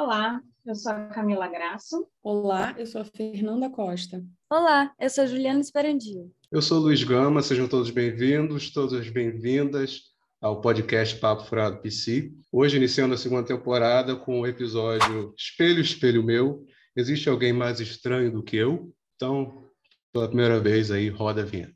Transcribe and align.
Olá, 0.00 0.40
eu 0.64 0.76
sou 0.76 0.92
a 0.92 1.06
Camila 1.06 1.48
Graço. 1.48 2.06
Olá, 2.22 2.72
eu 2.78 2.86
sou 2.86 3.00
a 3.00 3.04
Fernanda 3.04 3.68
Costa. 3.68 4.24
Olá, 4.48 4.94
eu 4.96 5.10
sou 5.10 5.24
a 5.24 5.26
Juliana 5.26 5.58
Esperandio. 5.58 6.32
Eu 6.52 6.62
sou 6.62 6.78
Luiz 6.78 7.02
Gama, 7.02 7.42
sejam 7.42 7.66
todos 7.66 7.90
bem-vindos, 7.90 8.70
todas 8.70 9.10
bem-vindas 9.10 10.02
ao 10.40 10.60
podcast 10.60 11.16
Papo 11.16 11.46
Furado 11.46 11.82
PC. 11.82 12.32
Hoje 12.52 12.76
iniciando 12.76 13.14
a 13.14 13.18
segunda 13.18 13.42
temporada 13.42 14.14
com 14.14 14.38
o 14.38 14.46
episódio 14.46 15.34
Espelho, 15.36 15.80
Espelho 15.80 16.22
Meu. 16.22 16.64
Existe 16.96 17.28
alguém 17.28 17.52
mais 17.52 17.80
estranho 17.80 18.30
do 18.30 18.40
que 18.40 18.56
eu? 18.56 18.94
Então, 19.16 19.64
pela 20.12 20.28
primeira 20.28 20.60
vez 20.60 20.92
aí, 20.92 21.08
roda 21.08 21.42
a 21.42 21.44
vinheta. 21.44 21.74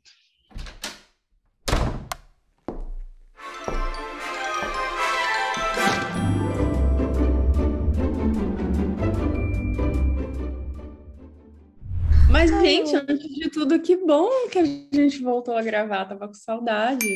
Gente, 12.99 13.11
antes 13.11 13.35
de 13.35 13.49
tudo, 13.49 13.81
que 13.81 13.97
bom 13.97 14.29
que 14.49 14.59
a 14.59 14.65
gente 14.65 15.21
voltou 15.21 15.55
a 15.55 15.61
gravar, 15.61 16.05
tava 16.05 16.27
com 16.27 16.33
saudade. 16.33 17.07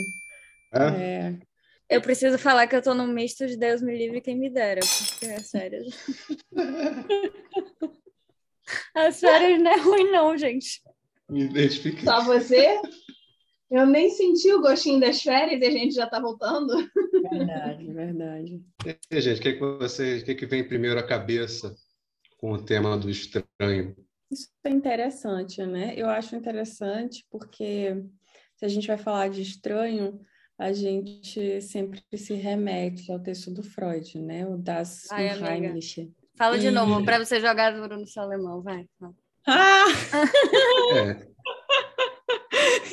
É? 0.73 1.01
É. 1.01 1.39
Eu 1.89 2.01
preciso 2.01 2.37
falar 2.37 2.67
que 2.67 2.75
eu 2.75 2.81
tô 2.81 2.93
num 2.93 3.07
misto 3.07 3.47
de 3.47 3.55
Deus 3.55 3.81
me 3.81 3.97
livre 3.97 4.21
quem 4.21 4.37
me 4.37 4.49
dera, 4.49 4.81
porque 4.81 5.25
as 5.33 5.49
férias. 5.49 5.85
As 8.93 9.21
férias 9.21 9.61
não 9.61 9.71
é 9.71 9.77
ruim, 9.77 10.11
não, 10.11 10.37
gente. 10.37 10.81
Me 11.29 11.45
identifiquei. 11.45 12.03
Só 12.03 12.21
você? 12.21 12.81
Eu 13.69 13.85
nem 13.85 14.09
senti 14.09 14.51
o 14.53 14.61
gostinho 14.61 14.99
das 14.99 15.21
férias 15.21 15.61
e 15.61 15.65
a 15.65 15.71
gente 15.71 15.93
já 15.93 16.05
está 16.05 16.19
voltando. 16.19 16.73
Verdade, 17.31 17.93
verdade. 17.93 18.61
E 19.09 19.21
gente, 19.21 19.39
o 19.39 19.41
que, 19.41 19.49
é 19.49 19.53
que, 19.53 19.59
você, 19.59 20.17
o 20.17 20.25
que, 20.25 20.31
é 20.31 20.35
que 20.35 20.45
vem 20.45 20.67
primeiro 20.67 20.99
à 20.99 21.03
cabeça 21.03 21.75
com 22.37 22.51
o 22.51 22.61
tema 22.61 22.97
do 22.97 23.09
estranho? 23.09 23.95
Isso 24.29 24.49
é 24.63 24.69
interessante, 24.69 25.65
né? 25.65 25.93
Eu 25.95 26.09
acho 26.09 26.35
interessante 26.35 27.25
porque 27.31 28.03
se 28.55 28.65
a 28.65 28.67
gente 28.67 28.87
vai 28.87 28.97
falar 28.97 29.29
de 29.29 29.41
estranho, 29.41 30.19
a 30.57 30.73
gente 30.73 31.61
sempre 31.61 32.03
se 32.15 32.33
remete 32.33 33.11
ao 33.11 33.19
texto 33.19 33.51
do 33.51 33.63
Freud, 33.63 34.19
né? 34.19 34.45
O 34.45 34.57
das 34.57 35.09
Ai. 35.11 35.29
Fala 36.35 36.57
de 36.59 36.69
novo, 36.69 37.03
para 37.03 37.19
você 37.19 37.39
jogar 37.39 37.71
duro 37.71 37.97
no 37.97 38.05
seu 38.05 38.23
alemão, 38.23 38.61
vai. 38.61 38.85
Ah! 39.47 39.85
É, 40.93 41.27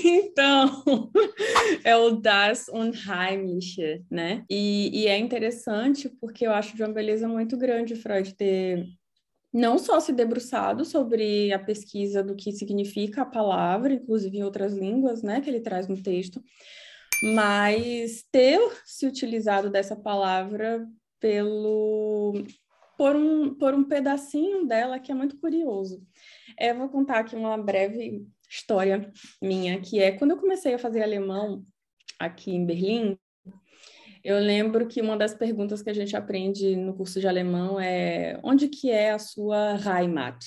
Então, 0.05 0.83
é 1.85 1.97
o 1.97 2.11
Das 2.11 2.69
Unheimliche, 2.69 4.05
né? 4.11 4.45
E, 4.51 5.03
e 5.03 5.07
é 5.07 5.17
interessante 5.17 6.09
porque 6.21 6.47
eu 6.47 6.53
acho 6.53 6.77
de 6.77 6.83
uma 6.83 6.93
beleza 6.93 7.27
muito 7.27 7.57
grande 7.57 7.97
Freud 7.97 8.35
ter 8.35 8.87
não 9.55 9.79
só 9.79 10.01
se 10.01 10.13
debruçado 10.13 10.85
sobre 10.85 11.53
a 11.53 11.59
pesquisa 11.61 12.25
do 12.25 12.35
que 12.35 12.51
significa 12.51 13.23
a 13.23 13.27
palavra, 13.27 13.95
inclusive 13.95 14.39
em 14.39 14.43
outras 14.43 14.75
línguas, 14.75 15.23
né, 15.23 15.41
que 15.41 15.49
ele 15.49 15.61
traz 15.61 15.87
no 15.87 16.03
texto, 16.03 16.43
mas 17.23 18.25
ter 18.33 18.61
se 18.85 19.07
utilizado 19.07 19.71
dessa 19.71 19.95
palavra 19.95 20.85
pelo 21.21 22.35
por 22.99 23.15
um, 23.17 23.55
por 23.55 23.75
um 23.75 23.85
pedacinho 23.85 24.67
dela 24.67 24.99
que 24.99 25.11
é 25.11 25.15
muito 25.15 25.39
curioso. 25.39 26.05
É, 26.59 26.75
vou 26.75 26.89
contar 26.89 27.21
aqui 27.21 27.37
uma 27.37 27.57
breve 27.57 28.27
história 28.49 29.11
minha, 29.41 29.81
que 29.81 30.01
é 30.01 30.13
quando 30.13 30.33
eu 30.33 30.37
comecei 30.37 30.75
a 30.75 30.79
fazer 30.79 31.03
alemão 31.03 31.65
aqui 32.19 32.53
em 32.53 32.65
Berlim, 32.65 33.19
eu 34.25 34.39
lembro 34.39 34.89
que 34.89 35.03
uma 35.03 35.19
das 35.19 35.35
perguntas 35.35 35.83
que 35.83 35.91
a 35.91 35.95
gente 35.95 36.17
aprende 36.17 36.75
no 36.75 36.95
curso 36.95 37.21
de 37.21 37.29
alemão 37.29 37.79
é 37.79 38.41
onde 38.43 38.69
que 38.69 38.91
é 38.91 39.11
a 39.11 39.19
sua 39.19 39.77
Heimat? 39.77 40.39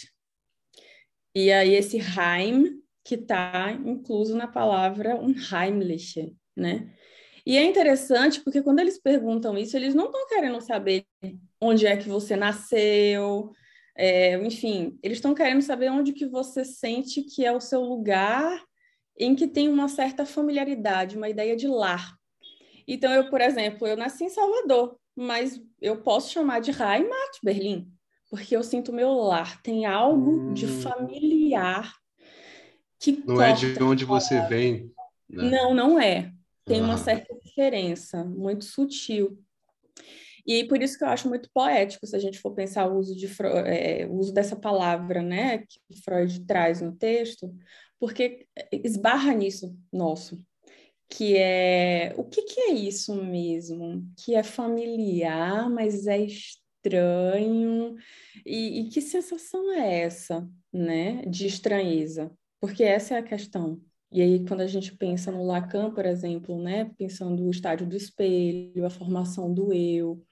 E 1.35 1.51
aí 1.51 1.75
esse 1.75 1.97
Heim 1.97 2.81
que 3.05 3.13
está 3.15 3.71
incluso 3.71 4.35
na 4.35 4.47
palavra 4.47 5.15
unheimliche, 5.15 6.35
né? 6.55 6.91
E 7.45 7.55
é 7.55 7.63
interessante 7.63 8.41
porque 8.41 8.61
quando 8.61 8.79
eles 8.79 8.99
perguntam 8.99 9.57
isso, 9.57 9.77
eles 9.77 9.95
não 9.95 10.07
estão 10.07 10.27
querendo 10.27 10.59
saber 10.59 11.05
onde 11.61 11.85
é 11.85 11.95
que 11.95 12.09
você 12.09 12.35
nasceu, 12.35 13.51
é, 13.95 14.35
enfim, 14.43 14.99
eles 15.01 15.19
estão 15.19 15.33
querendo 15.33 15.61
saber 15.61 15.89
onde 15.89 16.11
que 16.11 16.25
você 16.25 16.65
sente 16.65 17.21
que 17.21 17.45
é 17.45 17.51
o 17.51 17.61
seu 17.61 17.81
lugar 17.81 18.61
em 19.17 19.35
que 19.35 19.47
tem 19.47 19.69
uma 19.69 19.87
certa 19.87 20.25
familiaridade, 20.25 21.15
uma 21.15 21.29
ideia 21.29 21.55
de 21.55 21.67
lar. 21.67 22.16
Então, 22.87 23.11
eu, 23.13 23.29
por 23.29 23.41
exemplo, 23.41 23.85
eu 23.85 23.97
nasci 23.97 24.23
em 24.23 24.29
Salvador, 24.29 24.97
mas 25.15 25.61
eu 25.81 26.01
posso 26.01 26.31
chamar 26.31 26.61
de 26.61 26.71
Heimat 26.71 27.37
Berlim, 27.43 27.91
porque 28.29 28.55
eu 28.55 28.63
sinto 28.63 28.93
meu 28.93 29.13
lar, 29.13 29.61
tem 29.61 29.85
algo 29.85 30.53
de 30.53 30.65
Hum. 30.65 30.81
familiar 30.81 31.93
que 32.99 33.23
não 33.25 33.41
é 33.41 33.51
de 33.53 33.83
onde 33.83 34.05
você 34.05 34.41
vem. 34.47 34.91
né? 35.29 35.49
não, 35.51 35.73
não 35.73 35.99
é. 35.99 36.31
Tem 36.65 36.81
uma 36.81 36.93
Ah. 36.95 36.97
certa 36.97 37.35
diferença, 37.43 38.23
muito 38.23 38.65
sutil. 38.65 39.37
E 40.45 40.63
por 40.63 40.81
isso 40.81 40.97
que 40.97 41.03
eu 41.03 41.09
acho 41.09 41.27
muito 41.27 41.49
poético, 41.53 42.07
se 42.07 42.15
a 42.15 42.19
gente 42.19 42.39
for 42.39 42.51
pensar 42.53 42.87
o 42.89 42.97
uso, 42.97 43.13
de, 43.15 43.27
é, 43.65 44.07
o 44.07 44.13
uso 44.15 44.33
dessa 44.33 44.55
palavra, 44.55 45.21
né, 45.21 45.59
que 45.59 46.01
Freud 46.03 46.45
traz 46.45 46.81
no 46.81 46.93
texto, 46.95 47.53
porque 47.99 48.47
esbarra 48.71 49.33
nisso 49.33 49.77
nosso, 49.91 50.41
que 51.09 51.37
é 51.37 52.13
o 52.17 52.23
que, 52.23 52.41
que 52.43 52.59
é 52.61 52.73
isso 52.73 53.15
mesmo? 53.15 54.05
Que 54.17 54.35
é 54.35 54.43
familiar, 54.43 55.69
mas 55.69 56.07
é 56.07 56.19
estranho. 56.19 57.95
E, 58.45 58.81
e 58.81 58.89
que 58.89 59.01
sensação 59.01 59.71
é 59.73 60.01
essa, 60.01 60.47
né, 60.71 61.21
de 61.25 61.47
estranheza? 61.47 62.31
Porque 62.59 62.83
essa 62.83 63.15
é 63.15 63.19
a 63.19 63.23
questão. 63.23 63.81
E 64.11 64.21
aí, 64.21 64.45
quando 64.45 64.61
a 64.61 64.67
gente 64.67 64.95
pensa 64.95 65.31
no 65.31 65.45
Lacan, 65.45 65.91
por 65.91 66.05
exemplo, 66.05 66.61
né, 66.61 66.91
pensando 66.97 67.43
o 67.43 67.51
estádio 67.51 67.85
do 67.87 67.95
espelho, 67.95 68.85
a 68.85 68.89
formação 68.89 69.53
do 69.53 69.73
eu, 69.73 70.23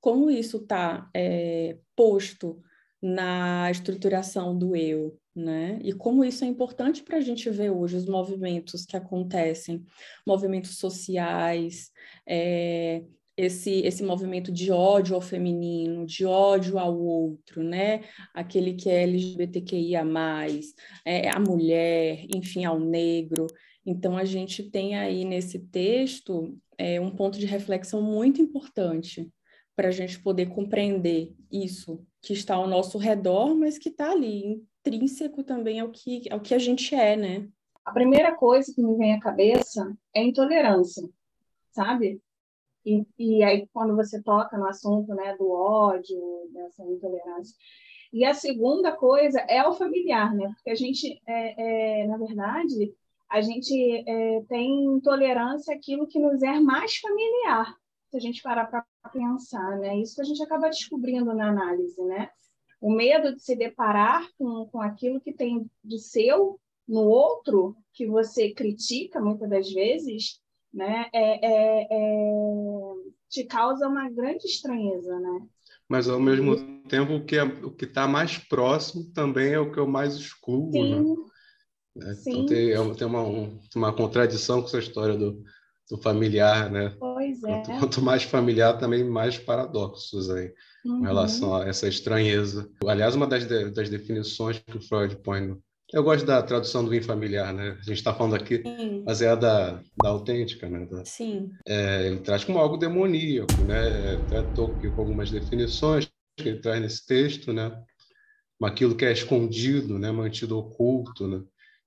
como 0.00 0.28
isso 0.28 0.56
está 0.56 1.08
posto 1.94 2.60
na 3.00 3.70
estruturação 3.70 4.56
do 4.56 4.74
eu, 4.74 5.16
né? 5.34 5.78
E 5.82 5.92
como 5.92 6.24
isso 6.24 6.44
é 6.44 6.46
importante 6.46 7.02
para 7.02 7.18
a 7.18 7.20
gente 7.20 7.48
ver 7.50 7.70
hoje 7.70 7.96
os 7.96 8.06
movimentos 8.06 8.84
que 8.84 8.96
acontecem, 8.96 9.84
movimentos 10.26 10.76
sociais, 10.76 11.90
é, 12.26 13.02
esse, 13.36 13.80
esse 13.80 14.02
movimento 14.02 14.52
de 14.52 14.70
ódio 14.70 15.14
ao 15.14 15.20
feminino, 15.20 16.04
de 16.04 16.24
ódio 16.26 16.78
ao 16.78 16.98
outro, 16.98 17.62
né? 17.62 18.02
Aquele 18.34 18.74
que 18.74 18.90
é 18.90 19.02
LGBTQIA+, 19.02 20.04
é, 21.04 21.30
a 21.30 21.40
mulher, 21.40 22.26
enfim, 22.34 22.64
ao 22.64 22.78
negro. 22.78 23.46
Então, 23.86 24.16
a 24.16 24.24
gente 24.24 24.70
tem 24.70 24.96
aí 24.96 25.24
nesse 25.24 25.58
texto 25.58 26.56
é, 26.76 27.00
um 27.00 27.10
ponto 27.10 27.38
de 27.38 27.46
reflexão 27.46 28.02
muito 28.02 28.40
importante 28.40 29.30
para 29.74 29.88
a 29.88 29.92
gente 29.92 30.20
poder 30.20 30.46
compreender 30.50 31.32
isso 31.50 32.04
que 32.22 32.32
está 32.32 32.54
ao 32.54 32.68
nosso 32.68 32.96
redor, 32.98 33.54
mas 33.54 33.76
que 33.78 33.88
está 33.88 34.12
ali, 34.12 34.64
intrínseco 34.80 35.42
também 35.42 35.80
ao 35.80 35.90
que, 35.90 36.22
ao 36.30 36.40
que 36.40 36.54
a 36.54 36.58
gente 36.58 36.94
é, 36.94 37.16
né? 37.16 37.48
A 37.84 37.92
primeira 37.92 38.34
coisa 38.34 38.72
que 38.72 38.82
me 38.82 38.96
vem 38.96 39.14
à 39.14 39.20
cabeça 39.20 39.92
é 40.14 40.22
intolerância, 40.22 41.08
sabe? 41.72 42.22
E, 42.86 43.04
e 43.18 43.42
aí, 43.42 43.68
quando 43.72 43.96
você 43.96 44.22
toca 44.22 44.56
no 44.56 44.66
assunto 44.66 45.14
né, 45.14 45.36
do 45.36 45.50
ódio, 45.50 46.48
dessa 46.52 46.84
intolerância. 46.84 47.56
E 48.12 48.24
a 48.24 48.34
segunda 48.34 48.92
coisa 48.92 49.40
é 49.40 49.66
o 49.66 49.72
familiar, 49.72 50.34
né? 50.34 50.52
Porque 50.54 50.70
a 50.70 50.74
gente, 50.74 51.20
é, 51.26 52.02
é, 52.02 52.06
na 52.06 52.18
verdade, 52.18 52.94
a 53.28 53.40
gente 53.40 54.04
é, 54.06 54.42
tem 54.42 54.84
intolerância 54.84 55.74
àquilo 55.74 56.06
que 56.06 56.18
nos 56.18 56.42
é 56.42 56.60
mais 56.60 56.96
familiar, 56.98 57.74
se 58.12 58.16
a 58.18 58.20
gente 58.20 58.42
parar 58.42 58.66
para 58.66 58.84
pensar, 59.10 59.78
né? 59.78 59.98
Isso 59.98 60.16
que 60.16 60.20
a 60.20 60.24
gente 60.24 60.42
acaba 60.42 60.68
descobrindo 60.68 61.32
na 61.34 61.48
análise, 61.48 62.00
né? 62.04 62.28
O 62.78 62.92
medo 62.92 63.34
de 63.34 63.42
se 63.42 63.56
deparar 63.56 64.28
com, 64.38 64.66
com 64.66 64.82
aquilo 64.82 65.18
que 65.18 65.32
tem 65.32 65.66
de 65.82 65.98
seu 65.98 66.60
no 66.86 67.00
outro, 67.00 67.74
que 67.94 68.06
você 68.06 68.52
critica 68.52 69.18
muitas 69.18 69.48
das 69.48 69.72
vezes, 69.72 70.40
né? 70.72 71.06
É, 71.10 71.46
é, 71.46 71.86
é, 71.90 72.32
te 73.30 73.44
causa 73.44 73.88
uma 73.88 74.10
grande 74.10 74.44
estranheza, 74.46 75.18
né? 75.18 75.46
Mas, 75.88 76.06
ao 76.06 76.20
mesmo 76.20 76.82
tempo, 76.88 77.14
o 77.14 77.24
que 77.24 77.36
é, 77.36 77.44
o 77.44 77.70
que 77.70 77.86
está 77.86 78.06
mais 78.06 78.36
próximo 78.36 79.10
também 79.14 79.54
é 79.54 79.58
o 79.58 79.72
que 79.72 79.78
eu 79.78 79.86
mais 79.86 80.14
excluo. 80.16 80.70
né? 80.70 80.80
Sim, 80.80 81.14
né? 81.96 82.12
Então, 82.24 82.46
tem, 82.46 82.72
é 82.72 82.94
tem 82.94 83.06
uma, 83.06 83.22
um- 83.22 83.58
uma 83.74 83.94
contradição 83.94 84.60
com 84.60 84.66
essa 84.68 84.78
história 84.78 85.16
do, 85.16 85.42
do 85.92 85.98
familiar, 86.02 86.70
né? 86.70 86.94
pois 86.98 87.42
é. 87.44 87.46
Quanto, 87.46 87.78
quanto 87.78 88.02
mais 88.02 88.22
familiar, 88.22 88.78
também 88.78 89.04
mais 89.04 89.36
paradoxos 89.38 90.30
aí. 90.30 90.50
com 90.82 90.88
Uhum. 90.88 91.02
relação 91.02 91.54
a 91.54 91.68
essa 91.68 91.86
estranheza. 91.86 92.68
Aliás, 92.86 93.14
uma 93.14 93.26
das, 93.26 93.46
de- 93.46 93.70
das 93.70 93.88
definições 93.88 94.58
que 94.58 94.78
o 94.78 94.80
Freud 94.80 95.14
põe 95.22 95.40
no. 95.42 95.62
Eu 95.92 96.02
gosto 96.02 96.24
da 96.26 96.42
tradução 96.42 96.82
do 96.84 96.94
infamiliar, 96.94 97.52
né? 97.52 97.76
A 97.78 97.82
gente 97.84 97.98
está 97.98 98.12
falando 98.14 98.34
aqui, 98.34 98.62
Sim, 98.64 99.02
mas 99.06 99.20
é 99.22 99.28
a 99.28 99.34
da, 99.36 99.72
da 100.02 100.08
autêntica, 100.08 100.68
né? 100.68 100.86
Da- 100.90 101.04
sim. 101.04 101.50
é, 101.68 102.06
ele 102.06 102.20
traz 102.20 102.42
como 102.42 102.58
algo 102.58 102.76
demoníaco, 102.78 103.52
né? 103.68 104.14
Até 104.26 104.40
estou 104.48 104.72
aqui 104.72 104.90
com 104.90 105.00
algumas 105.02 105.30
definições. 105.30 106.10
que 106.36 106.48
ele 106.48 106.60
traz 106.60 106.80
nesse 106.80 107.06
texto, 107.06 107.52
né? 107.52 107.70
Aquilo 108.62 108.96
que 108.96 109.04
é 109.04 109.12
escondido, 109.12 109.98
né? 109.98 110.10
Mantido 110.10 110.56
oculto, 110.58 111.28
né? 111.28 111.42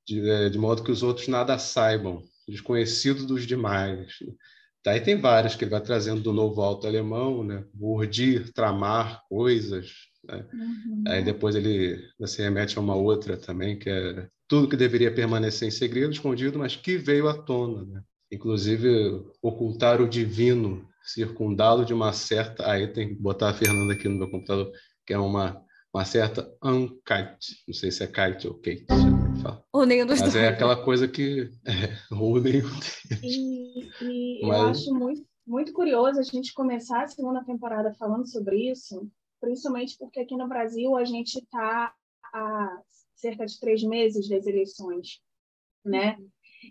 De, 0.08 0.30
é, 0.30 0.50
de 0.50 0.58
modo 0.60 0.84
que 0.84 0.92
os 0.92 1.02
outros 1.02 1.28
nada 1.28 1.58
saibam, 1.58 2.22
desconhecido 2.48 3.26
dos 3.26 3.46
demais. 3.46 4.14
Daí 4.84 5.02
tem 5.02 5.20
várias 5.20 5.56
que 5.56 5.64
ele 5.64 5.72
vai 5.72 5.82
trazendo 5.82 6.22
do 6.22 6.32
novo 6.32 6.62
alto 6.62 6.86
alemão, 6.86 7.44
né? 7.44 7.66
Urdir, 7.80 8.54
tramar 8.54 9.24
coisas. 9.28 9.92
Né? 10.24 10.46
Uhum. 10.54 11.04
Aí 11.08 11.24
depois 11.24 11.56
ele 11.56 12.00
se 12.26 12.42
remete 12.42 12.78
a 12.78 12.82
uma 12.82 12.96
outra 12.96 13.36
também, 13.36 13.80
que 13.80 13.90
é 13.90 14.28
tudo 14.48 14.70
que 14.70 14.78
deveria 14.78 15.12
permanecer 15.12 15.68
em 15.68 15.72
segredo, 15.72 16.14
escondido, 16.14 16.60
mas 16.60 16.76
que 16.76 16.98
veio 16.98 17.28
à 17.28 17.34
tona. 17.34 17.84
Né? 17.84 18.02
Inclusive, 18.32 19.24
ocultar 19.42 20.02
o 20.02 20.08
divino, 20.08 20.88
circundá-lo 21.04 21.84
de 21.84 21.94
uma 21.94 22.14
certa. 22.14 22.70
Aí 22.70 22.88
tem 22.88 23.10
que 23.10 23.16
botar 23.16 23.50
a 23.50 23.54
Fernanda 23.54 23.94
aqui 23.94 24.08
no 24.08 24.20
meu 24.20 24.30
computador, 24.30 24.72
que 25.06 25.14
é 25.14 25.18
uma, 25.18 25.62
uma 25.94 26.06
certa 26.06 26.48
unkite. 26.64 27.64
Não 27.68 27.74
sei 27.74 27.92
se 27.92 28.04
é 28.04 28.08
kite 28.08 28.48
ou 28.48 28.54
kate. 28.56 28.86
Ou 29.76 29.86
nenhum 29.86 30.06
dos 30.06 30.22
Mas 30.22 30.32
dois. 30.32 30.46
é 30.46 30.48
aquela 30.48 30.82
coisa 30.82 31.06
que. 31.06 31.52
É, 31.66 32.16
ou 32.16 32.40
nenhum 32.40 32.70
E, 33.22 33.90
e 34.02 34.48
Mas... 34.48 34.58
eu 34.58 34.68
acho 34.68 34.94
muito, 34.94 35.28
muito 35.46 35.74
curioso 35.74 36.18
a 36.18 36.24
gente 36.24 36.54
começar 36.54 37.04
a 37.04 37.08
segunda 37.08 37.44
temporada 37.44 37.94
falando 37.96 38.26
sobre 38.26 38.72
isso, 38.72 39.06
principalmente 39.42 39.98
porque 39.98 40.22
aqui 40.22 40.38
no 40.38 40.48
Brasil 40.48 40.96
a 40.96 41.04
gente 41.04 41.40
está 41.40 41.94
há 42.34 42.82
cerca 43.16 43.46
de 43.46 43.60
três 43.60 43.84
meses 43.84 44.30
das 44.30 44.48
eleições, 44.48 45.20
né? 45.84 46.18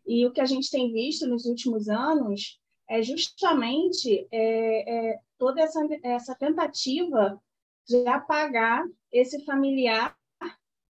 E 0.06 0.24
o 0.24 0.32
que 0.32 0.40
a 0.40 0.46
gente 0.46 0.70
tem 0.70 0.90
visto 0.90 1.26
nos 1.26 1.44
últimos 1.44 1.90
anos 1.90 2.58
é 2.88 3.02
justamente 3.02 4.26
é, 4.32 5.10
é, 5.12 5.18
toda 5.36 5.60
essa, 5.60 5.86
essa 6.02 6.34
tentativa 6.34 7.38
de 7.86 8.06
apagar 8.08 8.82
esse 9.12 9.44
familiar 9.44 10.16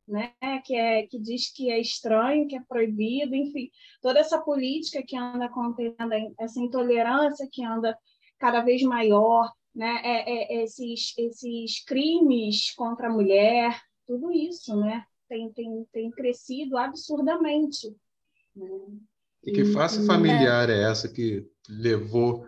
né, 0.07 0.33
que, 0.65 0.75
é, 0.75 1.07
que 1.07 1.19
diz 1.19 1.53
que 1.53 1.71
é 1.71 1.81
estranho, 1.81 2.47
que 2.47 2.57
é 2.57 2.63
proibido, 2.69 3.35
enfim, 3.35 3.71
toda 4.03 4.21
essa 4.21 4.41
política 4.41 5.03
que 5.07 5.17
anda 5.17 5.47
acontecendo, 5.47 6.13
essa 6.39 6.61
intolerância 6.61 7.49
que 7.51 7.65
anda 7.65 7.97
cada 8.39 8.61
vez 8.61 8.83
maior, 8.83 9.51
né, 9.75 10.01
é, 10.05 10.59
é, 10.59 10.65
esses, 10.65 11.15
esses 11.17 11.85
crimes 11.85 12.73
contra 12.75 13.09
a 13.09 13.13
mulher, 13.13 13.81
tudo 14.07 14.31
isso, 14.31 14.77
né, 14.77 15.05
tem, 15.29 15.51
tem, 15.53 15.87
tem 15.93 16.11
crescido 16.11 16.77
absurdamente. 16.77 17.89
Né? 18.55 18.69
E 19.43 19.53
que 19.53 19.65
face 19.65 20.07
familiar 20.07 20.71
é. 20.71 20.75
é 20.75 20.91
essa 20.91 21.09
que 21.09 21.47
levou 21.69 22.47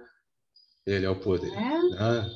ele 0.86 1.06
ao 1.06 1.16
poder? 1.16 1.52
É. 1.52 1.82
Né? 1.82 2.30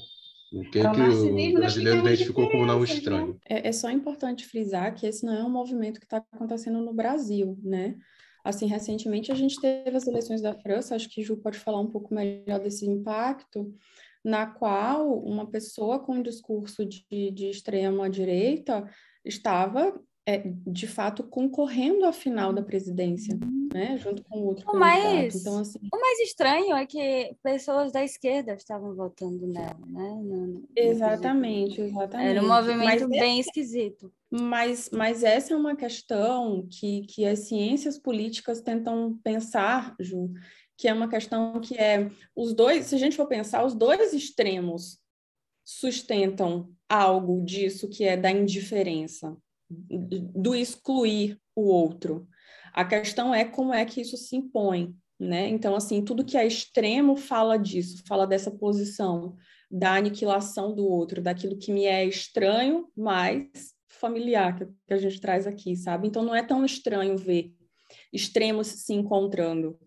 O 0.52 0.62
que, 0.62 0.80
é 0.80 0.82
que 0.82 1.00
o 1.00 1.54
brasileiro 1.54 2.00
identificou 2.00 2.50
como 2.50 2.66
não 2.66 2.82
estranho? 2.82 3.38
É, 3.48 3.68
é, 3.68 3.72
só 3.72 3.88
importante 3.90 4.46
frisar 4.46 4.94
que 4.94 5.06
esse 5.06 5.24
não 5.24 5.32
é 5.32 5.44
um 5.44 5.50
movimento 5.50 6.00
que 6.00 6.06
está 6.06 6.16
acontecendo 6.32 6.80
no 6.80 6.92
Brasil, 6.92 7.56
né? 7.62 7.96
Assim, 8.42 8.66
recentemente 8.66 9.30
a 9.30 9.34
gente 9.34 9.60
teve 9.60 9.96
as 9.96 10.06
eleições 10.06 10.40
da 10.40 10.54
França, 10.54 10.96
acho 10.96 11.08
que 11.08 11.22
Ju 11.22 11.36
pode 11.36 11.58
falar 11.58 11.80
um 11.80 11.90
pouco 11.90 12.14
melhor 12.14 12.58
desse 12.58 12.86
impacto, 12.86 13.72
na 14.24 14.46
qual 14.46 15.22
uma 15.22 15.46
pessoa 15.46 15.98
com 15.98 16.14
um 16.14 16.22
discurso 16.22 16.84
de, 16.84 17.04
de 17.30 17.50
extrema 17.50 18.08
direita 18.08 18.88
estava 19.24 20.00
é, 20.26 20.42
de 20.66 20.86
fato 20.86 21.22
concorrendo 21.22 22.04
à 22.04 22.12
final 22.12 22.52
da 22.52 22.62
presidência, 22.62 23.38
né, 23.72 23.96
junto 23.96 24.22
com 24.24 24.38
o 24.38 24.46
outro 24.46 24.68
o 24.70 24.76
mais, 24.76 25.34
então, 25.34 25.60
assim... 25.60 25.78
o 25.92 26.00
mais 26.00 26.18
estranho 26.20 26.74
é 26.74 26.86
que 26.86 27.34
pessoas 27.42 27.92
da 27.92 28.04
esquerda 28.04 28.54
estavam 28.54 28.94
votando 28.94 29.46
nela, 29.46 29.78
né? 29.86 30.20
No, 30.22 30.46
no 30.46 30.68
exatamente, 30.74 31.80
exatamente. 31.80 32.30
Era 32.30 32.42
um 32.42 32.48
movimento 32.48 33.08
mas 33.08 33.08
bem 33.08 33.38
é... 33.38 33.40
esquisito. 33.40 34.12
Mas, 34.30 34.90
mas 34.92 35.22
essa 35.22 35.54
é 35.54 35.56
uma 35.56 35.74
questão 35.74 36.66
que, 36.70 37.02
que 37.02 37.26
as 37.26 37.40
ciências 37.40 37.98
políticas 37.98 38.60
tentam 38.60 39.18
pensar, 39.22 39.94
Ju, 39.98 40.32
que 40.76 40.88
é 40.88 40.92
uma 40.92 41.08
questão 41.08 41.60
que 41.60 41.76
é 41.76 42.10
os 42.34 42.54
dois, 42.54 42.86
se 42.86 42.94
a 42.94 42.98
gente 42.98 43.16
for 43.16 43.26
pensar, 43.26 43.64
os 43.64 43.74
dois 43.74 44.12
extremos 44.12 44.98
sustentam 45.64 46.72
algo 46.88 47.44
disso 47.44 47.88
que 47.88 48.04
é 48.04 48.16
da 48.16 48.30
indiferença, 48.30 49.36
do 49.68 50.54
excluir 50.54 51.38
o 51.54 51.62
outro. 51.62 52.26
A 52.72 52.84
questão 52.84 53.34
é 53.34 53.44
como 53.44 53.72
é 53.74 53.84
que 53.84 54.00
isso 54.00 54.16
se 54.16 54.36
impõe, 54.36 54.94
né? 55.18 55.48
Então, 55.48 55.74
assim, 55.74 56.04
tudo 56.04 56.24
que 56.24 56.36
é 56.36 56.46
extremo 56.46 57.16
fala 57.16 57.56
disso, 57.56 58.02
fala 58.06 58.26
dessa 58.26 58.50
posição 58.50 59.36
da 59.70 59.94
aniquilação 59.94 60.74
do 60.74 60.86
outro, 60.86 61.22
daquilo 61.22 61.56
que 61.56 61.72
me 61.72 61.84
é 61.84 62.04
estranho, 62.04 62.88
mas 62.96 63.48
familiar, 63.88 64.56
que 64.56 64.94
a 64.94 64.96
gente 64.96 65.20
traz 65.20 65.46
aqui, 65.46 65.76
sabe? 65.76 66.08
Então, 66.08 66.24
não 66.24 66.34
é 66.34 66.42
tão 66.42 66.64
estranho 66.64 67.16
ver 67.16 67.54
extremos 68.12 68.66
se 68.68 68.92
encontrando. 68.92 69.78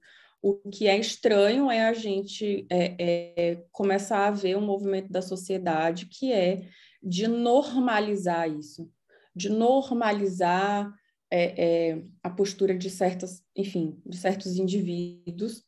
O 0.41 0.55
que 0.69 0.87
é 0.87 0.97
estranho 0.97 1.71
é 1.71 1.85
a 1.85 1.93
gente 1.93 2.67
é, 2.69 2.95
é, 2.99 3.63
começar 3.71 4.27
a 4.27 4.31
ver 4.31 4.57
um 4.57 4.65
movimento 4.65 5.09
da 5.09 5.21
sociedade 5.21 6.07
que 6.07 6.33
é 6.33 6.67
de 7.01 7.27
normalizar 7.27 8.49
isso, 8.49 8.89
de 9.35 9.49
normalizar 9.49 10.93
é, 11.35 11.89
é, 11.89 12.03
a 12.21 12.29
postura 12.29 12.77
de 12.77 12.91
certas, 12.91 13.43
enfim, 13.55 13.99
de 14.05 14.15
certos 14.15 14.55
indivíduos 14.55 15.65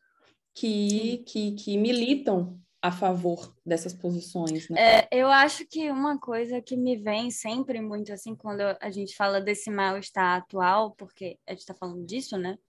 que, 0.54 1.24
que, 1.26 1.54
que 1.54 1.76
militam 1.76 2.62
a 2.80 2.92
favor 2.92 3.52
dessas 3.66 3.92
posições. 3.92 4.70
Né? 4.70 4.80
É, 4.80 5.08
eu 5.12 5.28
acho 5.28 5.66
que 5.66 5.90
uma 5.90 6.20
coisa 6.20 6.62
que 6.62 6.78
me 6.78 6.96
vem 6.96 7.32
sempre 7.32 7.82
muito 7.82 8.14
assim 8.14 8.36
quando 8.36 8.62
a 8.62 8.92
gente 8.92 9.16
fala 9.16 9.42
desse 9.42 9.72
mal-estar 9.72 10.38
atual, 10.38 10.92
porque 10.92 11.40
a 11.48 11.52
gente 11.54 11.62
está 11.62 11.74
falando 11.74 12.06
disso, 12.06 12.38
né? 12.38 12.60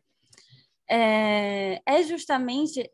É, 0.89 1.83
é 1.85 2.03
justamente 2.03 2.91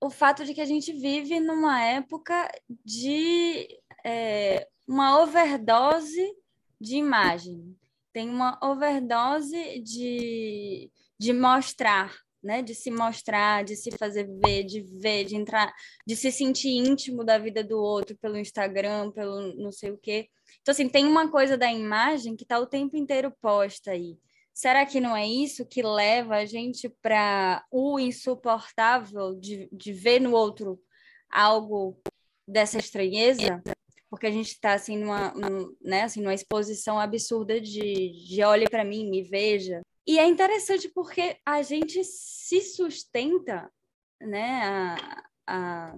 o 0.00 0.10
fato 0.10 0.44
de 0.44 0.52
que 0.52 0.60
a 0.60 0.64
gente 0.66 0.92
vive 0.92 1.38
numa 1.38 1.80
época 1.80 2.50
de 2.84 3.68
é, 4.04 4.66
uma 4.88 5.22
overdose 5.22 6.26
de 6.80 6.96
imagem, 6.96 7.76
tem 8.14 8.30
uma 8.30 8.56
overdose 8.62 9.80
de, 9.80 10.88
de 11.18 11.32
mostrar, 11.32 12.14
né? 12.40 12.62
De 12.62 12.72
se 12.72 12.88
mostrar, 12.88 13.64
de 13.64 13.74
se 13.74 13.90
fazer 13.98 14.30
ver, 14.40 14.62
de 14.62 14.82
ver, 15.00 15.24
de 15.24 15.34
entrar, 15.34 15.74
de 16.06 16.14
se 16.14 16.30
sentir 16.30 16.68
íntimo 16.68 17.24
da 17.24 17.38
vida 17.38 17.64
do 17.64 17.76
outro 17.76 18.16
pelo 18.18 18.38
Instagram, 18.38 19.10
pelo 19.10 19.54
não 19.56 19.72
sei 19.72 19.90
o 19.90 19.98
quê. 19.98 20.28
Então, 20.62 20.70
assim, 20.70 20.88
tem 20.88 21.04
uma 21.04 21.28
coisa 21.28 21.58
da 21.58 21.70
imagem 21.72 22.36
que 22.36 22.44
está 22.44 22.58
o 22.60 22.66
tempo 22.66 22.96
inteiro 22.96 23.34
posta 23.42 23.90
aí. 23.90 24.16
Será 24.54 24.86
que 24.86 25.00
não 25.00 25.16
é 25.16 25.26
isso 25.26 25.66
que 25.66 25.82
leva 25.82 26.36
a 26.36 26.46
gente 26.46 26.88
para 27.02 27.64
o 27.68 27.98
insuportável 27.98 29.34
de, 29.34 29.68
de 29.72 29.92
ver 29.92 30.20
no 30.20 30.30
outro 30.30 30.80
algo 31.28 32.00
dessa 32.46 32.78
estranheza? 32.78 33.60
Porque 34.14 34.28
a 34.28 34.30
gente 34.30 34.52
está 34.52 34.74
assim 34.74 34.96
numa, 34.96 35.34
né, 35.82 36.02
assim 36.02 36.20
numa 36.20 36.32
exposição 36.32 37.00
absurda 37.00 37.60
de, 37.60 38.12
de 38.28 38.44
olhe 38.44 38.68
para 38.68 38.84
mim, 38.84 39.10
me 39.10 39.22
veja. 39.22 39.82
E 40.06 40.20
é 40.20 40.24
interessante 40.24 40.88
porque 40.88 41.36
a 41.44 41.62
gente 41.62 42.04
se 42.04 42.60
sustenta, 42.60 43.68
né, 44.20 44.62
a, 44.62 45.24
a, 45.48 45.96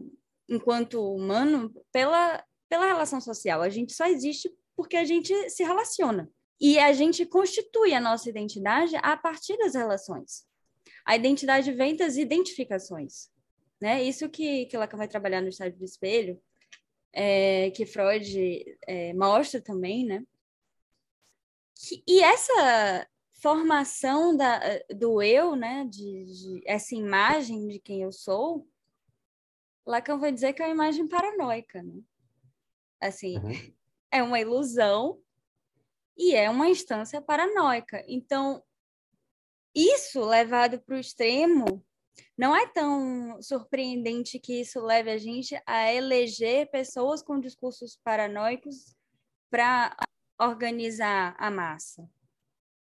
enquanto 0.48 1.14
humano 1.14 1.70
pela 1.92 2.42
pela 2.70 2.86
relação 2.86 3.20
social. 3.20 3.60
A 3.60 3.68
gente 3.68 3.92
só 3.92 4.06
existe 4.06 4.50
porque 4.74 4.96
a 4.96 5.04
gente 5.04 5.50
se 5.50 5.62
relaciona. 5.62 6.30
E 6.58 6.78
a 6.78 6.92
gente 6.94 7.26
constitui 7.26 7.92
a 7.92 8.00
nossa 8.00 8.30
identidade 8.30 8.96
a 8.96 9.14
partir 9.14 9.58
das 9.58 9.74
relações. 9.74 10.46
A 11.04 11.14
identidade 11.14 11.70
vem 11.70 11.94
das 11.94 12.16
identificações. 12.16 13.28
Né? 13.78 14.02
Isso 14.02 14.26
que, 14.30 14.64
que 14.66 14.76
Lacan 14.76 14.96
vai 14.96 15.06
trabalhar 15.06 15.42
no 15.42 15.50
estágio 15.50 15.78
do 15.78 15.84
espelho, 15.84 16.40
é, 17.18 17.70
que 17.70 17.86
Freud 17.86 18.78
é, 18.86 19.14
mostra 19.14 19.58
também, 19.58 20.04
né? 20.04 20.22
Que, 21.74 22.04
e 22.06 22.22
essa 22.22 23.08
formação 23.32 24.36
da, 24.36 24.60
do 24.94 25.22
eu, 25.22 25.56
né, 25.56 25.86
de, 25.88 26.24
de, 26.26 26.62
essa 26.66 26.94
imagem 26.94 27.66
de 27.68 27.78
quem 27.78 28.02
eu 28.02 28.12
sou, 28.12 28.68
Lacan 29.86 30.18
vai 30.18 30.30
dizer 30.30 30.52
que 30.52 30.62
é 30.62 30.66
uma 30.66 30.74
imagem 30.74 31.08
paranoica, 31.08 31.82
né? 31.82 32.02
Assim, 33.00 33.38
uhum. 33.38 33.72
é 34.10 34.22
uma 34.22 34.38
ilusão 34.38 35.18
e 36.18 36.34
é 36.34 36.50
uma 36.50 36.68
instância 36.68 37.22
paranoica. 37.22 38.04
Então, 38.06 38.62
isso 39.74 40.22
levado 40.22 40.78
para 40.80 40.96
o 40.96 41.00
extremo 41.00 41.85
não 42.36 42.54
é 42.54 42.66
tão 42.68 43.40
surpreendente 43.40 44.38
que 44.38 44.60
isso 44.60 44.80
leve 44.80 45.10
a 45.10 45.18
gente 45.18 45.60
a 45.66 45.92
eleger 45.92 46.70
pessoas 46.70 47.22
com 47.22 47.40
discursos 47.40 47.98
paranoicos 48.04 48.94
para 49.50 49.96
organizar 50.40 51.34
a 51.38 51.50
massa. 51.50 52.08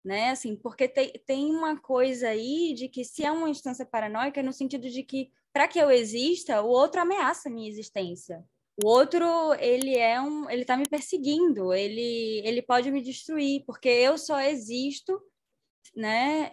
Né? 0.04 0.30
Assim, 0.30 0.54
porque 0.54 0.88
tem, 0.88 1.12
tem 1.26 1.47
uma 1.50 1.80
coisa 1.80 2.28
aí 2.28 2.75
de 2.75 2.88
que 2.88 3.04
se 3.04 3.25
é 3.25 3.30
uma 3.30 3.49
instância 3.49 3.85
paranoica, 3.85 4.40
é 4.40 4.42
no 4.42 4.52
sentido 4.52 4.88
de 4.88 5.02
que 5.02 5.33
para 5.52 5.66
que 5.66 5.78
eu 5.78 5.90
exista, 5.90 6.62
o 6.62 6.68
outro 6.68 7.00
ameaça 7.00 7.49
a 7.49 7.52
minha 7.52 7.68
existência. 7.68 8.45
O 8.83 8.88
outro, 8.88 9.54
ele 9.54 9.97
é 9.97 10.21
um, 10.21 10.50
ele 10.50 10.66
tá 10.66 10.76
me 10.76 10.87
perseguindo, 10.87 11.73
ele 11.73 12.42
ele 12.45 12.61
pode 12.61 12.90
me 12.90 13.00
destruir, 13.00 13.64
porque 13.64 13.88
eu 13.88 14.18
só 14.18 14.38
existo, 14.38 15.18
né, 15.97 16.52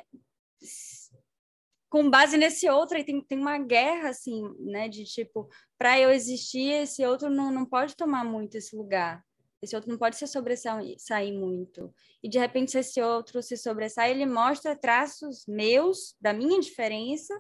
com 1.94 2.10
base 2.10 2.38
nesse 2.38 2.68
outro, 2.68 2.98
e 2.98 3.04
tem, 3.04 3.22
tem 3.22 3.38
uma 3.38 3.60
guerra, 3.60 4.10
assim, 4.10 4.42
né, 4.58 4.90
de 4.90 5.04
tipo, 5.04 5.48
para 5.78 6.00
eu 6.00 6.10
existir, 6.10 6.72
esse 6.72 7.06
outro 7.06 7.30
não, 7.30 7.52
não 7.52 7.68
pode 7.68 7.96
tomar 7.96 8.26
muito 8.26 8.58
esse 8.58 8.76
lugar, 8.76 9.24
esse 9.62 9.76
outro 9.76 9.92
não 9.92 9.98
pode 10.00 10.16
se 10.16 10.26
sobressair 10.26 11.40
muito. 11.40 11.94
E 12.24 12.28
de 12.28 12.40
repente, 12.40 12.72
se 12.72 12.80
esse 12.80 13.00
outro 13.00 13.44
se 13.44 13.56
sobressai, 13.56 14.10
ele 14.10 14.26
mostra 14.26 14.76
traços 14.76 15.46
meus, 15.48 16.16
da 16.20 16.34
minha 16.34 16.60
diferença, 16.60 17.40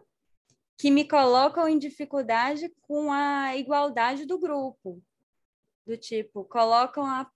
que 0.77 0.91
me 0.91 1.07
colocam 1.07 1.67
em 1.67 1.79
dificuldade 1.79 2.71
com 2.83 3.11
a 3.11 3.57
igualdade 3.57 4.23
do 4.23 4.37
grupo. 4.37 5.01
Do 5.83 5.97
tipo, 5.97 6.43
colocam 6.43 7.03
a 7.07 7.27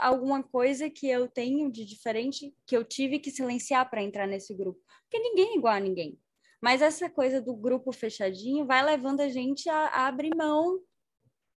alguma 0.00 0.42
coisa 0.42 0.88
que 0.88 1.10
eu 1.10 1.28
tenho 1.28 1.70
de 1.70 1.84
diferente, 1.84 2.54
que 2.66 2.74
eu 2.74 2.84
tive 2.84 3.18
que 3.18 3.30
silenciar 3.30 3.90
para 3.90 4.02
entrar 4.02 4.26
nesse 4.26 4.54
grupo. 4.54 4.80
Porque 5.02 5.18
ninguém 5.18 5.52
é 5.52 5.56
igual 5.58 5.74
a 5.74 5.80
ninguém. 5.80 6.18
Mas 6.60 6.82
essa 6.82 7.08
coisa 7.08 7.40
do 7.40 7.54
grupo 7.54 7.92
fechadinho 7.92 8.66
vai 8.66 8.84
levando 8.84 9.20
a 9.20 9.28
gente 9.28 9.68
a, 9.68 9.86
a 9.86 10.06
abrir 10.06 10.34
mão 10.36 10.80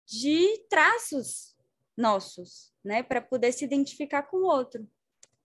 de 0.07 0.59
traços 0.69 1.57
nossos, 1.97 2.73
né, 2.85 3.03
para 3.03 3.21
poder 3.21 3.53
se 3.53 3.65
identificar 3.65 4.23
com 4.23 4.39
o 4.39 4.47
outro. 4.47 4.89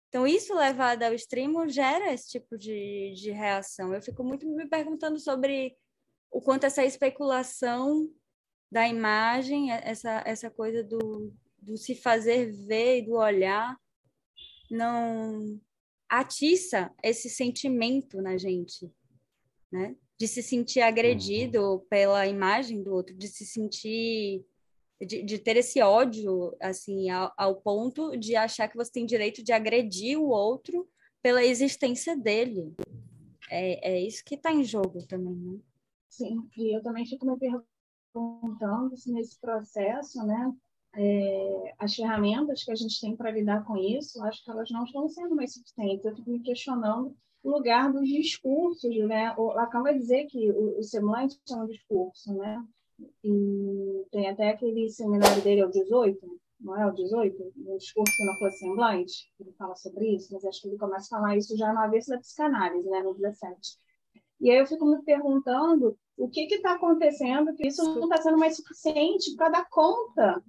Então, 0.09 0.27
isso 0.27 0.55
levado 0.55 1.03
ao 1.03 1.15
extremo 1.15 1.67
gera 1.69 2.13
esse 2.13 2.29
tipo 2.29 2.57
de, 2.59 3.13
de 3.15 3.31
reação. 3.31 3.95
Eu 3.95 4.03
fico 4.03 4.23
muito 4.23 4.47
me 4.47 4.69
perguntando 4.69 5.19
sobre 5.19 5.77
o 6.31 6.41
quanto 6.41 6.65
essa 6.65 6.85
especulação 6.85 8.11
da 8.71 8.87
imagem, 8.87 9.73
essa, 9.73 10.23
essa 10.27 10.51
coisa 10.51 10.85
do, 10.85 11.33
do 11.59 11.77
se 11.77 11.95
fazer 11.95 12.53
ver 12.53 12.99
e 12.99 13.07
do 13.07 13.15
olhar, 13.15 13.77
não 14.71 15.59
atiça 16.09 16.95
esse 17.03 17.31
sentimento 17.31 18.21
na 18.21 18.37
gente 18.37 18.91
né? 19.73 19.97
De 20.19 20.29
se 20.29 20.43
sentir 20.43 20.81
agredido 20.81 21.61
uhum. 21.61 21.79
pela 21.89 22.27
imagem 22.27 22.83
do 22.83 22.93
outro, 22.93 23.17
de 23.17 23.29
se 23.29 23.47
sentir 23.47 24.45
de, 25.01 25.23
de, 25.23 25.39
ter 25.39 25.57
esse 25.57 25.83
ódio, 25.83 26.57
assim, 26.61 27.11
ao, 27.11 27.33
ao, 27.37 27.57
ponto 27.57 28.17
de 28.17 28.37
achar 28.37 28.69
que 28.69 28.77
você 28.77 28.93
tem 28.93 29.05
direito 29.05 29.43
de 29.43 29.53
agredir 29.53 30.17
o 30.17 30.29
outro 30.29 30.89
pela 31.21 31.45
existência 31.45 32.17
dele. 32.17 32.73
É, 33.51 33.95
é 33.95 34.01
isso 34.01 34.25
que 34.25 34.37
está 34.37 34.53
em 34.53 34.63
jogo 34.63 35.05
também, 35.07 35.35
né? 35.35 35.59
Sim, 36.09 36.49
e 36.57 36.77
eu 36.77 36.83
também 36.83 37.05
fico 37.05 37.27
me 37.27 37.37
perguntando 38.13 38.97
se 38.97 39.11
nesse 39.11 39.41
processo, 39.41 40.25
né, 40.25 40.53
é, 40.95 41.75
as 41.79 41.95
ferramentas 41.95 42.63
que 42.63 42.71
a 42.71 42.75
gente 42.75 43.01
tem 43.01 43.17
para 43.17 43.31
lidar 43.31 43.65
com 43.65 43.77
isso, 43.77 44.23
acho 44.23 44.45
que 44.45 44.51
elas 44.51 44.71
não 44.71 44.85
estão 44.85 45.09
sendo 45.09 45.35
mais 45.35 45.55
suficientes. 45.55 46.05
Eu 46.05 46.15
fico 46.15 46.31
me 46.31 46.41
questionando 46.41 47.17
lugar 47.45 47.93
dos 47.93 48.09
discursos, 48.09 48.97
né? 49.07 49.35
O 49.37 49.53
Lacan 49.53 49.83
vai 49.83 49.99
dizer 49.99 50.27
que 50.27 50.51
o, 50.51 50.79
o 50.79 50.83
semblante 50.83 51.39
é 51.51 51.57
um 51.57 51.67
discurso, 51.67 52.33
né? 52.35 52.65
E 53.25 54.07
tem 54.11 54.29
até 54.29 54.51
aquele 54.51 54.89
seminário 54.89 55.43
dele, 55.43 55.61
é 55.61 55.67
o 55.67 55.71
18, 55.71 56.41
não 56.61 56.81
é 56.81 56.87
o 56.87 56.93
18? 56.93 57.53
O 57.67 57.79
discurso 57.79 58.17
que 58.17 58.25
não 58.25 58.39
foi 58.39 58.51
semblante, 58.53 59.33
ele 59.41 59.53
fala 59.53 59.75
sobre 59.75 60.15
isso, 60.15 60.33
mas 60.33 60.45
acho 60.45 60.63
que 60.63 60.69
ele 60.69 60.79
começa 60.79 61.15
a 61.15 61.19
falar 61.19 61.37
isso 61.37 61.57
já 61.57 61.73
no 61.73 61.81
avesso 61.81 62.11
da 62.11 62.19
psicanálise, 62.19 62.89
né? 62.89 63.03
No 63.03 63.15
17. 63.15 63.59
E 64.41 64.51
aí 64.51 64.59
eu 64.59 64.67
fico 64.67 64.85
me 64.87 65.03
perguntando 65.03 65.97
o 66.17 66.29
que 66.29 66.43
está 66.43 66.75
acontecendo 66.75 67.55
que 67.55 67.67
isso 67.67 67.83
não 67.95 68.05
está 68.05 68.23
sendo 68.23 68.39
mais 68.39 68.57
suficiente 68.57 69.35
para 69.37 69.49
dar 69.49 69.69
conta, 69.69 70.43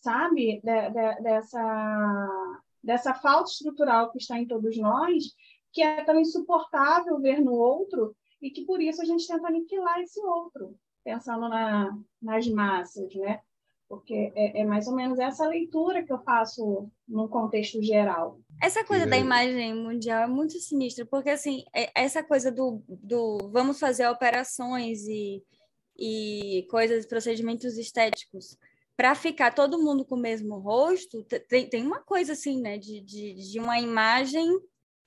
sabe, 0.00 0.60
de, 0.60 0.90
de, 0.90 1.22
dessa, 1.22 2.62
dessa 2.82 3.14
falta 3.14 3.50
estrutural 3.50 4.10
que 4.10 4.18
está 4.18 4.38
em 4.38 4.46
todos 4.46 4.76
nós 4.76 5.24
que 5.72 5.82
é 5.82 6.04
tão 6.04 6.18
insuportável 6.20 7.18
ver 7.20 7.40
no 7.40 7.52
outro 7.52 8.14
e 8.40 8.50
que 8.50 8.64
por 8.64 8.80
isso 8.80 9.00
a 9.00 9.04
gente 9.04 9.26
tenta 9.26 9.46
aniquilar 9.46 10.00
esse 10.00 10.20
outro, 10.20 10.76
pensando 11.04 11.48
na, 11.48 11.96
nas 12.20 12.46
massas, 12.48 13.14
né? 13.14 13.40
Porque 13.88 14.32
é, 14.34 14.60
é, 14.60 14.64
mais 14.64 14.86
ou 14.86 14.94
menos 14.94 15.18
essa 15.18 15.46
leitura 15.46 16.02
que 16.02 16.12
eu 16.12 16.18
faço 16.22 16.90
num 17.06 17.28
contexto 17.28 17.82
geral. 17.82 18.40
Essa 18.60 18.84
coisa 18.84 19.06
da 19.06 19.18
imagem 19.18 19.74
mundial 19.74 20.22
é 20.22 20.26
muito 20.26 20.58
sinistra, 20.58 21.04
porque 21.04 21.30
assim, 21.30 21.64
é, 21.74 21.90
essa 21.94 22.22
coisa 22.22 22.50
do, 22.50 22.82
do 22.88 23.50
vamos 23.50 23.78
fazer 23.78 24.08
operações 24.08 25.06
e, 25.06 25.42
e 25.98 26.66
coisas, 26.70 27.06
procedimentos 27.06 27.76
estéticos 27.76 28.56
para 28.96 29.14
ficar 29.14 29.54
todo 29.54 29.82
mundo 29.82 30.04
com 30.04 30.14
o 30.14 30.20
mesmo 30.20 30.58
rosto, 30.58 31.24
tem, 31.48 31.68
tem 31.68 31.84
uma 31.84 32.00
coisa 32.00 32.32
assim, 32.32 32.60
né, 32.60 32.78
de, 32.78 33.00
de, 33.00 33.34
de 33.34 33.58
uma 33.58 33.80
imagem 33.80 34.46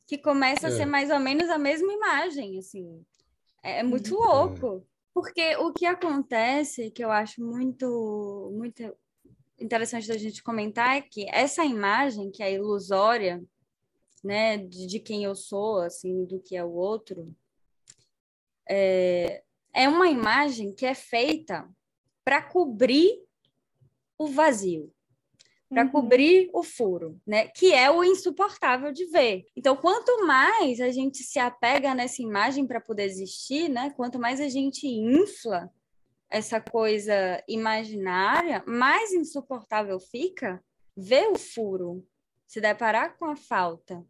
que 0.08 0.18
começa 0.18 0.68
é. 0.68 0.70
a 0.70 0.74
ser 0.74 0.86
mais 0.86 1.10
ou 1.10 1.20
menos 1.20 1.50
a 1.50 1.58
mesma 1.58 1.92
imagem, 1.92 2.58
assim. 2.60 3.04
É, 3.64 3.80
é 3.80 3.84
muito 3.84 4.16
uhum. 4.16 4.22
louco. 4.22 4.88
Porque 5.14 5.56
o 5.58 5.72
que 5.72 5.86
acontece, 5.86 6.92
que 6.92 7.04
eu 7.04 7.10
acho 7.10 7.42
muito, 7.42 8.52
muito 8.54 8.96
interessante 9.58 10.08
da 10.08 10.18
gente 10.18 10.44
comentar, 10.44 10.98
é 10.98 11.02
que 11.02 11.26
essa 11.30 11.64
imagem, 11.64 12.30
que 12.30 12.44
é 12.44 12.54
ilusória, 12.54 13.42
né, 14.24 14.58
de, 14.58 14.86
de 14.88 15.00
quem 15.00 15.24
eu 15.24 15.34
sou, 15.34 15.80
assim, 15.80 16.26
do 16.26 16.40
que 16.40 16.56
é 16.56 16.64
o 16.64 16.74
outro, 16.74 17.34
é, 18.68 19.44
é 19.74 19.88
uma 19.88 20.10
imagem 20.10 20.74
que 20.74 20.86
é 20.86 20.94
feita 20.94 21.70
para 22.24 22.42
cobrir 22.42 23.24
o 24.18 24.28
vazio 24.28 24.95
para 25.70 25.84
uhum. 25.84 25.92
cobrir 25.92 26.50
o 26.54 26.64
furo, 26.64 27.20
né? 27.26 27.48
Que 27.48 27.74
é 27.74 27.90
o 27.90 28.04
insuportável 28.04 28.92
de 28.92 29.06
ver. 29.06 29.46
Então, 29.56 29.76
quanto 29.76 30.26
mais 30.26 30.80
a 30.80 30.90
gente 30.92 31.24
se 31.24 31.40
apega 31.40 31.96
nessa 31.96 32.22
imagem 32.22 32.68
para 32.68 32.80
poder 32.80 33.04
existir, 33.04 33.70
né? 33.70 33.92
Quanto 33.96 34.20
mais 34.20 34.40
a 34.40 34.48
gente 34.48 34.88
infla 34.88 35.70
essa 36.30 36.60
coisa 36.60 37.44
imaginária, 37.48 38.64
mais 38.68 39.14
insuportável 39.14 40.00
fica 40.00 40.64
ver 40.96 41.28
o 41.30 41.38
furo, 41.38 42.06
se 42.48 42.62
deparar 42.62 43.18
com 43.18 43.26
a 43.26 43.36
falta. 43.36 44.06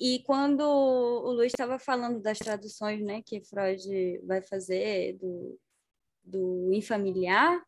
E 0.00 0.20
quando 0.20 0.60
o 0.60 1.32
Luiz 1.32 1.52
estava 1.52 1.78
falando 1.78 2.20
das 2.20 2.38
traduções, 2.38 3.02
né, 3.02 3.20
que 3.20 3.40
Freud 3.40 4.20
vai 4.24 4.40
fazer 4.40 5.14
do, 5.14 5.58
do 6.22 6.72
infamiliar, 6.72 7.60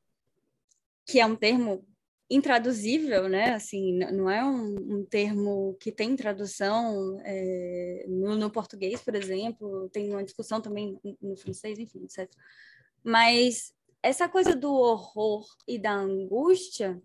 que 1.04 1.18
é 1.18 1.26
um 1.26 1.34
termo 1.34 1.84
intraduzível, 2.30 3.28
né? 3.28 3.54
Assim, 3.54 3.98
não 4.12 4.30
é 4.30 4.44
um, 4.44 4.98
um 4.98 5.04
termo 5.04 5.76
que 5.80 5.90
tem 5.90 6.14
tradução 6.14 7.20
é, 7.24 8.04
no, 8.06 8.36
no, 8.36 8.50
português, 8.50 9.02
por 9.02 9.16
exemplo, 9.16 9.90
tem 9.90 10.10
uma 10.10 10.22
discussão 10.22 10.60
também 10.60 10.98
no, 11.20 11.36
francês, 11.36 11.78
enfim, 11.78 12.04
etc. 12.04 12.30
Mas 13.02 13.74
essa 14.00 14.28
coisa 14.28 14.54
do 14.54 14.72
horror 14.72 15.44
e 15.66 15.76
da 15.76 15.92
angústia, 15.92 17.02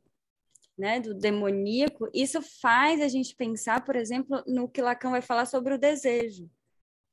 né, 0.77 1.00
do 1.00 1.15
demoníaco, 1.15 2.08
isso 2.13 2.39
faz 2.62 3.01
a 3.01 3.08
gente 3.08 3.36
pensar, 3.36 3.84
por 3.84 3.96
exemplo, 3.96 4.44
no 4.46 4.70
que 4.70 4.82
Lacan 4.82 5.10
vai 5.10 5.22
falar 5.22 5.46
sobre 5.48 5.74
o 5.74 5.79
desejo. 5.79 6.48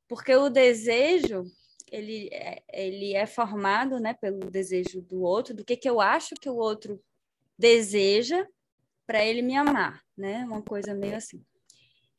Porque 0.07 0.35
o 0.35 0.49
desejo, 0.49 1.43
ele 1.91 2.29
é, 2.31 2.61
ele 2.71 3.13
é 3.13 3.25
formado, 3.25 3.99
né, 3.99 4.13
pelo 4.13 4.51
desejo 4.51 5.01
do 5.01 5.23
outro, 5.23 5.55
do 5.55 5.65
que 5.65 5.75
que 5.75 5.89
eu 5.89 5.99
acho 5.99 6.35
que 6.35 6.49
o 6.49 6.57
outro 6.57 7.01
deseja 7.57 8.45
para 9.05 9.25
ele 9.25 9.41
me 9.41 9.55
amar, 9.55 10.01
né? 10.17 10.45
Uma 10.45 10.61
coisa 10.61 10.93
meio 10.93 11.15
assim. 11.15 11.43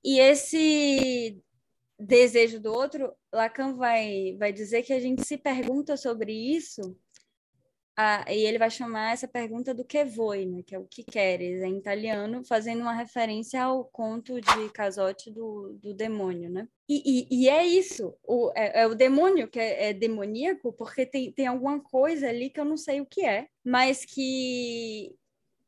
E 0.05 0.19
esse 0.19 1.43
desejo 1.99 2.61
do 2.61 2.73
outro, 2.73 3.13
Lacan 3.33 3.75
vai, 3.75 4.37
vai 4.39 4.53
dizer 4.53 4.83
que 4.83 4.93
a 4.93 5.01
gente 5.01 5.25
se 5.25 5.39
pergunta 5.39 5.97
sobre 5.97 6.33
isso, 6.33 6.97
a, 7.97 8.25
e 8.29 8.45
ele 8.45 8.59
vai 8.59 8.71
chamar 8.71 9.13
essa 9.13 9.29
pergunta 9.29 9.73
do 9.73 9.85
que 9.85 10.05
voi, 10.05 10.45
né? 10.45 10.63
Que 10.67 10.75
é 10.75 10.79
o 10.79 10.87
que 10.87 11.05
queres, 11.05 11.63
em 11.63 11.79
italiano, 11.79 12.45
fazendo 12.45 12.81
uma 12.81 12.93
referência 12.93 13.63
ao 13.63 13.85
conto 13.85 14.41
de 14.41 14.69
Casotti 14.73 15.31
do, 15.31 15.79
do 15.81 15.95
demônio, 15.95 16.51
né? 16.51 16.67
E, 16.89 17.29
e, 17.31 17.45
e 17.45 17.49
é 17.49 17.65
isso, 17.65 18.15
o, 18.25 18.51
é, 18.55 18.83
é, 18.83 18.87
o 18.87 18.95
demônio 18.95 19.49
que 19.49 19.61
é, 19.61 19.91
é 19.91 19.93
demoníaco, 19.93 20.73
porque 20.73 21.07
tem, 21.07 21.33
tem 21.33 21.47
alguma 21.47 21.81
coisa 21.81 22.29
ali 22.29 22.51
que 22.51 22.61
eu 22.61 22.65
não 22.65 22.77
sei 22.77 23.01
o 23.01 23.07
que 23.07 23.25
é, 23.25 23.47
mas 23.65 24.05
que 24.05 25.15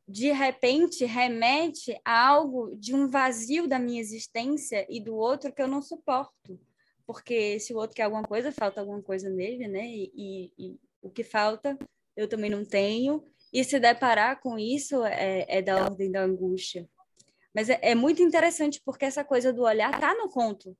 de 0.08 0.30
repente 0.30 1.04
remete 1.04 1.98
a 2.04 2.28
algo 2.28 2.76
de 2.76 2.94
um 2.94 3.08
vazio 3.08 3.66
da 3.66 3.78
minha 3.78 4.00
existência 4.00 4.86
e 4.88 5.00
do 5.00 5.16
outro 5.16 5.52
que 5.52 5.60
eu 5.60 5.66
não 5.66 5.82
suporto. 5.82 6.60
Porque 7.04 7.58
se 7.58 7.74
o 7.74 7.76
outro 7.76 7.96
quer 7.96 8.04
alguma 8.04 8.22
coisa, 8.22 8.52
falta 8.52 8.80
alguma 8.80 9.02
coisa 9.02 9.28
nele, 9.28 9.66
né? 9.66 9.86
E, 9.86 10.12
e, 10.14 10.52
e 10.58 10.80
o 11.02 11.10
que 11.10 11.24
falta 11.24 11.76
eu 12.16 12.28
também 12.28 12.50
não 12.50 12.64
tenho. 12.64 13.24
E 13.52 13.62
se 13.64 13.78
deparar 13.78 14.40
com 14.40 14.58
isso 14.58 15.04
é, 15.04 15.44
é 15.48 15.62
da 15.62 15.84
ordem 15.84 16.10
da 16.10 16.22
angústia. 16.22 16.88
Mas 17.54 17.68
é, 17.68 17.78
é, 17.82 17.94
muito 17.94 18.22
interessante 18.22 18.80
porque 18.84 19.04
essa 19.04 19.24
coisa 19.24 19.52
do 19.52 19.62
olhar 19.62 19.98
tá 19.98 20.14
no 20.14 20.28
conto 20.28 20.76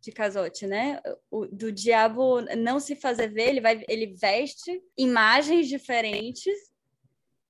de 0.00 0.12
Casotti, 0.12 0.66
né? 0.66 1.00
O, 1.30 1.46
do 1.46 1.72
diabo 1.72 2.40
não 2.56 2.78
se 2.78 2.94
fazer 2.94 3.28
ver, 3.32 3.48
ele 3.48 3.60
vai, 3.60 3.84
ele 3.88 4.14
veste 4.14 4.80
imagens 4.96 5.68
diferentes 5.68 6.54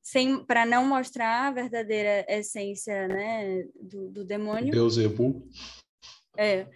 sem 0.09 0.43
para 0.43 0.65
não 0.65 0.87
mostrar 0.87 1.49
a 1.49 1.51
verdadeira 1.51 2.25
essência, 2.27 3.07
né, 3.09 3.65
do, 3.79 4.09
do 4.09 4.25
demônio. 4.25 4.71
Beuzebu. 4.71 5.47
É. 6.35 6.67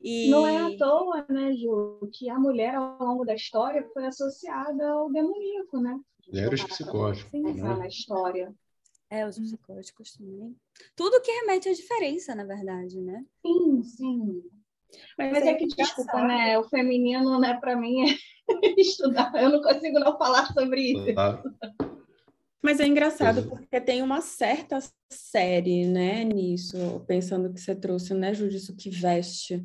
E... 0.00 0.28
Não 0.28 0.44
é 0.44 0.56
à 0.56 0.76
toa, 0.76 1.24
né, 1.28 1.54
Ju, 1.54 2.00
que 2.12 2.28
a 2.28 2.36
mulher 2.36 2.74
ao 2.74 2.98
longo 3.00 3.24
da 3.24 3.34
história 3.34 3.88
foi 3.94 4.06
associada 4.06 4.88
ao 4.90 5.08
demoníaco, 5.08 5.78
né? 5.78 6.00
Mulheres 6.26 6.64
psicóticos. 6.64 7.30
Sim, 7.30 7.42
né? 7.42 7.76
na 7.76 7.86
história. 7.86 8.52
É, 9.08 9.24
os 9.24 9.38
psicóticos 9.38 10.16
também. 10.16 10.56
Tudo 10.96 11.22
que 11.22 11.30
remete 11.30 11.68
à 11.68 11.72
diferença, 11.72 12.34
na 12.34 12.44
verdade, 12.44 13.00
né? 13.00 13.24
Sim, 13.46 13.82
sim. 13.84 14.42
Mas, 15.16 15.32
Mas 15.32 15.44
é, 15.44 15.50
é 15.50 15.54
que, 15.54 15.66
desculpa, 15.68 16.26
né? 16.26 16.58
O 16.58 16.64
feminino, 16.64 17.38
né, 17.38 17.54
para 17.60 17.76
mim, 17.76 18.10
é 18.10 18.16
estudar. 18.76 19.32
Eu 19.40 19.50
não 19.50 19.62
consigo 19.62 20.00
não 20.00 20.18
falar 20.18 20.52
sobre 20.52 20.92
isso. 20.92 21.14
Mas 22.62 22.80
é 22.80 22.86
engraçado 22.86 23.44
porque 23.48 23.80
tem 23.80 24.02
uma 24.02 24.20
certa 24.20 24.78
série, 25.10 25.86
né, 25.86 26.24
nisso, 26.24 27.04
pensando 27.06 27.52
que 27.52 27.60
você 27.60 27.74
trouxe, 27.74 28.14
né, 28.14 28.34
Judice, 28.34 28.74
que 28.74 28.90
veste, 28.90 29.64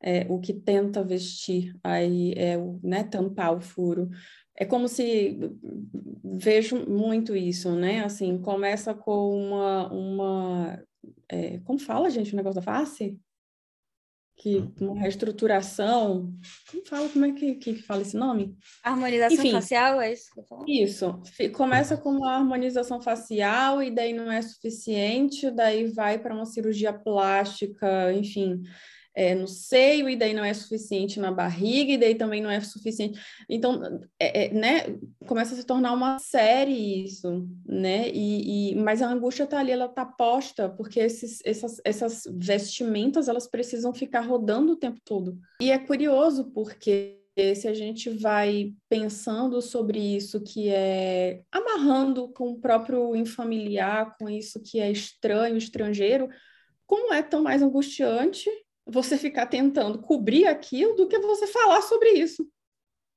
é, 0.00 0.24
o 0.28 0.38
que 0.38 0.54
tenta 0.54 1.02
vestir, 1.02 1.76
aí 1.82 2.32
é 2.36 2.56
o, 2.56 2.78
né, 2.82 3.02
tampar 3.02 3.56
o 3.56 3.60
furo. 3.60 4.08
É 4.56 4.64
como 4.64 4.88
se 4.88 5.38
vejo 6.24 6.84
muito 6.88 7.36
isso, 7.36 7.74
né? 7.76 8.04
Assim, 8.04 8.38
começa 8.38 8.92
com 8.92 9.30
uma, 9.30 9.92
uma 9.92 10.84
é, 11.28 11.58
como 11.60 11.78
fala, 11.78 12.10
gente, 12.10 12.32
o 12.32 12.36
negócio 12.36 12.56
da 12.56 12.62
face? 12.62 13.18
Que 14.38 14.64
uma 14.80 15.00
reestruturação, 15.00 16.32
como 16.70 16.86
fala, 16.86 17.08
como 17.08 17.24
é 17.26 17.32
que, 17.32 17.54
que 17.56 17.74
fala 17.82 18.02
esse 18.02 18.16
nome? 18.16 18.56
Harmonização 18.84 19.36
Enfim, 19.36 19.50
facial, 19.50 20.00
é 20.00 20.12
isso 20.12 20.30
que 20.32 20.72
Isso, 20.72 21.20
começa 21.52 21.96
com 21.96 22.10
uma 22.10 22.36
harmonização 22.36 23.02
facial 23.02 23.82
e 23.82 23.90
daí 23.90 24.12
não 24.12 24.30
é 24.30 24.40
suficiente, 24.40 25.50
daí 25.50 25.88
vai 25.92 26.18
para 26.18 26.34
uma 26.34 26.46
cirurgia 26.46 26.92
plástica, 26.92 28.12
enfim, 28.12 28.62
é, 29.14 29.34
no 29.34 29.48
seio, 29.48 30.08
e 30.08 30.16
daí 30.16 30.32
não 30.32 30.44
é 30.44 30.54
suficiente 30.54 31.18
na 31.18 31.32
barriga, 31.32 31.92
e 31.92 31.98
daí 31.98 32.14
também 32.14 32.40
não 32.40 32.50
é 32.50 32.60
suficiente. 32.60 33.20
Então, 33.48 34.00
é, 34.18 34.46
é, 34.46 34.52
né, 34.52 34.96
começa 35.26 35.54
a 35.54 35.56
se 35.56 35.64
tornar 35.64 35.92
uma 35.92 36.18
série 36.18 37.04
isso, 37.04 37.48
né? 37.66 38.08
E, 38.10 38.72
e 38.72 38.74
mas 38.76 39.02
a 39.02 39.10
angústia 39.10 39.44
está 39.44 39.58
ali, 39.58 39.72
ela 39.72 39.86
está 39.86 40.06
posta, 40.06 40.68
porque 40.68 41.00
esses, 41.00 41.40
essas, 41.44 41.80
essas 41.84 42.22
vestimentas 42.32 43.28
elas 43.28 43.46
precisam 43.46 43.92
ficar 43.92 44.20
rodando 44.20 44.72
o 44.72 44.76
tempo 44.76 45.00
todo. 45.04 45.38
E 45.60 45.70
é 45.70 45.78
curioso, 45.78 46.50
porque 46.52 47.18
se 47.54 47.68
a 47.68 47.74
gente 47.74 48.10
vai 48.10 48.72
pensando 48.88 49.62
sobre 49.62 49.98
isso 49.98 50.40
que 50.40 50.68
é 50.68 51.42
amarrando 51.52 52.28
com 52.32 52.50
o 52.50 52.60
próprio 52.60 53.14
infamiliar, 53.14 54.16
com 54.18 54.28
isso 54.28 54.60
que 54.60 54.80
é 54.80 54.90
estranho, 54.90 55.56
estrangeiro, 55.56 56.28
como 56.86 57.12
é 57.12 57.22
tão 57.22 57.42
mais 57.42 57.62
angustiante 57.62 58.50
você 58.88 59.18
ficar 59.18 59.46
tentando 59.46 60.00
cobrir 60.00 60.46
aquilo 60.46 60.94
do 60.94 61.06
que 61.06 61.18
você 61.18 61.46
falar 61.46 61.82
sobre 61.82 62.10
isso. 62.12 62.48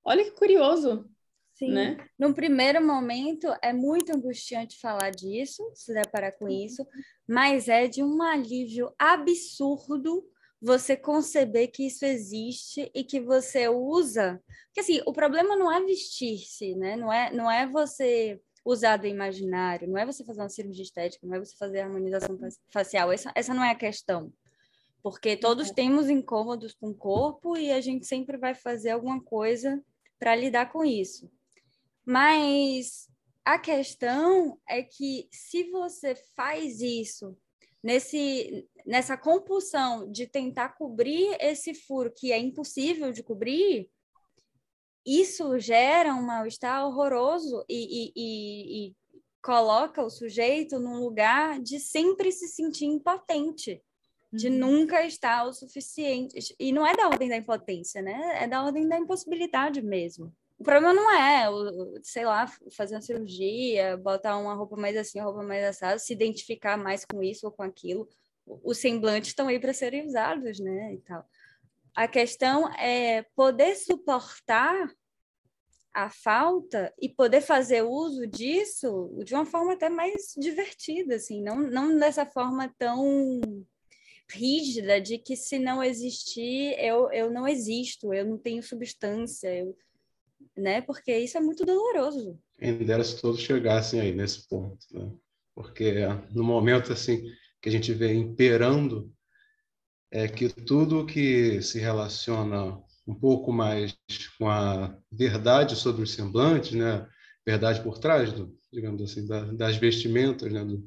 Olha 0.04 0.24
que 0.24 0.32
curioso. 0.32 1.10
Sim. 1.54 1.72
Né? 1.72 1.98
No 2.18 2.34
primeiro 2.34 2.86
momento 2.86 3.48
é 3.62 3.72
muito 3.72 4.12
angustiante 4.14 4.80
falar 4.80 5.12
disso, 5.12 5.64
se 5.74 5.94
deparar 5.94 6.38
com 6.38 6.50
isso, 6.50 6.86
mas 7.28 7.70
é 7.70 7.88
de 7.88 8.04
um 8.04 8.22
alívio 8.22 8.94
absurdo 8.98 10.28
você 10.60 10.96
conceber 10.96 11.72
que 11.72 11.88
isso 11.88 12.06
existe 12.06 12.92
e 12.94 13.04
que 13.04 13.20
você 13.20 13.68
usa. 13.68 14.42
Porque 14.68 14.82
assim, 14.82 15.02
o 15.06 15.14
problema 15.14 15.56
não 15.56 15.72
é 15.72 15.84
vestir-se, 15.84 16.76
né? 16.76 16.96
Não 16.96 17.12
é, 17.12 17.32
não 17.32 17.50
é 17.50 17.66
você 17.66 18.40
usar 18.66 18.98
do 18.98 19.08
imaginário, 19.08 19.88
não 19.88 19.98
é 19.98 20.06
você 20.06 20.24
fazer 20.24 20.42
uma 20.42 20.50
cirurgia 20.50 20.84
estética, 20.84 21.26
não 21.26 21.36
é 21.36 21.40
você 21.40 21.56
fazer 21.58 21.80
harmonização 21.80 22.38
facial. 22.72 23.12
Essa, 23.12 23.32
essa 23.36 23.54
não 23.54 23.64
é 23.64 23.72
a 23.72 23.76
questão 23.76 24.32
porque 25.02 25.36
todos 25.36 25.70
uhum. 25.70 25.74
temos 25.74 26.10
incômodos 26.10 26.74
com 26.74 26.90
o 26.90 26.96
corpo 26.96 27.58
e 27.58 27.72
a 27.72 27.82
gente 27.82 28.06
sempre 28.06 28.38
vai 28.38 28.54
fazer 28.54 28.92
alguma 28.92 29.22
coisa 29.22 29.84
para 30.20 30.36
lidar 30.36 30.72
com 30.72 30.86
isso. 30.86 31.32
Mas 32.06 33.10
a 33.44 33.58
questão 33.58 34.60
é 34.68 34.84
que 34.84 35.28
se 35.32 35.70
você 35.72 36.16
faz 36.36 36.80
isso 36.82 37.36
nesse 37.84 38.68
nessa 38.86 39.18
compulsão 39.18 40.12
de 40.12 40.28
tentar 40.28 40.70
cobrir 40.70 41.36
esse 41.40 41.74
furo 41.74 42.12
que 42.16 42.32
é 42.32 42.40
impossível 42.40 43.12
de 43.12 43.24
cobrir, 43.24 43.90
isso 45.06 45.58
gera 45.60 46.14
um 46.14 46.22
mal-estar 46.24 46.86
horroroso 46.86 47.64
e, 47.70 47.76
e, 47.76 48.14
e, 48.16 48.88
e 48.88 48.96
coloca 49.42 50.04
o 50.04 50.10
sujeito 50.10 50.80
num 50.80 51.00
lugar 51.00 51.60
de 51.60 51.80
sempre 51.80 52.32
se 52.32 52.48
sentir 52.48 52.86
impotente 52.86 53.84
de 54.32 54.48
uhum. 54.48 54.58
nunca 54.58 55.06
estar 55.06 55.46
o 55.46 55.54
suficiente. 55.54 56.56
E 56.60 56.72
não 56.72 56.86
é 56.86 56.96
da 56.96 57.08
ordem 57.08 57.30
da 57.30 57.38
impotência, 57.38 58.02
né? 58.02 58.44
É 58.44 58.48
da 58.48 58.64
ordem 58.64 58.88
da 58.88 58.98
impossibilidade 58.98 59.82
mesmo. 59.82 60.34
O 60.58 60.64
problema 60.64 60.94
não 60.94 61.12
é, 61.12 61.48
sei 62.04 62.24
lá, 62.24 62.46
fazer 62.72 62.96
uma 62.96 63.02
cirurgia, 63.02 63.98
botar 63.98 64.38
uma 64.38 64.54
roupa 64.54 64.78
mais 64.78 64.96
assim, 64.96 65.20
uma 65.20 65.26
roupa 65.26 65.44
mais 65.44 65.64
assada, 65.66 65.98
se 65.98 66.14
identificar 66.14 66.78
mais 66.78 67.04
com 67.04 67.22
isso 67.24 67.48
ou 67.48 67.52
com 67.52 67.64
aquilo. 67.64 68.08
Os 68.46 68.78
semblantes 68.78 69.30
estão 69.32 69.48
aí 69.48 69.60
para 69.60 69.74
serem 69.74 70.06
usados, 70.06 70.60
né? 70.60 70.94
E 70.94 70.98
tal. 71.00 71.26
A 71.96 72.08
questão 72.08 72.72
é 72.76 73.26
poder 73.36 73.76
suportar 73.76 74.88
a 75.94 76.10
falta 76.10 76.94
e 77.02 77.10
poder 77.10 77.42
fazer 77.42 77.82
uso 77.82 78.26
disso 78.26 79.12
de 79.26 79.34
uma 79.34 79.46
forma 79.46 79.74
até 79.74 79.90
mais 79.90 80.34
divertida, 80.38 81.16
assim, 81.16 81.42
não, 81.44 81.58
não 81.58 81.98
dessa 81.98 82.26
forma 82.26 82.74
tão 82.78 83.42
rígida 84.34 85.00
de 85.00 85.18
que 85.18 85.36
se 85.36 85.60
não 85.60 85.84
existir, 85.84 86.76
eu, 86.80 87.12
eu 87.12 87.30
não 87.32 87.48
existo, 87.48 88.14
eu 88.14 88.26
não 88.26 88.38
tenho 88.38 88.64
substância, 88.64 89.54
eu, 89.54 89.78
né? 90.56 90.82
Porque 90.82 91.16
isso 91.18 91.38
é 91.38 91.42
muito 91.42 91.66
doloroso. 91.66 92.40
Quem 92.58 92.78
dera 92.78 93.04
se 93.04 93.20
todos 93.22 93.42
chegassem 93.42 94.00
aí 94.00 94.14
nesse 94.14 94.48
ponto, 94.48 94.86
né? 94.92 95.12
Porque 95.54 95.94
no 96.32 96.44
momento 96.44 96.94
assim 96.94 97.24
que 97.62 97.70
a 97.70 97.72
gente 97.72 97.94
vê 97.94 98.14
imperando 98.14 99.14
é 100.10 100.28
que 100.28 100.50
tudo 100.50 101.06
que 101.06 101.62
se 101.62 101.80
relaciona 101.80 102.82
um 103.08 103.16
pouco 103.16 103.52
mais 103.52 103.98
com 104.38 104.50
a 104.50 104.98
verdade 105.12 105.76
sobre 105.76 106.04
os 106.04 106.14
semblantes, 106.14 106.72
né? 106.72 107.08
Verdade 107.46 107.82
por 107.82 107.98
trás 107.98 108.32
do, 108.32 108.56
digamos 108.72 109.02
assim, 109.02 109.26
da, 109.26 109.44
das 109.54 109.78
vestimentas, 109.78 110.52
né? 110.52 110.64
Do, 110.64 110.84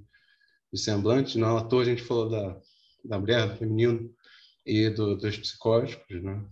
dos 0.73 0.85
semblantes. 0.85 1.37
Não 1.37 1.57
à 1.57 1.65
toa 1.65 1.83
a 1.83 1.85
gente 1.85 2.03
falou 2.03 2.29
da 2.29 2.61
da 3.05 3.19
mulher, 3.19 3.49
do 3.49 3.57
feminino 3.57 4.11
e 4.65 4.89
do, 4.89 5.17
dos 5.17 5.37
psicóticos, 5.37 6.23
né? 6.23 6.45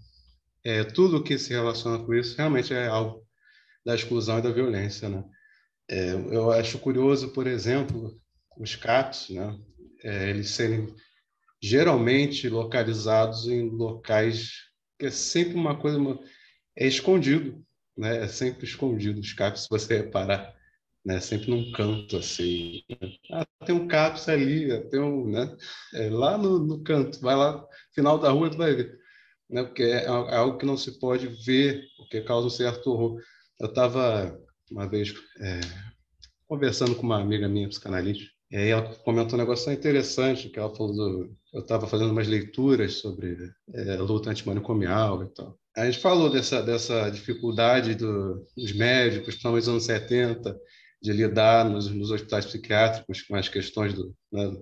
É, 0.65 0.85
tudo 0.85 1.23
que 1.23 1.39
se 1.39 1.51
relaciona 1.51 2.05
com 2.05 2.15
isso 2.15 2.37
realmente 2.37 2.73
é 2.73 2.87
algo 2.87 3.27
da 3.85 3.95
exclusão 3.95 4.39
e 4.39 4.43
da 4.43 4.51
violência, 4.51 5.09
né? 5.09 5.25
É, 5.89 6.13
eu 6.13 6.51
acho 6.53 6.79
curioso, 6.79 7.33
por 7.33 7.47
exemplo, 7.47 8.21
os 8.57 8.77
CAPs, 8.77 9.31
né? 9.31 9.59
É, 10.05 10.31
eles 10.31 10.51
serem 10.51 10.95
geralmente 11.61 12.49
localizados 12.49 13.47
em 13.47 13.69
locais 13.69 14.51
que 14.99 15.07
é 15.07 15.11
sempre 15.11 15.55
uma 15.55 15.77
coisa 15.77 15.99
é 16.77 16.87
escondido, 16.87 17.65
né? 17.97 18.25
É 18.25 18.29
sempre 18.29 18.65
escondido 18.65 19.21
os 19.21 19.33
CAPs, 19.33 19.63
se 19.63 19.69
você 19.69 19.99
reparar 19.99 20.55
né? 21.05 21.21
Sempre 21.21 21.51
num 21.51 21.73
canto 21.73 22.17
assim. 22.17 22.83
Ah, 23.33 23.47
tem 23.67 23.75
um 23.75 23.89
CAPS 23.89 24.29
ali, 24.29 24.89
tem 24.89 25.01
um, 25.01 25.31
né? 25.31 25.57
É 25.95 26.09
lá 26.09 26.39
no, 26.39 26.59
no 26.59 26.83
canto, 26.83 27.21
vai 27.21 27.35
lá, 27.35 27.65
final 27.95 28.19
da 28.19 28.31
rua, 28.31 28.51
tu 28.51 28.57
vai 28.57 28.75
ver. 28.75 28.99
Né? 29.51 29.63
Porque 29.65 29.83
é, 29.83 30.05
é 30.05 30.37
algo 30.37 30.59
que 30.59 30.67
não 30.67 30.77
se 30.77 30.99
pode 30.99 31.29
ver, 31.45 31.85
porque 31.97 32.23
causa 32.23 32.47
um 32.47 32.51
certo 32.51 32.91
horror. 32.91 33.21
Eu 33.61 33.69
estava, 33.69 34.39
uma 34.71 34.89
vez, 34.89 35.15
é, 35.41 35.61
conversando 36.47 36.95
com 36.95 37.03
uma 37.03 37.21
amiga 37.21 37.49
minha, 37.49 37.69
psicanalista, 37.69 38.25
e 38.51 38.57
aí 38.57 38.69
ela 38.69 38.83
comentou 38.97 39.35
um 39.35 39.43
negócio 39.43 39.73
interessante, 39.73 40.51
que 40.51 40.59
ela 40.59 40.75
falou 40.75 40.95
do... 40.95 41.37
Eu 41.55 41.61
estava 41.61 41.87
fazendo 41.87 42.11
umas 42.11 42.29
leituras 42.29 42.95
sobre 42.95 43.37
é, 43.75 43.97
luta 43.97 44.31
antimanicomial 44.31 45.23
e 45.23 45.27
tal. 45.35 45.59
A 45.75 45.87
gente 45.87 45.99
falou 46.01 46.29
dessa, 46.31 46.63
dessa 46.63 47.09
dificuldade 47.09 47.95
do, 47.95 48.47
dos 48.55 48.73
médicos, 48.73 49.29
principalmente 49.29 49.63
nos 49.63 49.69
anos 49.69 49.85
70, 49.85 50.59
de 51.03 51.13
lidar 51.13 51.65
nos, 51.65 51.91
nos 51.91 52.11
hospitais 52.11 52.47
psiquiátricos 52.47 53.23
com 53.23 53.35
as 53.35 53.49
questões 53.49 53.93
do, 53.93 54.15
né, 54.31 54.57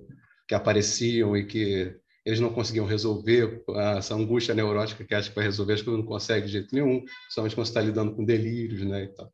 que 0.48 0.55
apareciam 0.55 1.37
e 1.37 1.44
que 1.44 1.94
eles 2.24 2.40
não 2.40 2.53
conseguiam 2.53 2.87
resolver, 2.87 3.62
essa 3.96 4.14
angústia 4.14 4.55
neurótica 4.55 5.05
que 5.05 5.14
acha 5.14 5.29
que 5.29 5.35
vai 5.35 5.44
resolver, 5.44 5.74
as 5.74 5.83
coisas 5.83 6.00
não 6.00 6.09
consegue 6.09 6.46
de 6.46 6.53
jeito 6.53 6.74
nenhum, 6.74 7.05
somente 7.31 7.55
quando 7.55 7.66
está 7.66 7.81
lidando 7.81 8.14
com 8.14 8.24
delírios, 8.24 8.83
né, 8.83 9.05
e, 9.05 9.09
tal. 9.09 9.33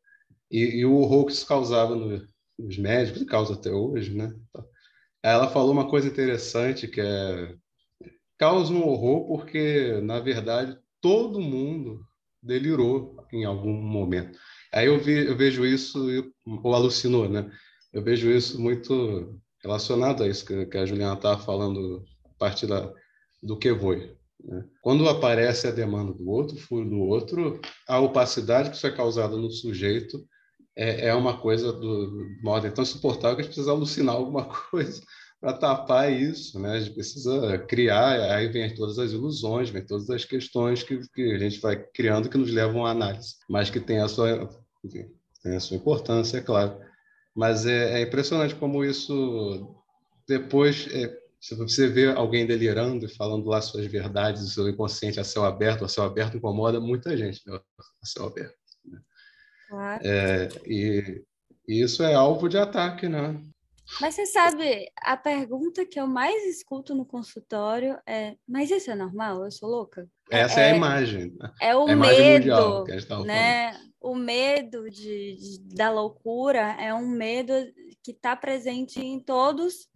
E, 0.51 0.79
e 0.79 0.85
o 0.85 0.95
horror 0.95 1.25
que 1.25 1.31
isso 1.31 1.45
causava 1.45 1.95
no, 1.95 2.25
nos 2.57 2.77
médicos, 2.77 3.21
e 3.21 3.25
causa 3.25 3.53
até 3.53 3.71
hoje, 3.71 4.13
né. 4.13 4.33
Ela 5.23 5.49
falou 5.49 5.71
uma 5.71 5.89
coisa 5.89 6.07
interessante 6.07 6.87
que 6.87 7.01
é 7.01 7.55
causa 8.37 8.71
um 8.71 8.87
horror 8.87 9.27
porque, 9.27 9.99
na 10.03 10.19
verdade, 10.19 10.77
todo 11.01 11.41
mundo 11.41 12.05
delirou 12.41 13.17
em 13.33 13.43
algum 13.43 13.73
momento. 13.73 14.37
Aí 14.73 14.87
eu, 14.87 14.99
vi, 14.99 15.25
eu 15.25 15.35
vejo 15.35 15.65
isso, 15.65 16.05
ou 16.63 16.73
alucinou, 16.73 17.27
né? 17.29 17.49
eu 17.93 18.03
vejo 18.03 18.29
isso 18.29 18.59
muito 18.61 19.39
relacionado 19.63 20.23
a 20.23 20.27
isso 20.27 20.45
que, 20.45 20.77
a 20.77 20.85
Juliana 20.85 21.15
estava 21.15 21.41
falando, 21.41 22.03
a 22.25 22.37
partir 22.37 22.67
da, 22.67 22.91
do 23.41 23.57
que 23.57 23.73
foi. 23.73 24.15
Né? 24.43 24.63
Quando 24.81 25.07
aparece 25.09 25.67
a 25.67 25.71
demanda 25.71 26.13
do 26.13 26.29
outro, 26.29 26.57
furo 26.57 26.89
do 26.89 26.99
outro, 26.99 27.59
a 27.87 27.99
opacidade 27.99 28.69
que 28.69 28.75
isso 28.75 28.87
é 28.87 28.91
causada 28.91 29.35
no 29.35 29.49
sujeito 29.49 30.23
é, 30.75 31.07
é 31.07 31.15
uma 31.15 31.39
coisa 31.39 31.73
do 31.73 32.27
modo 32.43 32.71
tão 32.71 32.83
insuportável 32.83 33.35
que 33.35 33.41
a 33.41 33.43
gente 33.45 33.53
precisa 33.53 33.71
alucinar 33.71 34.15
alguma 34.15 34.45
coisa 34.69 35.01
para 35.39 35.53
tapar 35.53 36.11
isso, 36.11 36.59
né? 36.59 36.73
A 36.73 36.79
gente 36.79 36.93
precisa 36.93 37.57
criar, 37.59 38.35
aí 38.35 38.47
vem 38.47 38.73
todas 38.73 38.97
as 38.97 39.11
ilusões, 39.11 39.69
vem 39.69 39.85
todas 39.85 40.09
as 40.09 40.25
questões 40.25 40.83
que, 40.83 40.99
que 41.13 41.33
a 41.33 41.37
gente 41.37 41.59
vai 41.59 41.75
criando 41.93 42.29
que 42.29 42.37
nos 42.37 42.51
levam 42.51 42.85
à 42.85 42.91
análise, 42.91 43.35
mas 43.49 43.69
que 43.69 43.79
tem 43.79 43.99
a 43.99 44.07
sua, 44.07 44.49
enfim, 44.83 45.05
tem 45.43 45.55
a 45.55 45.59
sua 45.59 45.77
importância, 45.77 46.37
é 46.37 46.41
claro. 46.41 46.79
Mas 47.35 47.65
é, 47.65 47.99
é 47.99 48.01
impressionante 48.01 48.55
como 48.55 48.83
isso 48.83 49.75
depois 50.27 50.87
é, 50.91 51.15
se 51.39 51.55
você 51.55 51.87
vê 51.87 52.11
alguém 52.11 52.45
delirando 52.45 53.05
e 53.05 53.15
falando 53.15 53.47
lá 53.47 53.61
suas 53.61 53.85
verdades, 53.85 54.41
o 54.41 54.49
seu 54.49 54.67
inconsciente 54.67 55.19
a 55.19 55.23
céu 55.23 55.45
aberto, 55.45 55.85
a 55.85 55.87
céu 55.87 56.03
aberto 56.03 56.35
incomoda 56.35 56.79
muita 56.79 57.15
gente, 57.15 57.41
né? 57.45 57.59
a 58.01 58.05
céu 58.05 58.25
aberto. 58.25 58.57
Né? 58.85 58.99
Claro. 59.69 60.01
É, 60.05 60.49
e, 60.65 61.23
e, 61.67 61.81
isso 61.81 62.03
é 62.03 62.13
alvo 62.13 62.49
de 62.49 62.57
ataque, 62.57 63.07
né? 63.07 63.39
Mas 64.01 64.15
você 64.15 64.25
sabe, 64.25 64.91
a 64.97 65.15
pergunta 65.15 65.85
que 65.85 65.99
eu 65.99 66.07
mais 66.07 66.45
escuto 66.45 66.93
no 66.93 67.05
consultório 67.05 67.97
é: 68.05 68.35
mas 68.47 68.69
isso 68.69 68.91
é 68.91 68.95
normal? 68.95 69.43
Eu 69.43 69.51
sou 69.51 69.69
louca? 69.69 70.07
Essa 70.29 70.59
é, 70.59 70.69
é 70.69 70.71
a 70.71 70.75
imagem. 70.75 71.35
Né? 71.39 71.51
É 71.61 71.75
o 71.75 71.87
medo, 71.87 72.83
né? 73.25 73.71
Falando. 73.71 73.87
O 73.99 74.15
medo 74.15 74.89
de, 74.89 75.35
de, 75.35 75.75
da 75.75 75.89
loucura 75.89 76.75
é 76.79 76.93
um 76.93 77.07
medo 77.07 77.53
que 78.03 78.11
está 78.11 78.35
presente 78.35 78.99
em 78.99 79.19
todos. 79.19 79.87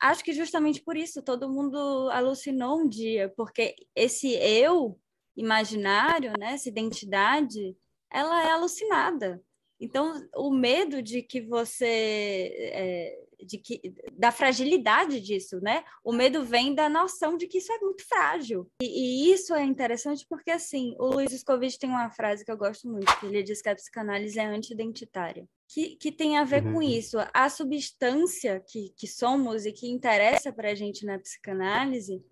Acho 0.00 0.24
que 0.24 0.32
justamente 0.32 0.82
por 0.82 0.96
isso 0.96 1.22
todo 1.22 1.48
mundo 1.48 2.08
alucinou 2.10 2.80
um 2.80 2.88
dia, 2.88 3.32
porque 3.36 3.74
esse 3.94 4.32
eu 4.34 4.98
imaginário, 5.36 6.32
né, 6.38 6.54
essa 6.54 6.68
identidade, 6.68 7.76
ela 8.10 8.42
é 8.42 8.50
alucinada. 8.50 9.40
Então, 9.80 10.28
o 10.36 10.50
medo 10.50 11.02
de 11.02 11.22
que 11.22 11.40
você. 11.40 11.86
É, 11.86 13.18
de 13.42 13.56
que, 13.56 13.94
da 14.12 14.30
fragilidade 14.30 15.18
disso, 15.18 15.58
né? 15.62 15.82
O 16.04 16.12
medo 16.12 16.44
vem 16.44 16.74
da 16.74 16.90
noção 16.90 17.38
de 17.38 17.46
que 17.46 17.56
isso 17.56 17.72
é 17.72 17.78
muito 17.78 18.06
frágil. 18.06 18.70
E, 18.82 19.30
e 19.30 19.32
isso 19.32 19.54
é 19.54 19.64
interessante 19.64 20.26
porque, 20.28 20.50
assim, 20.50 20.94
o 20.98 21.06
Luiz 21.06 21.32
Escovite 21.32 21.78
tem 21.78 21.88
uma 21.88 22.10
frase 22.10 22.44
que 22.44 22.52
eu 22.52 22.58
gosto 22.58 22.86
muito, 22.86 23.18
que 23.18 23.24
ele 23.24 23.42
diz 23.42 23.62
que 23.62 23.70
a 23.70 23.74
psicanálise 23.74 24.38
é 24.38 24.44
anti-identitária. 24.44 25.48
Que, 25.66 25.96
que 25.96 26.12
tem 26.12 26.36
a 26.36 26.44
ver 26.44 26.62
uhum. 26.66 26.74
com 26.74 26.82
isso. 26.82 27.16
A 27.32 27.48
substância 27.48 28.60
que, 28.60 28.92
que 28.94 29.06
somos 29.06 29.64
e 29.64 29.72
que 29.72 29.88
interessa 29.88 30.52
para 30.52 30.72
a 30.72 30.74
gente 30.74 31.06
na 31.06 31.18
psicanálise, 31.18 32.22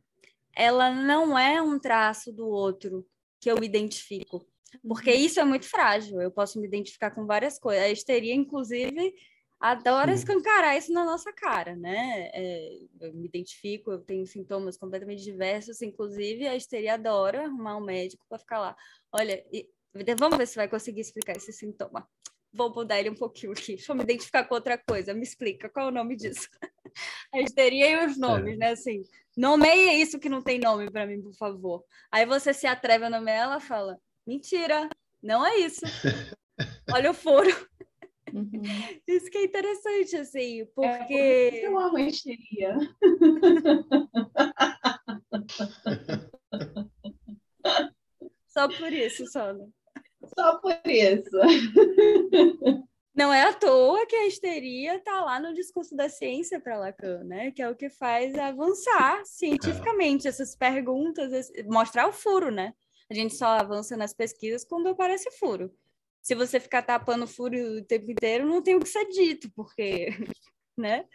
ela 0.54 0.90
não 0.90 1.38
é 1.38 1.62
um 1.62 1.78
traço 1.78 2.30
do 2.32 2.46
outro 2.46 3.06
que 3.40 3.50
eu 3.50 3.62
identifico 3.62 4.44
porque 4.86 5.10
uhum. 5.10 5.16
isso 5.16 5.40
é 5.40 5.44
muito 5.44 5.66
frágil. 5.66 6.20
Eu 6.20 6.30
posso 6.30 6.60
me 6.60 6.66
identificar 6.66 7.10
com 7.10 7.26
várias 7.26 7.58
coisas. 7.58 7.84
A 7.84 7.90
histeria, 7.90 8.34
inclusive, 8.34 9.14
adora 9.60 10.12
escancarar 10.12 10.76
isso 10.76 10.92
na 10.92 11.04
nossa 11.04 11.32
cara, 11.32 11.74
né? 11.74 12.30
É, 12.32 12.78
eu 13.00 13.14
me 13.14 13.26
identifico, 13.26 13.90
eu 13.90 13.98
tenho 13.98 14.26
sintomas 14.26 14.76
completamente 14.76 15.22
diversos, 15.22 15.82
inclusive 15.82 16.46
a 16.46 16.56
histeria 16.56 16.94
adora 16.94 17.44
arrumar 17.44 17.76
um 17.76 17.84
médico 17.84 18.24
para 18.28 18.38
ficar 18.38 18.60
lá. 18.60 18.76
Olha, 19.12 19.44
e, 19.52 19.68
vamos 20.18 20.38
ver 20.38 20.46
se 20.46 20.56
vai 20.56 20.68
conseguir 20.68 21.00
explicar 21.00 21.36
esse 21.36 21.52
sintoma. 21.52 22.08
Vou 22.52 22.72
mudar 22.72 22.98
ele 22.98 23.10
um 23.10 23.14
pouquinho 23.14 23.52
aqui. 23.52 23.74
Deixa 23.74 23.92
eu 23.92 23.96
me 23.96 24.02
identificar 24.02 24.44
com 24.44 24.54
outra 24.54 24.78
coisa. 24.78 25.12
Me 25.12 25.22
explica 25.22 25.68
qual 25.68 25.86
é 25.86 25.88
o 25.90 25.94
nome 25.94 26.16
disso. 26.16 26.48
a 27.34 27.40
histeria 27.40 27.90
e 27.90 28.06
os 28.06 28.16
nomes, 28.16 28.54
é. 28.54 28.56
né? 28.56 28.70
Assim, 28.70 29.02
nomeie 29.36 30.00
isso 30.00 30.18
que 30.18 30.28
não 30.28 30.40
tem 30.40 30.58
nome 30.58 30.90
para 30.90 31.06
mim, 31.06 31.20
por 31.20 31.34
favor. 31.34 31.84
Aí 32.10 32.24
você 32.24 32.54
se 32.54 32.66
atreve 32.66 33.04
a 33.04 33.10
nomear, 33.10 33.44
ela 33.44 33.60
fala: 33.60 33.98
Mentira, 34.28 34.88
não 35.22 35.46
é 35.46 35.56
isso. 35.60 35.80
Olha 36.92 37.12
o 37.12 37.14
furo. 37.14 37.48
Uhum. 38.30 38.60
Isso 39.08 39.30
que 39.30 39.38
é 39.38 39.44
interessante, 39.44 40.16
assim, 40.16 40.66
porque. 40.74 41.14
É, 41.14 41.66
eu 41.66 41.78
amo 41.78 41.96
a 41.96 42.02
histeria. 42.02 42.76
Só 48.46 48.68
por 48.68 48.92
isso, 48.92 49.26
Sona. 49.28 49.66
Só 50.36 50.58
por 50.58 50.78
isso. 50.84 51.38
Não 53.14 53.32
é 53.32 53.44
à 53.44 53.54
toa 53.54 54.04
que 54.04 54.16
a 54.16 54.26
histeria 54.26 54.96
está 54.96 55.24
lá 55.24 55.40
no 55.40 55.54
discurso 55.54 55.96
da 55.96 56.10
ciência 56.10 56.60
para 56.60 56.76
Lacan, 56.76 57.24
né? 57.24 57.50
Que 57.50 57.62
é 57.62 57.70
o 57.70 57.76
que 57.76 57.88
faz 57.88 58.36
avançar 58.36 59.24
cientificamente 59.24 60.28
essas 60.28 60.54
perguntas, 60.54 61.50
mostrar 61.66 62.06
o 62.08 62.12
furo, 62.12 62.50
né? 62.50 62.74
A 63.10 63.14
gente 63.14 63.34
só 63.34 63.46
avança 63.46 63.96
nas 63.96 64.12
pesquisas 64.12 64.64
quando 64.64 64.88
aparece 64.88 65.30
furo. 65.32 65.72
Se 66.22 66.34
você 66.34 66.60
ficar 66.60 66.82
tapando 66.82 67.26
furo 67.26 67.56
o 67.56 67.84
tempo 67.84 68.10
inteiro, 68.10 68.46
não 68.46 68.62
tem 68.62 68.74
o 68.74 68.80
que 68.80 68.88
ser 68.88 69.06
dito, 69.06 69.50
porque, 69.54 70.08
né? 70.76 71.06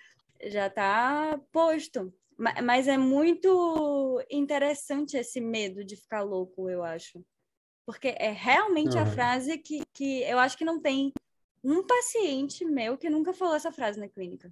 Já 0.41 0.67
está 0.67 1.39
posto. 1.51 2.13
Mas 2.35 2.87
é 2.87 2.97
muito 2.97 4.21
interessante 4.29 5.15
esse 5.15 5.39
medo 5.39 5.83
de 5.83 5.95
ficar 5.95 6.23
louco, 6.23 6.69
eu 6.69 6.83
acho. 6.83 7.23
Porque 7.85 8.15
é 8.17 8.31
realmente 8.31 8.95
uhum. 8.95 9.03
a 9.03 9.05
frase 9.05 9.57
que, 9.59 9.83
que 9.93 10.23
eu 10.23 10.39
acho 10.39 10.57
que 10.57 10.65
não 10.65 10.81
tem 10.81 11.13
um 11.63 11.85
paciente 11.85 12.65
meu 12.65 12.97
que 12.97 13.09
nunca 13.09 13.33
falou 13.33 13.55
essa 13.55 13.71
frase 13.71 13.99
na 13.99 14.09
clínica. 14.09 14.51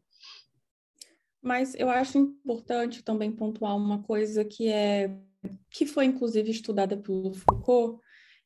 Mas 1.42 1.74
eu 1.74 1.90
acho 1.90 2.20
importante 2.20 3.04
também 3.04 3.32
pontuar 3.32 3.76
uma 3.76 4.04
coisa 4.04 4.46
que 4.46 4.70
é 4.70 5.10
que 5.70 5.86
foi 5.86 6.06
inclusive 6.06 6.52
estudada 6.52 6.98
pelo 6.98 7.34
Foucault, 7.34 8.00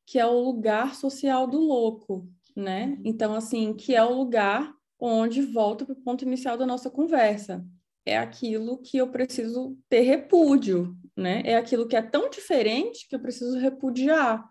que 0.06 0.20
é 0.20 0.26
o 0.26 0.40
lugar 0.40 0.96
social 0.96 1.48
do 1.48 1.60
louco, 1.60 2.30
né? 2.56 2.98
Então, 3.04 3.34
assim, 3.34 3.74
que 3.74 3.96
é 3.96 4.04
o 4.04 4.14
lugar 4.14 4.74
onde 5.00 5.42
volta 5.42 5.86
para 5.86 5.94
o 5.94 6.02
ponto 6.02 6.24
inicial 6.24 6.58
da 6.58 6.66
nossa 6.66 6.90
conversa. 6.90 7.66
É 8.06 8.18
aquilo 8.18 8.78
que 8.78 8.98
eu 8.98 9.10
preciso 9.10 9.78
ter 9.90 10.02
repúdio, 10.02 10.96
né? 11.18 11.42
É 11.44 11.56
aquilo 11.56 11.88
que 11.88 11.96
é 11.96 12.02
tão 12.02 12.30
diferente 12.30 13.08
que 13.10 13.16
eu 13.16 13.20
preciso 13.20 13.58
repudiar. 13.58 14.44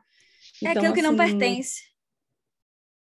É 0.63 0.71
então, 0.71 0.83
aquilo 0.83 0.95
que 0.95 1.03
não 1.03 1.21
assim, 1.21 1.39
pertence. 1.39 1.81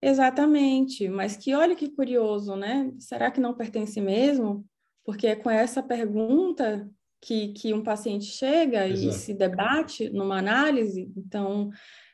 Exatamente, 0.02 1.08
mas 1.08 1.38
que 1.38 1.54
olha 1.54 1.76
que 1.76 1.90
curioso, 1.90 2.56
né? 2.56 2.92
Será 3.00 3.32
que 3.32 3.40
não 3.40 3.54
pertence 3.54 4.02
mesmo? 4.02 4.66
Porque 5.06 5.28
é 5.28 5.36
com 5.36 5.50
essa 5.50 5.82
pergunta 5.82 6.90
que, 7.22 7.50
que 7.50 7.74
um 7.74 7.84
paciente 7.84 8.26
chega 8.26 8.88
Exato. 8.88 9.10
e 9.10 9.14
se 9.14 9.34
debate 9.34 10.10
numa 10.10 10.40
análise. 10.40 11.12
Então, 11.16 11.70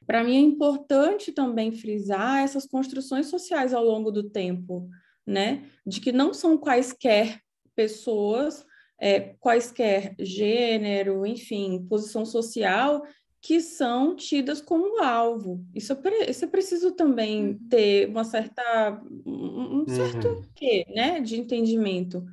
para 0.06 0.24
mim 0.24 0.36
é 0.36 0.42
importante 0.42 1.32
também 1.32 1.72
frisar 1.72 2.44
essas 2.44 2.66
construções 2.66 3.28
sociais 3.28 3.74
ao 3.74 3.84
longo 3.84 4.12
do 4.12 4.30
tempo, 4.30 4.90
né? 5.26 5.64
De 5.86 6.02
que 6.02 6.12
não 6.12 6.34
são 6.34 6.58
quaisquer 6.58 7.40
pessoas, 7.74 8.66
é, 9.00 9.36
quaisquer 9.40 10.14
gênero, 10.20 11.26
enfim, 11.26 11.86
posição 11.88 12.26
social, 12.26 13.04
que 13.42 13.62
são 13.62 14.16
tidas 14.16 14.62
como 14.62 15.02
alvo. 15.02 15.64
Isso 15.74 15.94
é, 15.94 16.30
isso 16.30 16.44
é 16.44 16.48
preciso 16.48 16.92
também 16.92 17.50
uhum. 17.50 17.60
ter 17.70 18.10
uma 18.10 18.26
certa, 18.26 19.02
um 19.26 19.86
certo 19.88 20.28
uhum. 20.28 20.44
quê, 20.54 20.86
né, 20.94 21.22
de 21.22 21.40
entendimento. 21.40 22.26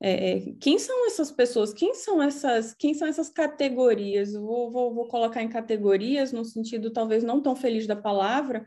É, 0.00 0.32
é, 0.32 0.52
quem 0.60 0.78
são 0.78 1.06
essas 1.06 1.30
pessoas? 1.32 1.72
Quem 1.72 1.94
são 1.94 2.22
essas? 2.22 2.74
Quem 2.74 2.92
são 2.94 3.08
essas 3.08 3.30
categorias? 3.30 4.34
Vou, 4.34 4.70
vou, 4.70 4.94
vou 4.94 5.08
colocar 5.08 5.42
em 5.42 5.48
categorias 5.48 6.32
no 6.32 6.44
sentido 6.44 6.92
talvez 6.92 7.24
não 7.24 7.40
tão 7.40 7.56
feliz 7.56 7.86
da 7.86 7.96
palavra, 7.96 8.66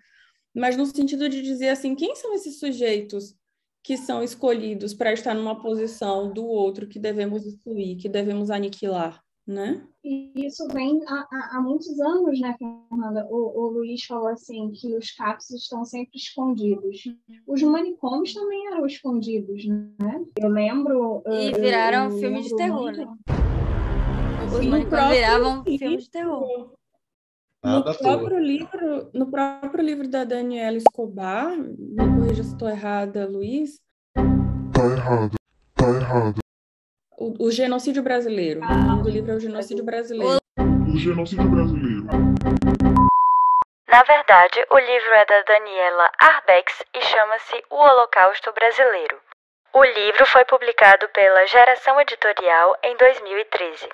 mas 0.53 0.75
no 0.75 0.85
sentido 0.85 1.29
de 1.29 1.41
dizer 1.41 1.69
assim, 1.69 1.95
quem 1.95 2.15
são 2.15 2.33
esses 2.33 2.59
sujeitos 2.59 3.35
que 3.83 3.95
são 3.97 4.23
escolhidos 4.23 4.93
para 4.93 5.13
estar 5.13 5.33
numa 5.33 5.61
posição 5.61 6.33
do 6.33 6.45
outro 6.45 6.87
que 6.87 6.99
devemos 6.99 7.45
excluir, 7.45 7.97
que 7.97 8.09
devemos 8.09 8.49
aniquilar? 8.49 9.23
Né? 9.49 9.81
E 10.03 10.31
isso 10.45 10.67
vem 10.67 11.01
há, 11.07 11.57
há, 11.57 11.61
muitos 11.61 11.99
anos, 11.99 12.39
né, 12.39 12.55
Fernanda? 12.57 13.27
O, 13.31 13.63
o, 13.63 13.69
Luiz 13.71 14.05
falou 14.05 14.27
assim 14.27 14.71
que 14.71 14.95
os 14.95 15.11
CAPs 15.11 15.49
estão 15.49 15.83
sempre 15.83 16.17
escondidos. 16.17 17.03
Os 17.47 17.63
manicômios 17.63 18.31
também 18.31 18.67
eram 18.67 18.85
escondidos, 18.85 19.65
né? 19.65 20.23
Eu 20.37 20.49
lembro... 20.49 21.23
E 21.25 21.51
viraram 21.59 22.11
eu, 22.11 22.19
filme 22.19 22.43
de 22.43 22.55
terror, 22.55 22.91
né? 22.91 23.07
Os 24.45 24.65
manicômios 24.65 25.09
viravam 25.09 25.63
filme 25.63 25.97
de 25.97 26.11
terror. 26.11 26.71
No 27.63 27.83
próprio, 27.83 28.39
livro, 28.39 29.09
no 29.13 29.31
próprio 29.31 29.83
livro 29.83 30.07
da 30.07 30.23
Daniela 30.23 30.77
Escobar, 30.77 31.57
me 31.57 32.19
corrija 32.19 32.43
se 32.43 32.53
estou 32.53 32.69
errada, 32.69 33.27
Luiz. 33.27 33.81
Tá 34.13 34.85
errado, 34.85 35.35
tá 35.75 35.89
errado 35.89 36.39
o, 37.19 37.47
o 37.47 37.51
genocídio 37.51 38.01
brasileiro. 38.01 38.61
O 38.61 38.73
nome 38.73 39.03
do 39.03 39.09
livro 39.09 39.31
é 39.31 39.35
O 39.35 39.39
Genocídio 39.39 39.83
Brasileiro. 39.83 40.39
O 40.57 40.97
Genocídio 40.97 41.49
Brasileiro. 41.49 42.05
Na 43.89 44.03
verdade, 44.03 44.65
o 44.71 44.79
livro 44.79 45.13
é 45.13 45.25
da 45.25 45.41
Daniela 45.41 46.11
Arbex 46.17 46.81
e 46.95 47.01
chama-se 47.01 47.61
O 47.69 47.75
Holocausto 47.75 48.53
Brasileiro. 48.53 49.17
O 49.73 49.83
livro 49.83 50.25
foi 50.27 50.45
publicado 50.45 51.09
pela 51.09 51.45
Geração 51.45 51.99
Editorial 51.99 52.75
em 52.83 52.95
2013. 52.95 53.89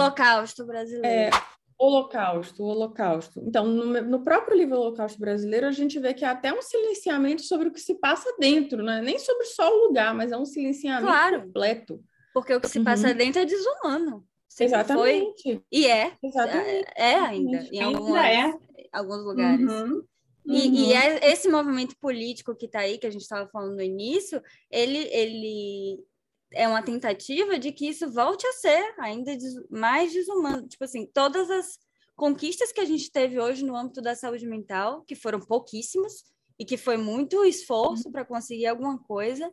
Holocausto 0.00 0.64
brasileiro. 0.64 1.06
É, 1.06 1.30
Holocausto, 1.78 2.64
Holocausto. 2.64 3.40
Então, 3.40 3.66
no, 3.66 3.84
no, 4.02 4.24
próprio 4.24 4.56
livro 4.56 4.78
Holocausto 4.78 5.20
Brasileiro, 5.20 5.66
a 5.66 5.72
gente 5.72 6.00
vê 6.00 6.14
que 6.14 6.24
há 6.24 6.30
até 6.30 6.52
um 6.52 6.62
silenciamento 6.62 7.42
sobre 7.42 7.68
o 7.68 7.72
que 7.72 7.80
se 7.80 7.96
passa 7.96 8.34
dentro, 8.38 8.82
né? 8.82 9.00
Nem 9.02 9.18
sobre 9.18 9.44
só 9.44 9.68
o 9.68 9.86
lugar, 9.86 10.14
mas 10.14 10.32
é 10.32 10.36
um 10.36 10.46
silenciamento 10.46 11.06
claro, 11.06 11.42
completo. 11.42 12.02
Porque 12.32 12.54
o 12.54 12.60
que 12.60 12.68
se 12.68 12.80
passa 12.80 13.08
uhum. 13.08 13.16
dentro 13.16 13.42
é 13.42 13.44
desumano. 13.44 14.26
Sempre 14.48 14.74
Exatamente. 14.74 15.42
Foi, 15.42 15.64
e 15.70 15.86
é. 15.86 16.16
Exatamente. 16.22 16.88
É, 16.94 17.12
é 17.12 17.18
ainda, 17.18 17.68
em 17.72 17.80
algumas, 17.80 18.24
é. 18.24 18.54
alguns 18.92 19.24
lugares. 19.24 19.60
Uhum. 19.66 20.04
E, 20.44 20.68
uhum. 20.68 20.74
e 20.74 20.92
é 20.92 21.32
esse 21.32 21.48
movimento 21.48 21.96
político 21.98 22.54
que 22.54 22.66
está 22.66 22.80
aí, 22.80 22.98
que 22.98 23.06
a 23.06 23.10
gente 23.10 23.22
estava 23.22 23.48
falando 23.48 23.76
no 23.76 23.82
início, 23.82 24.42
ele, 24.70 24.98
ele 25.10 26.04
é 26.52 26.68
uma 26.68 26.82
tentativa 26.82 27.58
de 27.58 27.72
que 27.72 27.88
isso 27.88 28.10
volte 28.10 28.46
a 28.46 28.52
ser 28.52 28.94
ainda 28.98 29.32
mais 29.70 30.12
desumano. 30.12 30.66
Tipo 30.68 30.84
assim, 30.84 31.06
todas 31.06 31.50
as 31.50 31.78
conquistas 32.14 32.72
que 32.72 32.80
a 32.80 32.84
gente 32.84 33.10
teve 33.10 33.40
hoje 33.40 33.64
no 33.64 33.76
âmbito 33.76 34.02
da 34.02 34.14
saúde 34.14 34.46
mental, 34.46 35.02
que 35.02 35.14
foram 35.14 35.40
pouquíssimas 35.40 36.24
e 36.58 36.64
que 36.64 36.76
foi 36.76 36.96
muito 36.96 37.44
esforço 37.44 38.06
uhum. 38.06 38.12
para 38.12 38.24
conseguir 38.24 38.66
alguma 38.66 38.98
coisa, 38.98 39.52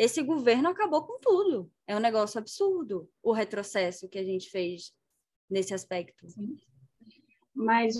esse 0.00 0.22
governo 0.22 0.70
acabou 0.70 1.02
com 1.02 1.20
tudo. 1.20 1.70
É 1.86 1.94
um 1.94 2.00
negócio 2.00 2.38
absurdo 2.38 3.06
o 3.22 3.32
retrocesso 3.32 4.08
que 4.08 4.18
a 4.18 4.24
gente 4.24 4.48
fez 4.48 4.94
nesse 5.48 5.74
aspecto. 5.74 6.26
Mas 7.54 7.96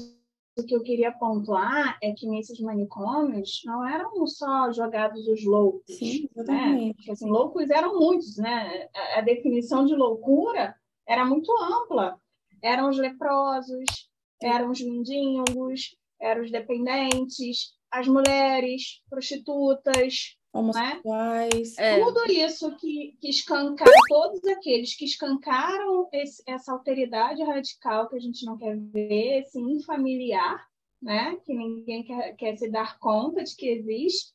o 0.58 0.64
que 0.64 0.74
eu 0.74 0.82
queria 0.82 1.12
pontuar 1.12 1.98
é 2.02 2.14
que 2.14 2.26
nesses 2.26 2.58
manicômios 2.58 3.60
não 3.66 3.86
eram 3.86 4.26
só 4.26 4.72
jogados 4.72 5.28
os 5.28 5.44
loucos. 5.44 5.94
Sim, 5.94 6.26
né? 6.36 6.94
Porque, 6.94 7.10
assim, 7.10 7.28
loucos 7.28 7.68
eram 7.68 7.98
muitos, 7.98 8.38
né? 8.38 8.88
A 9.14 9.20
definição 9.20 9.84
de 9.84 9.94
loucura 9.94 10.74
era 11.06 11.26
muito 11.26 11.52
ampla. 11.58 12.18
Eram 12.62 12.88
os 12.88 12.96
leprosos, 12.96 14.08
eram 14.42 14.70
os 14.70 14.80
mendigos, 14.80 15.94
eram 16.18 16.44
os 16.44 16.50
dependentes, 16.50 17.74
as 17.90 18.08
mulheres, 18.08 19.02
prostitutas, 19.10 20.39
homossexuais. 20.52 21.76
Né? 21.76 21.98
É. 21.98 22.00
Tudo 22.00 22.24
isso 22.30 22.76
que, 22.76 23.16
que 23.20 23.28
escancaram, 23.28 23.92
todos 24.08 24.44
aqueles 24.44 24.94
que 24.96 25.04
escancaram 25.04 26.08
esse, 26.12 26.42
essa 26.46 26.72
alteridade 26.72 27.42
radical 27.42 28.08
que 28.08 28.16
a 28.16 28.20
gente 28.20 28.44
não 28.44 28.56
quer 28.56 28.76
ver, 28.76 29.40
esse 29.40 29.58
infamiliar, 29.58 30.66
né? 31.00 31.36
que 31.44 31.54
ninguém 31.54 32.02
quer, 32.04 32.34
quer 32.36 32.56
se 32.56 32.70
dar 32.70 32.98
conta 32.98 33.42
de 33.44 33.54
que 33.54 33.68
existe, 33.68 34.32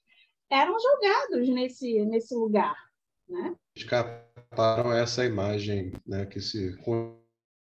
eram 0.49 0.75
jogados 0.79 1.49
nesse, 1.49 2.05
nesse 2.05 2.33
lugar. 2.33 2.75
Né? 3.27 3.55
Escaparam 3.75 4.93
essa 4.93 5.25
imagem 5.25 5.91
né, 6.05 6.25
que 6.25 6.39
se 6.39 6.75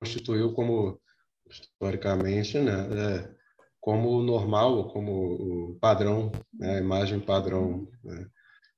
constituiu 0.00 0.52
como, 0.52 1.00
historicamente, 1.48 2.58
né, 2.58 2.72
é, 2.72 3.34
como 3.80 4.22
normal, 4.22 4.88
como 4.92 5.72
o 5.72 5.78
padrão, 5.80 6.30
né, 6.52 6.76
a 6.76 6.80
imagem 6.80 7.18
padrão. 7.18 7.88
Né? 8.02 8.26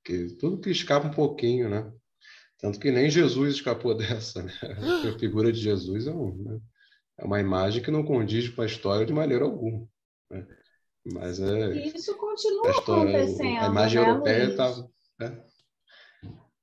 Que 0.06 0.28
tudo 0.36 0.60
que 0.60 0.70
escapa 0.70 1.08
um 1.08 1.10
pouquinho, 1.10 1.68
né? 1.68 1.92
Tanto 2.58 2.78
que 2.78 2.92
nem 2.92 3.10
Jesus 3.10 3.56
escapou 3.56 3.94
dessa, 3.98 4.42
né? 4.42 4.52
A 4.62 5.18
figura 5.18 5.52
de 5.52 5.58
Jesus 5.58 6.06
é, 6.06 6.12
um, 6.12 6.34
né? 6.44 6.60
é 7.18 7.24
uma 7.24 7.40
imagem 7.40 7.82
que 7.82 7.90
não 7.90 8.04
condiz 8.04 8.48
com 8.48 8.62
a 8.62 8.66
história 8.66 9.04
de 9.04 9.12
maneira 9.12 9.44
alguma. 9.44 9.86
Né? 10.30 10.46
Mas 11.12 11.40
é. 11.40 11.72
E 11.72 11.88
isso 11.88 12.16
continua 12.16 12.68
a 12.68 12.70
história, 12.70 13.16
acontecendo. 13.16 13.58
A 13.58 13.66
imagem 13.66 14.00
né, 14.00 14.08
europeia 14.08 14.44
estava. 14.44 14.90
Né? 15.18 15.44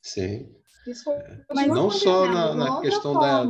Sim. 0.01 0.55
É. 0.87 1.67
Não 1.67 1.89
só 1.89 2.25
na, 2.25 2.53
na 2.53 2.81
questão 2.81 3.13
da, 3.13 3.49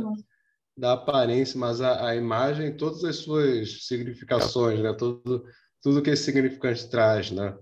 da 0.76 0.92
aparência, 0.92 1.58
mas 1.58 1.80
a, 1.80 2.08
a 2.08 2.16
imagem, 2.16 2.76
todas 2.76 3.02
as 3.04 3.16
suas 3.16 3.86
significações, 3.86 4.80
né? 4.80 4.92
Tudo, 4.92 5.44
tudo 5.82 6.02
que 6.02 6.10
esse 6.10 6.24
significante 6.24 6.88
traz, 6.88 7.30
né? 7.32 7.56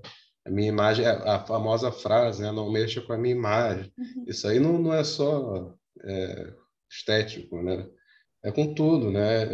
A 0.44 0.50
minha 0.50 0.68
imagem, 0.68 1.07
a 1.07 1.38
famosa 1.40 1.92
frase, 1.92 2.42
né? 2.42 2.50
não 2.50 2.70
mexa 2.70 3.00
com 3.00 3.12
a 3.12 3.18
minha 3.18 3.35
imagem. 3.35 3.92
Uhum. 3.96 4.24
Isso 4.26 4.46
aí 4.48 4.59
não, 4.59 4.78
não 4.78 4.92
é 4.92 5.05
só 5.05 5.74
é, 6.02 6.52
estético, 6.90 7.62
né? 7.62 7.88
É 8.44 8.50
com 8.50 8.74
tudo, 8.74 9.11
né? 9.11 9.44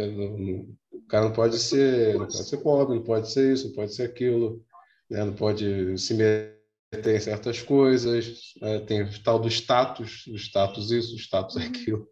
O 0.91 1.07
cara 1.07 1.25
não 1.25 1.33
pode 1.33 1.59
ser, 1.59 2.13
não 2.15 2.25
pode 2.25 2.47
ser 2.47 2.57
pobre, 2.57 2.95
não 2.95 3.03
pode 3.03 3.31
ser 3.31 3.53
isso, 3.53 3.67
não 3.67 3.75
pode 3.75 3.93
ser 3.93 4.03
aquilo, 4.03 4.65
né? 5.09 5.23
Não 5.23 5.33
pode 5.33 5.95
se 5.99 6.15
meter 6.15 7.15
em 7.15 7.19
certas 7.19 7.61
coisas. 7.61 8.53
Né? 8.59 8.79
Tem 8.79 9.03
o 9.03 9.23
tal 9.23 9.37
do 9.37 9.47
status, 9.47 10.25
o 10.25 10.35
status 10.35 10.89
isso, 10.89 11.15
o 11.15 11.19
status 11.19 11.55
uhum. 11.55 11.63
aquilo. 11.63 12.07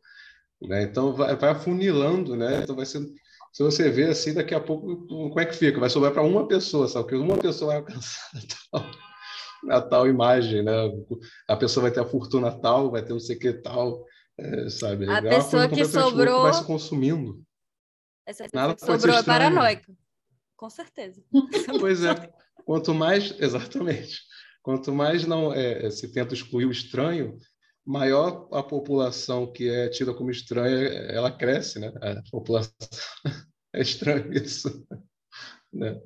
Né? 0.62 0.84
Então 0.84 1.14
vai, 1.14 1.36
vai 1.36 1.50
afunilando, 1.50 2.36
né? 2.36 2.62
Então 2.62 2.76
vai 2.76 2.86
sendo 2.86 3.12
se 3.58 3.64
você 3.64 3.90
vê 3.90 4.04
assim, 4.04 4.36
daqui 4.36 4.54
a 4.54 4.60
pouco, 4.60 5.08
como 5.08 5.40
é 5.40 5.44
que 5.44 5.56
fica? 5.56 5.80
Vai 5.80 5.90
sobrar 5.90 6.14
para 6.14 6.22
uma 6.22 6.48
pessoa, 6.48 6.88
sabe? 6.88 7.06
Porque 7.06 7.16
uma 7.16 7.40
pessoa 7.40 7.72
vai 7.72 7.78
alcançar 7.78 8.30
a 8.36 8.40
tal, 8.72 8.92
a 9.72 9.82
tal 9.82 10.08
imagem, 10.08 10.64
né? 10.64 10.72
A 11.48 11.56
pessoa 11.56 11.82
vai 11.82 11.92
ter 11.92 12.00
a 12.00 12.06
fortuna 12.06 12.52
tal, 12.52 12.92
vai 12.92 13.04
ter 13.04 13.14
não 13.14 13.20
sei 13.20 13.36
o 13.36 13.40
que 13.40 13.52
tal, 13.54 14.06
é, 14.38 14.70
sabe? 14.70 15.10
A 15.10 15.18
é 15.18 15.22
pessoa 15.22 15.68
que 15.68 15.84
sobrou... 15.86 16.44
vai 16.44 16.54
se 16.54 16.64
consumindo. 16.66 17.42
Essa 18.28 18.46
Nada 18.54 18.76
que 18.76 18.86
sobrou 18.86 19.16
é 19.16 19.24
paranoica. 19.24 19.92
Com 20.56 20.70
certeza. 20.70 21.24
pois 21.80 22.04
é. 22.04 22.14
Quanto 22.64 22.94
mais... 22.94 23.34
Exatamente. 23.42 24.20
Quanto 24.62 24.94
mais 24.94 25.26
não 25.26 25.52
é, 25.52 25.90
se 25.90 26.14
tenta 26.14 26.36
excluir 26.36 26.66
o 26.66 26.72
estranho, 26.72 27.40
maior 27.88 28.50
a 28.52 28.62
população 28.62 29.50
que 29.50 29.70
é 29.70 29.88
tida 29.88 30.14
como 30.14 30.30
estranha, 30.30 30.90
ela 31.10 31.32
cresce, 31.32 31.80
né? 31.80 31.94
A 32.02 32.22
população 32.30 32.74
é 33.74 33.82
estranho 33.82 34.34
isso, 34.34 34.86
né? 35.72 35.98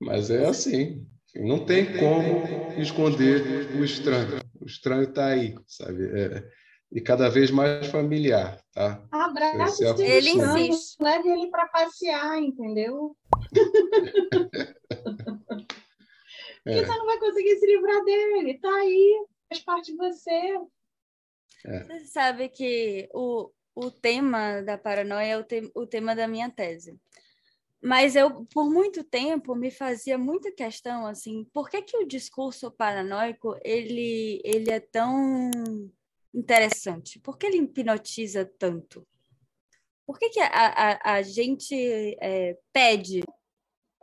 Mas 0.00 0.30
é 0.30 0.46
assim, 0.46 1.04
não 1.34 1.66
tem 1.66 1.98
como 1.98 2.80
esconder 2.80 3.74
o 3.74 3.84
estranho. 3.84 4.40
O 4.60 4.66
estranho 4.66 5.02
está 5.02 5.26
aí, 5.26 5.56
sabe? 5.66 6.06
É, 6.16 6.48
e 6.92 7.00
cada 7.00 7.28
vez 7.28 7.50
mais 7.50 7.88
familiar, 7.88 8.62
tá? 8.72 9.04
Abraça 9.10 9.84
é 9.84 10.18
ele 10.18 10.30
insiste. 10.30 10.94
Leve 11.00 11.28
ele 11.28 11.50
para 11.50 11.66
passear, 11.66 12.40
entendeu? 12.40 13.16
é. 16.64 16.84
Você 16.84 16.96
não 16.96 17.06
vai 17.06 17.18
conseguir 17.18 17.56
se 17.56 17.66
livrar 17.66 18.04
dele, 18.04 18.60
tá 18.60 18.70
aí, 18.70 19.26
faz 19.48 19.64
parte 19.64 19.90
de 19.90 19.98
você. 19.98 20.60
É. 21.64 21.84
Você 21.84 22.06
sabe 22.06 22.48
que 22.48 23.08
o, 23.12 23.50
o 23.74 23.90
tema 23.90 24.60
da 24.62 24.76
paranoia 24.76 25.32
é 25.32 25.38
o, 25.38 25.44
te, 25.44 25.70
o 25.74 25.86
tema 25.86 26.14
da 26.14 26.26
minha 26.26 26.50
tese. 26.50 26.98
Mas 27.82 28.16
eu, 28.16 28.44
por 28.46 28.70
muito 28.70 29.04
tempo, 29.04 29.54
me 29.54 29.70
fazia 29.70 30.18
muita 30.18 30.50
questão, 30.50 31.06
assim, 31.06 31.44
por 31.52 31.68
que, 31.68 31.82
que 31.82 31.96
o 31.96 32.06
discurso 32.06 32.70
paranoico, 32.70 33.56
ele, 33.62 34.40
ele 34.44 34.70
é 34.70 34.80
tão 34.80 35.50
interessante? 36.34 37.20
Por 37.20 37.38
que 37.38 37.46
ele 37.46 37.58
hipnotiza 37.58 38.44
tanto? 38.58 39.06
Por 40.06 40.18
que, 40.18 40.30
que 40.30 40.40
a, 40.40 40.48
a, 40.48 41.14
a 41.14 41.22
gente 41.22 41.74
é, 42.20 42.56
pede 42.72 43.22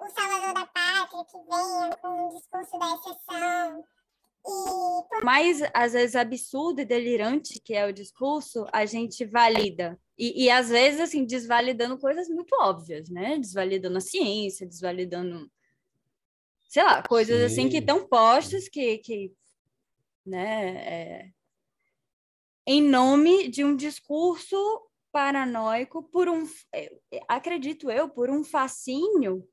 o 0.03 0.09
salvador 0.09 0.53
da 0.53 0.65
pátria 0.65 1.25
que 1.25 1.37
venha 1.37 1.97
com 1.97 2.27
o 2.27 2.35
discurso 2.35 2.77
da 2.77 2.95
exceção. 2.95 3.85
Mais, 5.23 5.61
às 5.73 5.93
vezes, 5.93 6.15
absurdo 6.15 6.81
e 6.81 6.85
delirante 6.85 7.59
que 7.61 7.73
é 7.73 7.85
o 7.85 7.93
discurso, 7.93 8.65
a 8.73 8.85
gente 8.85 9.25
valida. 9.25 9.99
E, 10.17 10.45
e, 10.45 10.49
às 10.49 10.69
vezes, 10.69 10.99
assim, 10.99 11.25
desvalidando 11.25 11.97
coisas 11.97 12.27
muito 12.27 12.53
óbvias, 12.59 13.09
né? 13.09 13.37
Desvalidando 13.37 13.97
a 13.97 14.01
ciência, 14.01 14.67
desvalidando, 14.67 15.49
sei 16.67 16.83
lá, 16.83 17.01
coisas 17.03 17.39
Sim. 17.39 17.45
assim 17.45 17.69
que 17.69 17.77
estão 17.77 18.05
postas 18.05 18.67
que, 18.67 18.97
que 18.97 19.33
né, 20.25 20.75
é... 20.77 21.31
em 22.67 22.81
nome 22.81 23.47
de 23.47 23.63
um 23.63 23.75
discurso 23.75 24.57
paranoico 25.11 26.03
por 26.03 26.27
um, 26.27 26.43
é, 26.73 26.91
acredito 27.27 27.89
eu, 27.91 28.09
por 28.09 28.29
um 28.29 28.43
fascínio 28.43 29.47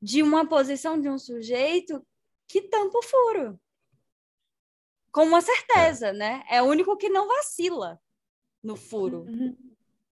de 0.00 0.22
uma 0.22 0.46
posição 0.46 1.00
de 1.00 1.08
um 1.08 1.18
sujeito 1.18 2.06
que 2.46 2.60
tampa 2.60 2.98
o 2.98 3.02
furo 3.02 3.58
com 5.14 5.22
uma 5.22 5.40
certeza, 5.40 6.08
é. 6.08 6.12
né? 6.12 6.44
É 6.50 6.60
o 6.60 6.66
único 6.66 6.96
que 6.96 7.08
não 7.08 7.28
vacila 7.28 8.00
no 8.60 8.74
furo. 8.74 9.20
Uhum. 9.28 9.56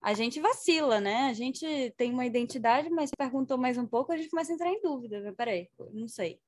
A 0.02 0.12
gente 0.12 0.40
vacila, 0.40 1.00
né? 1.00 1.28
A 1.28 1.32
gente 1.32 1.94
tem 1.96 2.12
uma 2.12 2.26
identidade, 2.26 2.90
mas 2.90 3.12
perguntou 3.16 3.56
mais 3.56 3.78
um 3.78 3.86
pouco, 3.86 4.10
a 4.10 4.16
gente 4.16 4.28
começa 4.28 4.50
a 4.50 4.54
entrar 4.56 4.70
em 4.70 4.82
dúvida. 4.82 5.32
Peraí, 5.36 5.68
não 5.92 6.08
sei. 6.08 6.40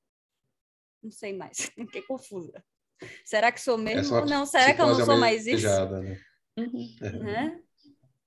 Não 1.01 1.11
sei 1.11 1.31
mais. 1.31 1.71
Fiquei 1.73 2.01
confusa. 2.01 2.61
Será 3.23 3.53
que 3.53 3.61
sou 3.61 3.77
mesmo? 3.77 4.17
ou 4.17 4.25
não, 4.25 4.45
será 4.45 4.73
que 4.73 4.81
eu 4.81 4.87
não 4.87 5.05
sou 5.05 5.17
mais 5.17 5.47
isso? 5.47 5.65
Né? 5.65 6.19
Uhum. 6.57 6.95
É. 7.01 7.11
Né? 7.19 7.63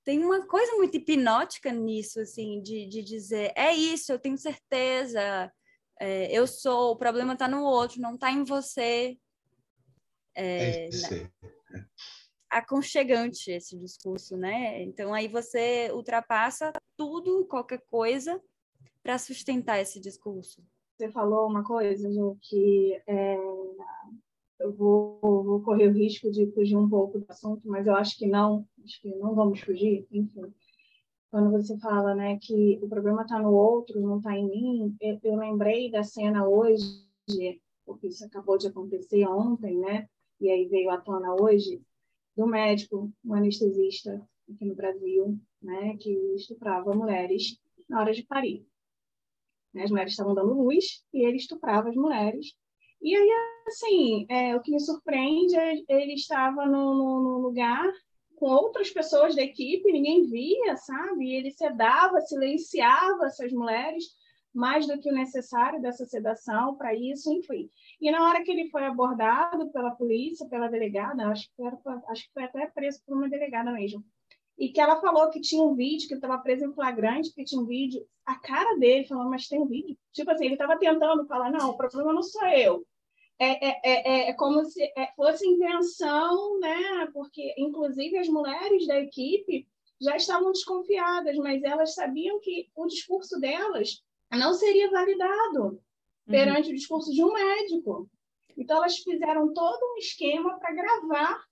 Tem 0.04 0.24
uma 0.24 0.46
coisa 0.46 0.72
muito 0.76 0.96
hipnótica 0.96 1.70
nisso, 1.70 2.20
assim, 2.20 2.62
de, 2.62 2.86
de 2.86 3.02
dizer, 3.02 3.52
é 3.54 3.74
isso, 3.74 4.12
eu 4.12 4.18
tenho 4.18 4.36
certeza, 4.36 5.52
é, 6.00 6.30
eu 6.32 6.46
sou, 6.46 6.92
o 6.92 6.96
problema 6.96 7.34
está 7.34 7.46
no 7.46 7.62
outro, 7.62 8.00
não 8.00 8.14
está 8.14 8.30
em 8.30 8.42
você. 8.44 9.16
É, 10.34 10.88
É 10.88 11.84
aconchegante 12.54 13.50
esse 13.50 13.76
discurso, 13.76 14.36
né? 14.36 14.82
Então 14.82 15.12
aí 15.12 15.26
você 15.26 15.90
ultrapassa 15.92 16.72
tudo, 16.96 17.44
qualquer 17.46 17.82
coisa, 17.90 18.40
para 19.02 19.18
sustentar 19.18 19.80
esse 19.80 20.00
discurso. 20.00 20.62
Você 20.96 21.10
falou 21.10 21.48
uma 21.48 21.64
coisa, 21.64 22.10
Ju, 22.12 22.38
que 22.40 23.02
é, 23.08 23.36
eu 24.60 24.72
vou, 24.72 25.18
vou 25.20 25.60
correr 25.62 25.88
o 25.88 25.92
risco 25.92 26.30
de 26.30 26.46
fugir 26.52 26.76
um 26.76 26.88
pouco 26.88 27.18
do 27.18 27.26
assunto, 27.28 27.68
mas 27.68 27.88
eu 27.88 27.96
acho 27.96 28.16
que 28.16 28.26
não, 28.26 28.64
acho 28.84 29.02
que 29.02 29.08
não 29.16 29.34
vamos 29.34 29.60
fugir, 29.60 30.06
enfim. 30.12 30.54
Quando 31.32 31.50
você 31.50 31.76
fala 31.78 32.14
né, 32.14 32.38
que 32.40 32.78
o 32.80 32.88
problema 32.88 33.22
está 33.22 33.40
no 33.40 33.52
outro, 33.52 34.00
não 34.00 34.18
está 34.18 34.38
em 34.38 34.48
mim, 34.48 34.96
eu, 35.00 35.18
eu 35.24 35.36
lembrei 35.36 35.90
da 35.90 36.04
cena 36.04 36.46
hoje, 36.46 37.02
porque 37.84 38.06
isso 38.06 38.24
acabou 38.24 38.56
de 38.56 38.68
acontecer 38.68 39.26
ontem, 39.26 39.76
né? 39.76 40.08
E 40.44 40.50
aí 40.50 40.68
veio 40.68 40.90
à 40.90 41.00
tona 41.00 41.34
hoje, 41.34 41.80
do 42.36 42.46
médico, 42.46 43.10
um 43.24 43.32
anestesista 43.32 44.20
aqui 44.52 44.66
no 44.66 44.74
Brasil, 44.74 45.38
né, 45.62 45.96
que 45.98 46.10
estuprava 46.34 46.92
mulheres 46.94 47.58
na 47.88 48.00
hora 48.00 48.12
de 48.12 48.22
parir. 48.24 48.66
Né, 49.72 49.84
As 49.84 49.90
mulheres 49.90 50.12
estavam 50.12 50.34
dando 50.34 50.52
luz 50.52 51.02
e 51.14 51.24
ele 51.24 51.38
estuprava 51.38 51.88
as 51.88 51.96
mulheres. 51.96 52.54
E 53.00 53.16
aí, 53.16 53.30
assim, 53.66 54.26
é, 54.28 54.54
o 54.54 54.60
que 54.60 54.70
me 54.70 54.80
surpreende 54.80 55.56
é 55.56 55.76
ele 55.88 56.12
estava 56.12 56.66
no, 56.66 56.94
no- 56.94 57.22
no 57.22 57.38
lugar 57.38 57.90
com 58.36 58.46
outras 58.50 58.90
pessoas 58.90 59.34
da 59.34 59.42
equipe, 59.42 59.90
ninguém 59.90 60.26
via, 60.26 60.76
sabe? 60.76 61.24
E 61.24 61.36
ele 61.36 61.50
sedava, 61.52 62.20
silenciava 62.20 63.24
essas 63.26 63.50
mulheres 63.50 64.04
mais 64.54 64.86
do 64.86 64.98
que 65.00 65.10
o 65.10 65.14
necessário 65.14 65.82
dessa 65.82 66.06
sedação 66.06 66.76
para 66.76 66.94
isso, 66.94 67.32
enfim. 67.32 67.68
E 68.00 68.10
na 68.10 68.26
hora 68.28 68.42
que 68.44 68.50
ele 68.50 68.70
foi 68.70 68.84
abordado 68.84 69.68
pela 69.70 69.90
polícia, 69.90 70.48
pela 70.48 70.68
delegada, 70.68 71.26
acho 71.26 71.48
que, 71.54 71.62
era, 71.62 71.76
acho 72.08 72.24
que 72.24 72.32
foi 72.32 72.44
até 72.44 72.66
preso 72.68 73.02
por 73.04 73.16
uma 73.16 73.28
delegada 73.28 73.72
mesmo, 73.72 74.04
e 74.56 74.68
que 74.68 74.80
ela 74.80 75.00
falou 75.00 75.30
que 75.30 75.40
tinha 75.40 75.62
um 75.62 75.74
vídeo, 75.74 76.06
que 76.06 76.14
estava 76.14 76.38
preso 76.38 76.64
em 76.64 76.72
flagrante, 76.72 77.34
que 77.34 77.44
tinha 77.44 77.60
um 77.60 77.66
vídeo, 77.66 78.06
a 78.24 78.36
cara 78.36 78.78
dele 78.78 79.04
falou, 79.06 79.28
mas 79.28 79.48
tem 79.48 79.60
um 79.60 79.66
vídeo? 79.66 79.98
Tipo 80.12 80.30
assim, 80.30 80.44
ele 80.44 80.54
estava 80.54 80.78
tentando 80.78 81.26
falar, 81.26 81.50
não, 81.50 81.70
o 81.70 81.76
problema 81.76 82.12
não 82.12 82.22
sou 82.22 82.46
eu. 82.46 82.86
É, 83.36 83.66
é, 83.66 83.80
é, 83.82 84.30
é 84.30 84.32
como 84.34 84.64
se 84.64 84.80
é, 84.96 85.12
fosse 85.16 85.44
invenção, 85.44 86.60
né? 86.60 87.08
Porque, 87.12 87.52
inclusive, 87.58 88.16
as 88.16 88.28
mulheres 88.28 88.86
da 88.86 89.00
equipe 89.00 89.66
já 90.00 90.16
estavam 90.16 90.52
desconfiadas, 90.52 91.36
mas 91.38 91.62
elas 91.64 91.94
sabiam 91.94 92.38
que 92.40 92.70
o 92.76 92.86
discurso 92.86 93.40
delas 93.40 94.03
não 94.30 94.54
seria 94.54 94.90
validado 94.90 95.80
perante 96.26 96.70
o 96.70 96.74
discurso 96.74 97.10
de 97.12 97.22
um 97.22 97.32
médico. 97.32 98.08
Então, 98.56 98.78
elas 98.78 98.96
fizeram 98.98 99.52
todo 99.52 99.94
um 99.94 99.98
esquema 99.98 100.58
para 100.58 100.72
gravar, 100.72 101.44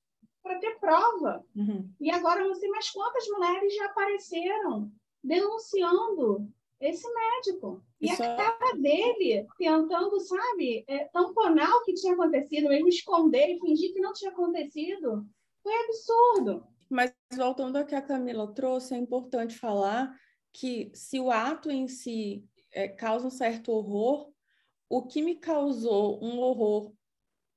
para 0.43 0.59
ter 0.59 0.79
prova. 0.79 1.45
Uhum. 1.55 1.91
E 2.01 2.11
agora 2.11 2.45
não 2.45 2.55
sei 2.55 2.69
mais 2.71 2.91
quantas 2.91 3.27
mulheres 3.29 3.75
já 3.75 3.87
apareceram 3.87 4.91
denunciando 5.23 6.49
esse 6.81 7.07
médico. 7.13 7.83
E 8.01 8.11
Isso 8.11 8.23
a 8.23 8.27
é- 8.27 8.37
cara 8.37 8.73
dele 8.77 9.47
tentando, 9.57 10.19
sabe, 10.21 10.85
é, 10.89 11.05
tamponar 11.07 11.71
o 11.77 11.85
que 11.85 11.95
tinha 11.95 12.15
acontecido, 12.15 12.69
mesmo 12.69 12.89
esconder 12.89 13.55
e 13.55 13.61
fingir 13.61 13.93
que 13.93 14.01
não 14.01 14.13
tinha 14.13 14.31
acontecido. 14.33 15.25
Foi 15.63 15.73
absurdo. 15.85 16.67
Mas 16.91 17.15
voltando 17.37 17.77
ao 17.77 17.87
que 17.87 17.95
a 17.95 18.03
Camila 18.03 18.53
trouxe, 18.53 18.95
é 18.95 18.99
importante 18.99 19.57
falar 19.57 20.13
que 20.53 20.91
se 20.93 21.19
o 21.21 21.31
ato 21.31 21.71
em 21.71 21.87
si 21.87 22.45
eh, 22.73 22.89
causa 22.89 23.27
um 23.27 23.31
certo 23.31 23.73
horror, 23.73 24.33
o 24.89 25.03
que 25.03 25.23
me 25.23 25.37
causou 25.37 26.23
um 26.23 26.39
horror 26.39 26.93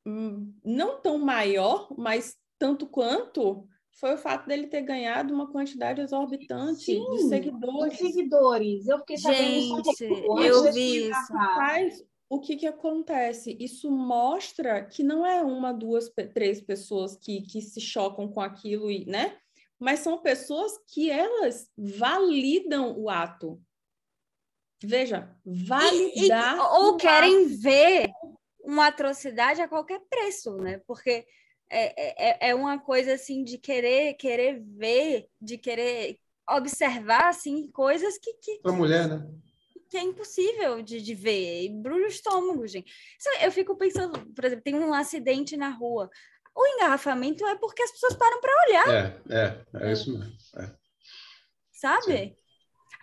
hum, 0.06 0.54
não 0.63 1.01
tão 1.01 1.17
maior, 1.17 1.88
mas 1.97 2.38
tanto 2.58 2.88
quanto, 2.88 3.67
foi 3.91 4.13
o 4.13 4.17
fato 4.17 4.47
dele 4.47 4.67
ter 4.67 4.82
ganhado 4.82 5.34
uma 5.34 5.51
quantidade 5.51 6.01
exorbitante 6.01 6.86
de 6.86 7.17
Sim, 7.21 7.30
seguidores. 7.30 7.93
Os 7.93 7.97
seguidores. 7.97 8.88
Eu 8.88 8.99
fiquei 8.99 9.17
sabendo 9.17 9.58
isso 9.58 9.73
um 9.73 9.84
Gente, 9.84 10.45
eu 10.45 10.73
vi 10.73 11.10
isso. 11.10 11.34
Mas 11.34 12.04
o 12.30 12.39
que 12.39 12.58
que 12.58 12.67
acontece? 12.67 13.56
Isso 13.60 13.89
mostra 13.89 14.84
que 14.84 15.04
não 15.04 15.25
é 15.25 15.41
uma, 15.41 15.71
duas, 15.71 16.12
três 16.34 16.62
pessoas 16.62 17.15
que, 17.15 17.41
que 17.41 17.62
se 17.62 17.80
chocam 17.80 18.28
com 18.28 18.41
aquilo, 18.41 18.91
e, 18.91 19.06
né? 19.06 19.38
Mas 19.80 19.99
são 19.99 20.17
pessoas 20.17 20.73
que 20.88 21.10
elas 21.10 21.69
validam 21.78 22.97
o 22.97 23.10
ato. 23.10 23.62
Veja, 24.86 25.30
E- 25.45 25.52
e- 25.52 25.65
validar 25.67 26.74
ou 26.82 26.98
querem 26.98 27.48
ver 27.58 28.10
uma 28.63 28.88
atrocidade 28.88 29.62
a 29.62 29.67
qualquer 29.67 30.00
preço, 30.10 30.56
né? 30.58 30.82
Porque 30.88 31.26
é, 31.69 32.48
é, 32.48 32.50
é 32.50 32.56
uma 32.56 32.80
coisa 32.80 33.13
assim 33.13 33.43
de 33.43 33.58
querer 33.58 34.13
querer 34.15 34.62
ver, 34.62 35.28
de 35.41 35.58
querer 35.58 36.17
observar 36.50 37.28
assim 37.30 37.69
coisas 37.71 38.17
que, 38.17 38.34
que, 38.36 38.60
Para 38.60 38.71
mulher, 38.71 39.08
né? 39.08 39.28
que 39.89 39.98
é 39.98 40.02
impossível 40.02 40.82
de, 40.82 41.02
de 41.02 41.13
ver. 41.15 41.63
E 41.63 41.69
Brulha 41.69 42.06
o 42.06 42.10
estômago, 42.10 42.67
gente. 42.67 42.91
Eu 43.41 43.52
fico 43.52 43.76
pensando, 43.76 44.19
por 44.34 44.45
exemplo, 44.45 44.63
tem 44.63 44.76
um 44.76 44.93
acidente 44.93 45.56
na 45.58 45.69
rua. 45.69 46.10
O 46.56 46.65
engarrafamento 46.67 47.45
é 47.45 47.56
porque 47.56 47.84
as 47.84 47.91
pessoas 47.91 48.15
param 48.15 48.39
para 48.39 48.65
olhar, 48.67 49.21
É, 49.30 49.65
é, 49.82 49.88
é 49.88 49.91
isso 49.91 50.12
mesmo. 50.17 50.34
sabe? 51.71 52.38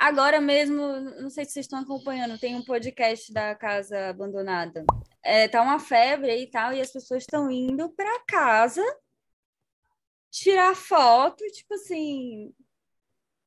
Agora 0.02 0.40
mesmo, 0.40 0.84
não 1.20 1.30
sei 1.30 1.44
se 1.44 1.52
vocês 1.52 1.66
estão 1.66 1.78
acompanhando, 1.78 2.36
tem 2.36 2.56
um 2.56 2.64
podcast 2.64 3.32
da 3.32 3.54
Casa 3.54 4.08
Abandonada. 4.08 4.84
É, 5.22 5.46
tá 5.46 5.62
uma 5.62 5.78
febre 5.78 6.28
aí 6.28 6.42
e 6.42 6.50
tal, 6.50 6.72
e 6.72 6.80
as 6.80 6.92
pessoas 6.92 7.22
estão 7.22 7.48
indo 7.48 7.88
para 7.92 8.24
casa 8.26 8.82
tirar 10.28 10.74
foto, 10.74 11.44
tipo 11.52 11.74
assim, 11.74 12.52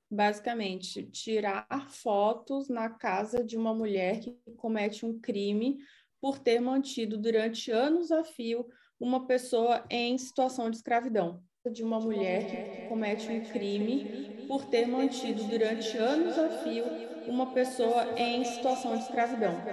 basicamente, 0.10 1.04
tirar 1.08 1.68
fotos 1.90 2.70
na 2.70 2.90
casa 2.90 3.44
de 3.44 3.58
uma 3.58 3.74
mulher 3.74 4.22
que 4.22 4.40
comete 4.56 5.06
um 5.06 5.20
crime 5.20 5.78
por 6.22 6.40
ter 6.40 6.62
mantido 6.62 7.18
durante 7.18 7.70
anos 7.70 8.14
a 8.14 8.24
fio 8.24 8.66
uma 8.98 9.28
pessoa 9.28 9.86
em 9.90 10.18
situação 10.18 10.70
de 10.70 10.78
escravidão. 10.78 11.44
De 11.72 11.84
uma 11.84 12.00
mulher 12.00 12.46
que 12.46 12.60
comete 12.88 13.32
um 13.32 13.42
crime 13.42 14.08
por 14.48 14.66
ter 14.66 14.88
mantido 14.88 15.44
durante 15.46 15.98
anos 15.98 16.38
a 16.38 16.50
fio 16.50 16.86
uma 17.26 17.52
pessoa 17.54 18.14
em 18.16 18.44
situação 18.46 18.96
de 18.96 19.04
escravidão. 19.04 19.64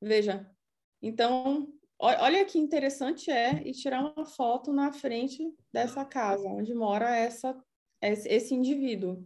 Veja, 0.00 0.50
então, 1.02 1.68
olha 1.98 2.44
que 2.44 2.58
interessante 2.58 3.30
é 3.30 3.62
e 3.68 3.72
tirar 3.72 4.00
uma 4.00 4.24
foto 4.24 4.72
na 4.72 4.92
frente 4.92 5.54
dessa 5.72 6.04
casa, 6.04 6.48
onde 6.48 6.74
mora 6.74 7.14
essa, 7.14 7.54
esse 8.00 8.54
indivíduo. 8.54 9.22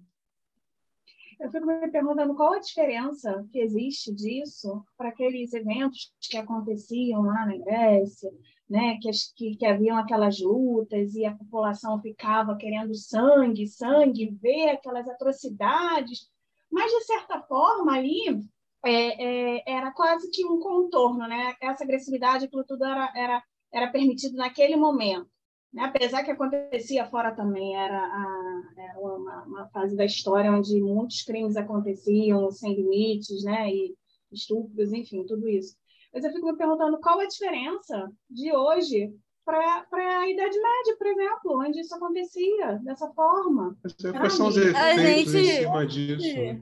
Eu 1.39 1.51
fico 1.51 1.65
me 1.65 1.89
perguntando 1.91 2.35
qual 2.35 2.55
a 2.55 2.59
diferença 2.61 3.47
que 3.51 3.61
existe 3.61 4.13
disso 4.13 4.85
para 4.97 5.09
aqueles 5.09 5.53
eventos 5.55 6.13
que 6.21 6.37
aconteciam 6.37 7.23
lá 7.23 7.47
na 7.47 7.57
Grécia, 7.57 8.31
né? 8.71 8.97
que, 9.03 9.11
que, 9.37 9.57
que 9.57 9.67
haviam 9.67 9.99
aquelas 9.99 10.39
lutas 10.41 11.15
e 11.15 11.27
a 11.27 11.35
população 11.35 12.01
ficava 12.01 12.57
querendo 12.57 12.95
sangue, 12.95 13.67
sangue, 13.67 14.31
ver 14.41 14.71
aquelas 14.71 15.09
atrocidades. 15.09 16.31
Mas, 16.71 16.91
de 16.93 17.05
certa 17.05 17.43
forma, 17.43 17.93
ali 17.97 18.41
é, 18.85 19.59
é, 19.59 19.63
era 19.67 19.91
quase 19.91 20.31
que 20.31 20.47
um 20.47 20.61
contorno, 20.61 21.27
né? 21.27 21.55
essa 21.61 21.83
agressividade, 21.83 22.45
aquilo 22.45 22.65
tudo 22.65 22.85
era, 22.85 23.13
era, 23.17 23.43
era 23.73 23.91
permitido 23.91 24.37
naquele 24.37 24.77
momento. 24.77 25.29
Né? 25.73 25.83
Apesar 25.83 26.23
que 26.23 26.31
acontecia 26.31 27.07
fora 27.07 27.35
também, 27.35 27.77
era, 27.77 27.99
a, 27.99 28.63
era 28.79 28.99
uma, 29.01 29.45
uma 29.45 29.69
fase 29.71 29.97
da 29.97 30.05
história 30.05 30.53
onde 30.53 30.81
muitos 30.81 31.23
crimes 31.23 31.57
aconteciam 31.57 32.51
sem 32.53 32.75
limites, 32.75 33.43
né? 33.45 33.69
E 33.69 33.95
estupros, 34.33 34.93
enfim, 34.93 35.25
tudo 35.27 35.49
isso. 35.49 35.77
Mas 36.13 36.25
eu 36.25 36.33
fico 36.33 36.47
me 36.51 36.57
perguntando 36.57 36.99
qual 37.01 37.21
a 37.21 37.27
diferença 37.27 38.11
de 38.29 38.53
hoje 38.55 39.13
para 39.45 39.85
a 39.93 40.29
Idade 40.29 40.59
Média, 40.61 40.97
por 40.99 41.07
exemplo, 41.07 41.61
onde 41.67 41.81
isso 41.81 41.95
acontecia 41.95 42.81
dessa 42.85 43.09
forma. 43.13 43.77
É, 44.05 44.13
Quais 44.13 44.33
são 44.35 44.49
os 44.49 44.57
A 44.57 44.61
efeitos 44.95 45.35
em 45.35 45.45
gente- 45.45 45.61
cima 45.63 45.87
disso? 45.87 46.27
né? 46.27 46.61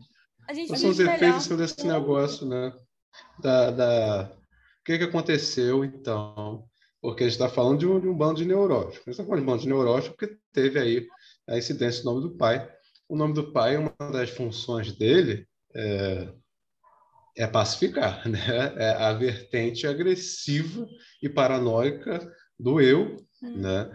gente 0.55 0.69
Quais 0.69 0.81
são 0.81 0.91
os 0.91 1.01
efeitos 1.01 1.47
em 1.47 1.51
melhor. 1.51 1.67
desse 1.67 1.87
negócio, 1.87 2.47
né? 2.47 2.73
Da, 3.41 3.71
da... 3.71 4.33
O 4.81 4.85
que, 4.85 4.97
que 4.99 5.05
aconteceu, 5.05 5.85
então? 5.85 6.65
Porque 7.01 7.25
a 7.25 7.27
gente 7.27 7.35
está 7.41 7.49
falando 7.49 7.79
de 7.79 7.87
um, 7.87 8.01
de 8.01 8.09
um 8.09 8.17
bando 8.17 8.37
de 8.41 8.47
neuróticos. 8.47 8.97
A 9.07 9.11
gente 9.11 9.21
está 9.21 9.25
falando 9.25 9.41
de 9.41 9.43
um 9.45 9.47
bando 9.47 9.63
de 9.63 9.69
neuróticos 9.69 10.17
porque 10.17 10.39
teve 10.53 10.79
aí 10.79 11.07
a 11.49 11.59
incidência 11.59 12.03
do 12.03 12.11
nome 12.13 12.23
do 12.23 12.37
pai. 12.37 12.67
O 13.09 13.17
nome 13.17 13.35
do 13.35 13.53
pai, 13.53 13.77
uma 13.77 13.93
das 14.13 14.31
funções 14.31 14.93
dele 14.93 15.47
é, 15.75 16.33
é 17.39 17.47
pacificar, 17.47 18.23
né? 18.29 18.75
É 18.77 18.91
a 18.91 19.13
vertente 19.13 19.87
agressiva 19.87 20.87
e 21.23 21.29
paranoica 21.29 22.21
do 22.59 22.81
eu, 22.81 23.25
né? 23.41 23.91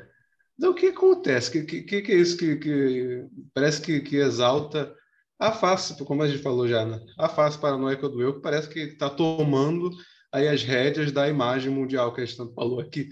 Então, 0.57 0.71
o 0.71 0.75
que 0.75 0.87
acontece? 0.87 1.49
O 1.49 1.65
que, 1.65 1.83
que, 1.83 2.01
que 2.01 2.11
é 2.11 2.15
isso 2.15 2.37
que, 2.37 2.55
que 2.55 3.25
parece 3.53 3.81
que, 3.81 3.99
que 3.99 4.15
exalta 4.15 4.93
a 5.39 5.51
face, 5.51 5.97
como 6.05 6.23
a 6.23 6.27
gente 6.27 6.41
falou 6.41 6.67
já, 6.67 6.85
né? 6.85 6.99
A 7.19 7.27
face 7.27 7.57
paranoica 7.57 8.07
do 8.07 8.21
eu, 8.21 8.35
que 8.35 8.41
parece 8.41 8.69
que 8.69 8.79
está 8.79 9.09
tomando 9.09 9.89
aí 10.31 10.47
as 10.47 10.63
rédeas 10.63 11.11
da 11.11 11.27
imagem 11.27 11.69
mundial 11.69 12.13
que 12.13 12.21
a 12.21 12.25
gente 12.25 12.37
tanto 12.37 12.53
falou 12.53 12.79
aqui. 12.79 13.09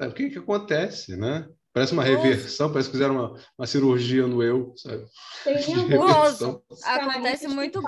É, 0.00 0.06
o 0.06 0.12
que 0.12 0.30
que 0.30 0.38
acontece, 0.38 1.16
né? 1.16 1.48
Parece 1.72 1.92
uma 1.92 2.02
reversão, 2.02 2.70
parece 2.70 2.88
que 2.88 2.96
fizeram 2.96 3.14
uma, 3.14 3.40
uma 3.56 3.66
cirurgia 3.66 4.26
no 4.26 4.42
eu, 4.42 4.74
sabe? 4.76 5.06
Tem 5.44 5.56
alguns 5.74 5.88
reversão. 5.88 6.62
Acontece 6.84 7.48
muito 7.48 7.80
que 7.80 7.86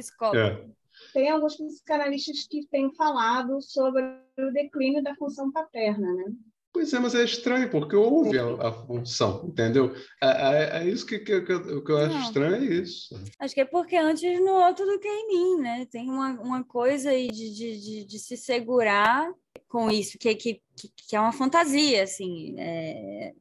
Escola. 0.00 0.38
É. 0.38 0.66
Tem 1.12 1.30
alguns 1.30 1.56
psicanalistas 1.56 2.46
que 2.48 2.66
têm 2.66 2.92
falado 2.94 3.60
sobre 3.62 4.02
o 4.38 4.52
declínio 4.52 5.02
da 5.02 5.14
função 5.14 5.50
paterna, 5.50 6.12
né? 6.12 6.24
Pois 6.72 6.92
é, 6.94 7.00
mas 7.00 7.16
é 7.16 7.24
estranho, 7.24 7.68
porque 7.68 7.96
houve 7.96 8.38
a, 8.38 8.44
a 8.68 8.72
função, 8.72 9.44
entendeu? 9.48 9.92
É, 10.22 10.28
é- 10.28 10.82
é 10.82 10.88
isso 10.88 11.04
que, 11.04 11.18
que, 11.18 11.40
que 11.40 11.52
eu, 11.52 11.82
que 11.82 11.90
eu 11.90 11.98
acho 11.98 12.14
Não. 12.14 12.22
estranho, 12.22 12.54
é 12.54 12.74
isso. 12.74 13.20
Acho 13.40 13.54
que 13.54 13.60
é 13.60 13.64
porque 13.64 13.96
antes 13.96 14.40
no 14.40 14.52
outro 14.52 14.86
do 14.86 14.98
que 15.00 15.08
em 15.08 15.26
mim, 15.26 15.60
né? 15.62 15.84
Tem 15.90 16.08
uma, 16.08 16.40
uma 16.40 16.62
coisa 16.64 17.10
aí 17.10 17.28
de, 17.28 17.50
de, 17.52 17.80
de, 17.80 18.04
de 18.04 18.18
se 18.20 18.36
segurar 18.36 19.32
com 19.68 19.90
isso, 19.90 20.16
que, 20.16 20.32
que, 20.36 20.62
que 20.76 20.88
que 21.08 21.16
é 21.16 21.20
uma 21.20 21.32
fantasia, 21.32 22.04
assim. 22.04 22.54
é. 22.56 23.32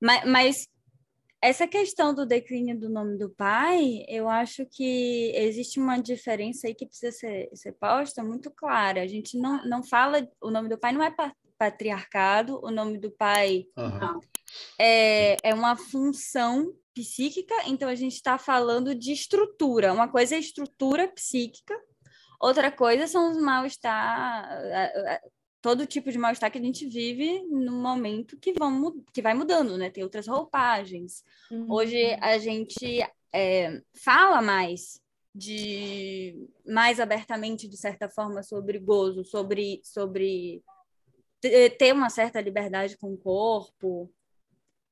Mas, 0.00 0.24
mas 0.28 0.68
essa 1.46 1.66
questão 1.68 2.12
do 2.12 2.26
declínio 2.26 2.78
do 2.78 2.88
nome 2.88 3.16
do 3.16 3.30
pai, 3.30 4.04
eu 4.08 4.28
acho 4.28 4.66
que 4.66 5.32
existe 5.34 5.78
uma 5.78 5.96
diferença 5.96 6.66
aí 6.66 6.74
que 6.74 6.86
precisa 6.86 7.12
ser, 7.12 7.48
ser 7.54 7.72
posta 7.72 8.22
muito 8.24 8.50
clara. 8.50 9.00
A 9.00 9.06
gente 9.06 9.38
não, 9.38 9.64
não 9.64 9.82
fala, 9.84 10.28
o 10.40 10.50
nome 10.50 10.68
do 10.68 10.76
pai 10.76 10.92
não 10.92 11.02
é 11.04 11.10
pa- 11.10 11.32
patriarcado, 11.56 12.60
o 12.64 12.70
nome 12.72 12.98
do 12.98 13.12
pai 13.12 13.64
Aham. 13.76 14.18
é, 14.76 15.36
é 15.42 15.54
uma 15.54 15.76
função 15.76 16.74
psíquica, 16.92 17.54
então 17.66 17.88
a 17.88 17.94
gente 17.94 18.14
está 18.14 18.38
falando 18.38 18.92
de 18.92 19.12
estrutura. 19.12 19.92
Uma 19.92 20.08
coisa 20.08 20.34
é 20.34 20.38
estrutura 20.40 21.06
psíquica, 21.06 21.78
outra 22.40 22.72
coisa 22.72 23.06
são 23.06 23.30
os 23.30 23.40
mal-estar, 23.40 24.50
todo 25.66 25.84
tipo 25.84 26.12
de 26.12 26.16
mal-estar 26.16 26.48
que 26.48 26.58
a 26.58 26.62
gente 26.62 26.86
vive 26.86 27.42
no 27.50 27.72
momento 27.72 28.38
que, 28.38 28.52
vão, 28.52 29.02
que 29.12 29.20
vai 29.20 29.34
mudando, 29.34 29.76
né? 29.76 29.90
Tem 29.90 30.04
outras 30.04 30.28
roupagens. 30.28 31.24
Hoje 31.68 32.16
a 32.20 32.38
gente 32.38 33.04
é, 33.34 33.82
fala 33.92 34.40
mais 34.40 35.00
de 35.34 36.48
mais 36.64 37.00
abertamente, 37.00 37.66
de 37.66 37.76
certa 37.76 38.08
forma, 38.08 38.44
sobre 38.44 38.78
gozo, 38.78 39.24
sobre, 39.24 39.80
sobre 39.82 40.62
te- 41.40 41.70
ter 41.70 41.92
uma 41.92 42.10
certa 42.10 42.40
liberdade 42.40 42.96
com 42.96 43.14
o 43.14 43.18
corpo, 43.18 44.08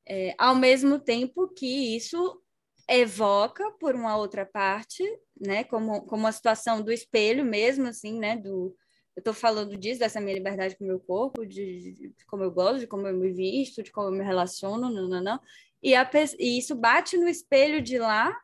é, 0.05 0.35
ao 0.37 0.57
mesmo 0.57 0.99
tempo 0.99 1.47
que 1.55 1.95
isso 1.95 2.43
evoca, 2.91 3.71
por 3.79 3.95
uma 3.95 4.17
outra 4.17 4.45
parte, 4.45 5.05
né, 5.41 5.63
como, 5.63 6.05
como 6.05 6.27
a 6.27 6.33
situação 6.33 6.83
do 6.83 6.91
espelho 6.91 7.45
mesmo, 7.45 7.87
assim, 7.87 8.19
né, 8.19 8.37
do, 8.37 8.77
eu 9.17 9.21
estou 9.21 9.33
falando 9.35 9.77
disso, 9.77 10.01
dessa 10.01 10.21
minha 10.21 10.35
liberdade 10.35 10.77
com 10.77 10.85
o 10.85 10.87
meu 10.89 10.99
corpo, 10.99 11.47
de, 11.47 11.93
de 11.93 12.27
como 12.27 12.43
eu 12.43 12.51
gosto, 12.51 12.81
de 12.81 12.87
como 12.87 13.07
eu 13.07 13.17
me 13.17 13.33
visto, 13.33 13.83
de 13.83 13.93
como 13.93 14.09
eu 14.09 14.13
me 14.13 14.25
relaciono, 14.25 14.91
não, 14.91 15.09
não, 15.09 15.23
não. 15.23 15.41
E, 15.83 15.95
a, 15.95 16.09
e 16.39 16.59
isso 16.59 16.75
bate 16.75 17.17
no 17.17 17.29
espelho 17.29 17.81
de 17.81 17.99
lá 17.99 18.37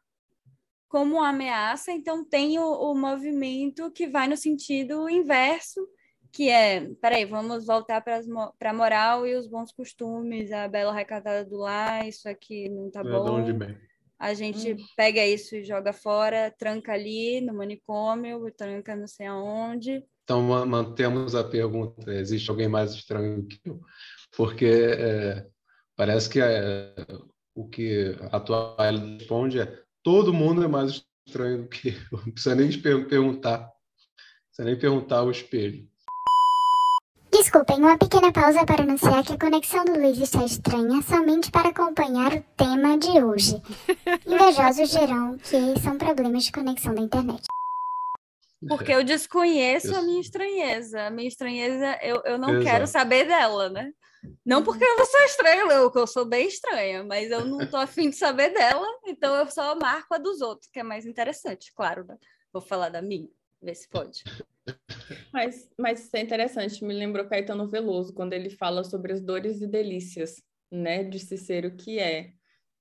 como 0.88 1.16
uma 1.16 1.28
ameaça, 1.28 1.92
então 1.92 2.24
tem 2.24 2.58
o, 2.58 2.64
o 2.64 2.94
movimento 2.94 3.90
que 3.92 4.08
vai 4.08 4.26
no 4.26 4.36
sentido 4.36 5.08
inverso, 5.08 5.80
que 6.32 6.48
é, 6.48 6.88
peraí, 7.00 7.24
vamos 7.24 7.66
voltar 7.66 8.00
para 8.00 8.20
a 8.70 8.74
moral 8.74 9.26
e 9.26 9.34
os 9.34 9.48
bons 9.48 9.72
costumes, 9.72 10.52
a 10.52 10.68
bela 10.68 10.92
recatada 10.92 11.44
do 11.44 11.56
lar, 11.56 12.06
isso 12.06 12.28
aqui 12.28 12.68
não 12.68 12.90
tá 12.90 13.00
É 13.00 13.02
de 13.04 13.08
bom. 13.52 13.58
vem. 13.58 13.78
A 14.18 14.34
gente 14.34 14.76
pega 14.96 15.24
isso 15.26 15.56
e 15.56 15.64
joga 15.64 15.92
fora, 15.92 16.54
tranca 16.58 16.92
ali 16.92 17.40
no 17.40 17.54
manicômio, 17.54 18.52
tranca 18.52 18.94
não 18.94 19.06
sei 19.06 19.26
aonde. 19.26 20.04
Então, 20.31 20.43
ma- 20.43 20.64
mantemos 20.64 21.35
a 21.35 21.43
pergunta: 21.43 22.09
existe 22.12 22.49
alguém 22.51 22.68
mais 22.68 22.93
estranho 22.95 23.45
que 23.49 23.59
eu? 23.64 23.81
Porque 24.37 24.64
é, 24.64 25.45
parece 25.97 26.31
que 26.31 26.41
é, 26.41 26.95
o 27.53 27.68
que 27.68 28.16
a 28.31 28.37
atual 28.37 28.76
responde 29.18 29.59
é: 29.59 29.83
todo 30.05 30.33
mundo 30.33 30.62
é 30.62 30.68
mais 30.68 31.05
estranho 31.26 31.62
do 31.62 31.68
que 31.68 31.89
eu. 31.89 32.18
Não 32.24 32.31
precisa 32.33 32.55
nem 32.55 32.70
per- 32.81 33.09
perguntar. 33.09 33.59
Não 33.59 33.66
precisa 34.47 34.64
nem 34.66 34.78
perguntar 34.78 35.16
ao 35.18 35.33
espelho. 35.33 35.85
Desculpem, 37.33 37.78
uma 37.78 37.99
pequena 37.99 38.31
pausa 38.31 38.64
para 38.64 38.85
anunciar 38.85 39.24
que 39.24 39.33
a 39.33 39.39
conexão 39.39 39.85
do 39.85 39.95
Luiz 39.95 40.18
está 40.18 40.45
estranha 40.45 41.03
somente 41.03 41.51
para 41.51 41.70
acompanhar 41.70 42.35
o 42.35 42.45
tema 42.57 42.97
de 42.97 43.20
hoje. 43.20 43.61
Invejosos 44.24 44.91
dirão 44.91 45.37
que 45.39 45.81
são 45.81 45.99
problemas 45.99 46.45
de 46.45 46.53
conexão 46.53 46.95
da 46.95 47.01
internet. 47.01 47.43
Porque 48.68 48.92
eu 48.92 49.04
desconheço 49.04 49.94
a 49.94 50.02
minha 50.02 50.20
estranheza. 50.20 51.02
A 51.06 51.11
minha 51.11 51.28
estranheza, 51.28 51.98
eu, 52.02 52.22
eu 52.24 52.38
não 52.38 52.50
Exato. 52.50 52.64
quero 52.64 52.86
saber 52.86 53.26
dela, 53.26 53.68
né? 53.68 53.92
Não 54.44 54.62
porque 54.64 54.84
eu 54.84 54.96
não 54.96 55.04
sou 55.04 55.20
estranha, 55.20 55.90
que 55.90 55.98
eu 55.98 56.06
sou 56.06 56.24
bem 56.24 56.46
estranha, 56.46 57.04
mas 57.04 57.30
eu 57.30 57.44
não 57.44 57.66
tô 57.66 57.76
afim 57.76 58.11
de 58.11 58.16
saber 58.16 58.50
dela, 58.52 58.86
então 59.06 59.34
eu 59.36 59.46
só 59.50 59.74
marco 59.76 60.14
a 60.14 60.18
dos 60.18 60.40
outros, 60.40 60.70
que 60.70 60.80
é 60.80 60.82
mais 60.82 61.06
interessante, 61.06 61.72
claro, 61.74 62.04
né? 62.06 62.16
Vou 62.52 62.61
falar 62.62 62.88
da 62.88 63.02
minha, 63.02 63.28
ver 63.62 63.74
se 63.74 63.88
pode. 63.88 64.24
Mas, 65.32 65.68
mas 65.78 66.00
isso 66.00 66.16
é 66.16 66.20
interessante, 66.20 66.84
me 66.84 66.92
lembrou 66.92 67.26
Caetano 67.28 67.68
Veloso, 67.68 68.12
quando 68.14 68.32
ele 68.32 68.50
fala 68.50 68.82
sobre 68.82 69.12
as 69.12 69.20
dores 69.20 69.61
e 69.61 69.66
delícias, 69.66 70.42
né, 70.70 71.04
de 71.04 71.18
se 71.18 71.36
ser 71.36 71.64
o 71.66 71.76
que 71.76 71.98
é. 71.98 72.32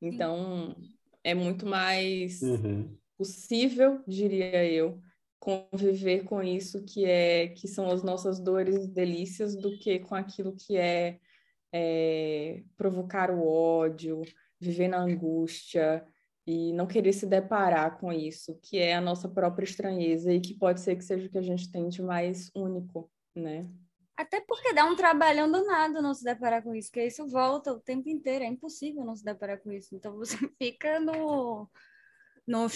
Então, 0.01 0.75
é 1.23 1.33
muito 1.33 1.65
mais 1.65 2.41
Uhum. 2.41 2.97
possível, 3.17 4.01
diria 4.07 4.65
eu, 4.65 4.99
conviver 5.39 6.25
com 6.25 6.43
isso 6.43 6.83
que 6.83 7.05
é 7.05 7.47
que 7.47 7.67
são 7.67 7.89
as 7.89 8.03
nossas 8.03 8.39
dores 8.39 8.83
e 8.83 8.87
delícias 8.87 9.55
do 9.55 9.77
que 9.77 9.99
com 9.99 10.13
aquilo 10.13 10.55
que 10.55 10.77
é, 10.77 11.19
é, 11.73 12.61
provocar 12.75 13.31
o 13.31 13.47
ódio, 13.47 14.21
viver 14.59 14.89
na 14.89 14.99
angústia 14.99 16.05
e 16.45 16.73
não 16.73 16.85
querer 16.85 17.13
se 17.13 17.25
deparar 17.25 17.99
com 17.99 18.11
isso, 18.11 18.59
que 18.61 18.77
é 18.77 18.95
a 18.95 19.01
nossa 19.01 19.29
própria 19.29 19.63
estranheza 19.63 20.33
e 20.33 20.41
que 20.41 20.53
pode 20.53 20.81
ser 20.81 20.95
que 20.95 21.03
seja 21.03 21.27
o 21.27 21.29
que 21.29 21.37
a 21.37 21.43
gente 21.43 21.71
tem 21.71 21.87
de 21.87 22.01
mais 22.01 22.51
único, 22.55 23.09
né? 23.35 23.69
Até 24.17 24.41
porque 24.41 24.73
dá 24.73 24.83
um 24.83 24.97
trabalhão 24.97 25.49
danado 25.49 26.01
não 26.01 26.13
se 26.13 26.25
deparar 26.25 26.61
com 26.61 26.75
isso, 26.75 26.89
porque 26.89 27.05
isso 27.05 27.25
volta 27.27 27.71
o 27.71 27.79
tempo 27.79 28.09
inteiro, 28.09 28.43
é 28.43 28.47
impossível 28.47 29.05
não 29.05 29.15
se 29.15 29.23
deparar 29.23 29.61
com 29.61 29.71
isso. 29.71 29.95
Então 29.95 30.17
você 30.17 30.35
fica 30.61 30.99
no, 30.99 31.69
no 32.49 32.67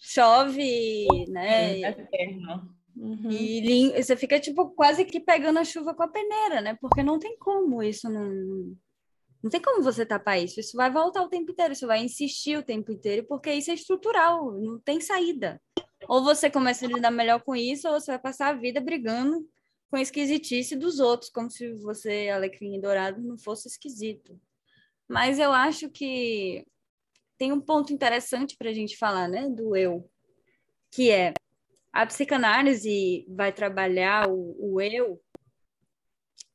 chove, 0.00 1.06
né? 1.28 1.80
É 1.80 1.90
eterno. 1.90 2.74
Uhum. 2.96 3.30
E 3.30 3.60
lim- 3.60 3.92
você 4.02 4.14
fica, 4.16 4.38
tipo, 4.38 4.70
quase 4.70 5.04
que 5.04 5.18
pegando 5.18 5.58
a 5.58 5.64
chuva 5.64 5.94
com 5.94 6.02
a 6.02 6.08
peneira, 6.08 6.60
né? 6.60 6.76
Porque 6.80 7.02
não 7.02 7.18
tem 7.18 7.36
como 7.38 7.82
isso 7.82 8.08
não. 8.08 8.76
Não 9.42 9.50
tem 9.50 9.60
como 9.60 9.82
você 9.82 10.06
tapar 10.06 10.40
isso. 10.42 10.60
Isso 10.60 10.76
vai 10.76 10.90
voltar 10.90 11.22
o 11.22 11.28
tempo 11.28 11.50
inteiro, 11.50 11.72
isso 11.72 11.86
vai 11.86 12.02
insistir 12.02 12.56
o 12.56 12.62
tempo 12.62 12.92
inteiro, 12.92 13.26
porque 13.26 13.52
isso 13.52 13.70
é 13.70 13.74
estrutural, 13.74 14.52
não 14.58 14.78
tem 14.78 15.00
saída. 15.00 15.60
Ou 16.08 16.22
você 16.22 16.48
começa 16.50 16.86
a 16.86 16.88
lidar 16.88 17.10
melhor 17.10 17.42
com 17.42 17.54
isso, 17.54 17.88
ou 17.88 17.98
você 18.00 18.12
vai 18.12 18.18
passar 18.18 18.48
a 18.48 18.58
vida 18.58 18.80
brigando 18.80 19.46
com 19.90 19.96
a 19.96 20.00
esquisitice 20.02 20.76
dos 20.76 20.98
outros, 20.98 21.30
como 21.30 21.50
se 21.50 21.72
você, 21.74 22.28
alecrim 22.28 22.80
dourado, 22.80 23.20
não 23.22 23.36
fosse 23.38 23.68
esquisito. 23.68 24.38
Mas 25.08 25.38
eu 25.38 25.52
acho 25.52 25.90
que 25.90 26.66
tem 27.44 27.52
um 27.52 27.60
ponto 27.60 27.92
interessante 27.92 28.56
para 28.56 28.70
a 28.70 28.72
gente 28.72 28.96
falar, 28.96 29.28
né? 29.28 29.50
Do 29.50 29.76
eu, 29.76 30.10
que 30.90 31.10
é 31.10 31.34
a 31.92 32.06
psicanálise 32.06 33.26
vai 33.28 33.52
trabalhar 33.52 34.30
o, 34.30 34.56
o 34.58 34.80
eu 34.80 35.20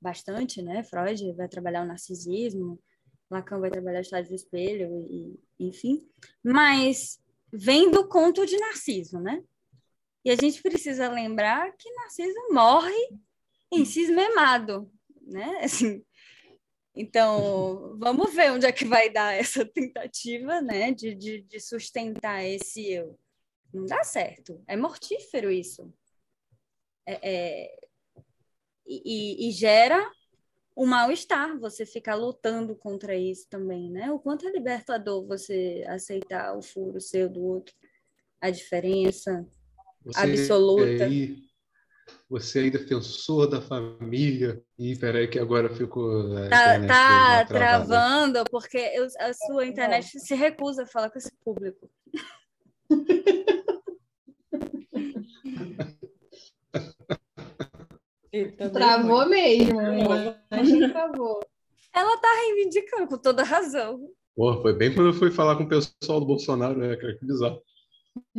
bastante, 0.02 0.64
né? 0.64 0.84
Freud 0.84 1.32
vai 1.34 1.48
trabalhar 1.48 1.84
o 1.84 1.86
narcisismo, 1.86 2.82
Lacan 3.30 3.60
vai 3.60 3.70
trabalhar 3.70 4.00
o 4.00 4.02
estágio 4.02 4.30
do 4.30 4.36
espelho, 4.36 5.06
e, 5.12 5.40
enfim. 5.60 6.10
Mas 6.44 7.20
vem 7.54 7.92
do 7.92 8.08
conto 8.08 8.44
de 8.44 8.58
Narciso, 8.58 9.20
né? 9.20 9.44
E 10.26 10.32
a 10.32 10.36
gente 10.36 10.60
precisa 10.60 11.08
lembrar 11.08 11.72
que 11.78 11.94
Narciso 11.94 12.52
morre 12.52 13.20
em 13.72 13.86
cismemado, 13.86 14.92
né? 15.22 15.60
Assim, 15.62 16.04
então, 17.00 17.98
vamos 17.98 18.34
ver 18.34 18.52
onde 18.52 18.66
é 18.66 18.72
que 18.72 18.84
vai 18.84 19.10
dar 19.10 19.34
essa 19.34 19.64
tentativa, 19.66 20.62
né? 20.62 20.92
De, 20.92 21.16
de, 21.16 21.42
de 21.42 21.60
sustentar 21.60 22.44
esse 22.44 22.92
eu. 22.92 23.18
Não 23.74 23.86
dá 23.86 24.04
certo. 24.04 24.62
É 24.68 24.76
mortífero 24.76 25.50
isso. 25.50 25.94
É, 27.06 27.20
é... 27.22 27.80
E, 28.86 29.46
e, 29.46 29.50
e 29.50 29.52
gera 29.52 30.12
um 30.76 30.86
mal-estar 30.86 31.58
você 31.60 31.86
ficar 31.86 32.16
lutando 32.16 32.76
contra 32.76 33.16
isso 33.16 33.48
também, 33.48 33.90
né? 33.90 34.12
O 34.12 34.20
quanto 34.20 34.48
é 34.48 34.52
libertador 34.52 35.26
você 35.26 35.86
aceitar 35.88 36.58
o 36.58 36.62
furo 36.62 37.00
seu 37.00 37.30
do 37.30 37.44
outro, 37.44 37.76
a 38.42 38.50
diferença 38.50 39.48
Você 40.04 40.20
absoluta. 40.20 41.06
Você 42.30 42.60
aí, 42.60 42.70
defensor 42.72 43.48
da 43.48 43.62
família. 43.62 44.62
Ih, 44.78 44.96
peraí, 44.98 45.28
que 45.28 45.40
agora 45.40 45.70
ficou. 45.70 46.36
a 46.38 46.50
Tá, 46.50 46.88
tá 46.88 47.46
travando 47.46 48.44
porque 48.52 48.78
eu- 48.78 49.08
a 49.20 49.34
sua 49.34 49.66
internet 49.66 50.20
se 50.20 50.36
recusa 50.36 50.84
a 50.84 50.88
falar 50.88 51.10
com 51.10 51.18
esse 51.18 51.32
público. 51.44 51.90
Travou 58.74 59.28
mesmo. 59.28 59.82
Imagem 59.82 60.90
travou. 60.92 61.40
Ela 61.94 62.18
tá 62.18 62.28
reivindicando 62.46 63.08
com 63.08 63.18
toda 63.18 63.44
razão. 63.44 64.00
Pô, 64.36 64.62
foi 64.62 64.74
bem 64.74 64.94
quando 64.94 65.08
eu 65.08 65.14
fui 65.14 65.32
falar 65.32 65.56
com 65.58 65.64
o 65.64 65.68
pessoal 65.70 66.20
do 66.20 66.26
Bolsonaro, 66.26 66.78
né? 66.78 66.96
cara? 66.96 67.18
Que 67.18 67.26
bizarro. 67.26 67.62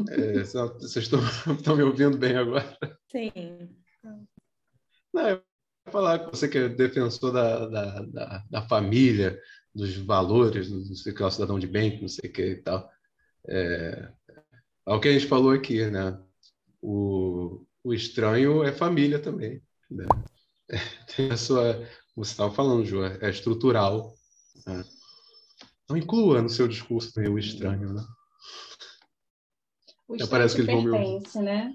É, 0.09 0.45
vocês 0.45 1.05
estão, 1.05 1.21
estão 1.55 1.77
me 1.77 1.83
ouvindo 1.83 2.17
bem 2.17 2.37
agora? 2.37 2.77
Sim. 3.11 3.33
Não, 5.13 5.29
eu 5.29 5.37
ia 5.37 5.93
falar 5.93 6.19
com 6.21 6.31
você 6.31 6.49
que 6.49 6.59
é 6.59 6.69
defensor 6.69 7.33
da, 7.33 7.67
da, 7.67 8.03
da, 8.03 8.45
da 8.51 8.63
família, 8.63 9.41
dos 9.75 9.97
valores, 9.97 10.71
não 10.71 10.95
sei 10.95 11.13
o 11.13 11.15
que 11.15 11.23
é 11.23 11.27
o 11.27 11.31
cidadão 11.31 11.59
de 11.59 11.67
bem, 11.67 12.01
não 12.01 12.09
sei 12.09 12.31
o 12.31 12.33
que 12.33 12.43
e 12.43 12.63
tal. 12.63 12.91
É, 13.49 14.13
é 14.87 14.93
o 14.93 15.01
que 15.01 15.09
a 15.09 15.13
gente 15.13 15.27
falou 15.27 15.53
aqui, 15.53 15.87
né? 15.87 16.19
O, 16.83 17.65
o 17.85 17.95
estranho 17.95 18.63
é 18.63 18.73
família 18.73 19.19
também. 19.19 19.63
Né? 19.91 20.07
Tem 21.17 21.31
a 21.31 21.37
sua, 21.37 21.75
como 22.15 22.25
você 22.25 22.33
estava 22.33 22.53
falando, 22.53 22.85
Ju, 22.85 23.03
é 23.05 23.31
estrutural. 23.31 24.15
Né? 24.67 24.85
Não 25.89 25.97
inclua 25.97 26.43
no 26.43 26.49
seu 26.49 26.69
discurso 26.69 27.19
o 27.19 27.39
estranho, 27.39 27.93
né? 27.93 28.03
O 30.11 30.19
Já 30.19 30.25
estranho 30.25 30.31
parece 30.31 30.57
te 30.57 30.65
que 30.65 30.71
eles 30.71 30.83
vão 30.83 30.93
me 30.93 30.99
pertence, 30.99 31.39
né? 31.41 31.73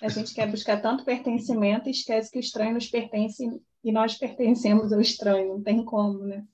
A 0.00 0.08
gente 0.08 0.32
quer 0.32 0.48
buscar 0.48 0.80
tanto 0.80 1.04
pertencimento 1.04 1.88
e 1.88 1.90
esquece 1.90 2.30
que 2.30 2.38
o 2.38 2.40
estranho 2.40 2.74
nos 2.74 2.86
pertence 2.86 3.44
e 3.82 3.90
nós 3.90 4.16
pertencemos 4.16 4.92
ao 4.92 5.00
estranho. 5.00 5.54
Não 5.54 5.62
tem 5.62 5.84
como, 5.84 6.20
né? 6.20 6.46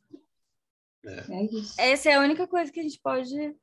É, 1.04 1.44
isso. 1.44 1.78
Essa 1.78 2.08
é 2.08 2.14
a 2.14 2.20
única 2.20 2.46
coisa 2.46 2.72
que 2.72 2.80
a 2.80 2.82
gente 2.82 2.98
pode 3.00 3.54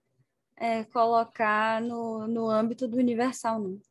é, 0.55 0.83
colocar 0.83 1.81
no, 1.81 2.27
no 2.27 2.47
âmbito 2.47 2.87
do 2.87 2.97
universal, 2.97 3.59
não. 3.59 3.81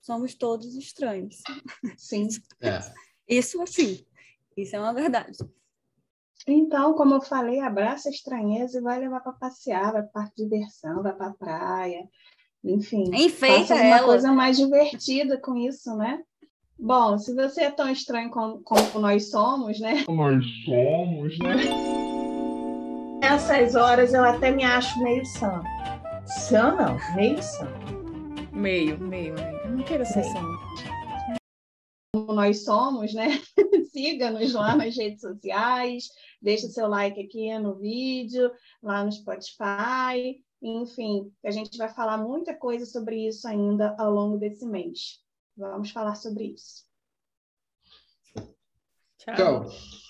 Somos 0.00 0.34
todos 0.34 0.74
estranhos. 0.74 1.40
Sim. 1.96 2.26
É. 2.60 2.80
Isso 3.28 3.62
assim, 3.62 4.04
isso 4.56 4.74
é 4.74 4.80
uma 4.80 4.92
verdade. 4.92 5.38
Então, 6.48 6.94
como 6.94 7.14
eu 7.14 7.20
falei, 7.20 7.60
abraça 7.60 8.08
a 8.08 8.12
estranheza 8.12 8.78
e 8.78 8.82
vai 8.82 8.98
levar 8.98 9.20
para 9.20 9.32
passear, 9.34 9.92
vai 9.92 10.02
para 10.02 10.10
parque 10.10 10.36
de 10.36 10.48
diversão, 10.48 11.02
vai 11.02 11.14
para 11.14 11.34
praia, 11.34 12.08
enfim. 12.64 13.04
Enfeita 13.14 13.68
faça 13.68 13.74
uma 13.74 13.96
ela. 13.96 14.06
coisa 14.06 14.32
mais 14.32 14.56
divertida 14.56 15.38
com 15.40 15.56
isso, 15.56 15.96
né? 15.96 16.20
Bom, 16.78 17.18
se 17.18 17.34
você 17.34 17.62
é 17.64 17.70
tão 17.70 17.90
estranho 17.90 18.30
como, 18.30 18.62
como 18.62 19.00
nós 19.00 19.30
somos, 19.30 19.80
né? 19.80 20.04
Nós 20.08 20.44
somos, 20.64 21.38
né? 21.40 21.56
Nessas 23.20 23.74
horas 23.74 24.14
eu 24.14 24.22
até 24.22 24.52
me 24.52 24.64
acho 24.64 25.02
meio 25.02 25.24
sã. 25.26 25.60
Sã 26.24 26.74
não, 26.74 27.16
meio 27.16 27.42
sã. 27.42 27.66
Meio, 28.52 28.98
meio, 28.98 29.34
meio. 29.34 29.70
Não 29.70 29.82
quero 29.84 30.04
ser 30.06 30.22
só. 30.24 30.40
como 32.12 32.32
nós 32.32 32.64
somos, 32.64 33.12
né? 33.12 33.40
Siga-nos 33.92 34.52
lá 34.52 34.76
nas 34.76 34.96
redes 34.96 35.20
sociais, 35.20 36.04
deixa 36.40 36.68
seu 36.68 36.86
like 36.86 37.20
aqui 37.20 37.58
no 37.58 37.74
vídeo, 37.76 38.52
lá 38.82 39.04
no 39.04 39.10
Spotify, 39.10 40.40
enfim, 40.60 41.32
a 41.44 41.50
gente 41.50 41.76
vai 41.78 41.88
falar 41.88 42.18
muita 42.18 42.54
coisa 42.54 42.84
sobre 42.84 43.26
isso 43.26 43.46
ainda 43.46 43.94
ao 43.98 44.12
longo 44.12 44.36
desse 44.36 44.66
mês. 44.66 45.22
Vamos 45.56 45.90
falar 45.90 46.14
sobre 46.14 46.54
isso. 46.54 46.84
Tchau. 49.18 49.34
Tchau. 49.34 50.07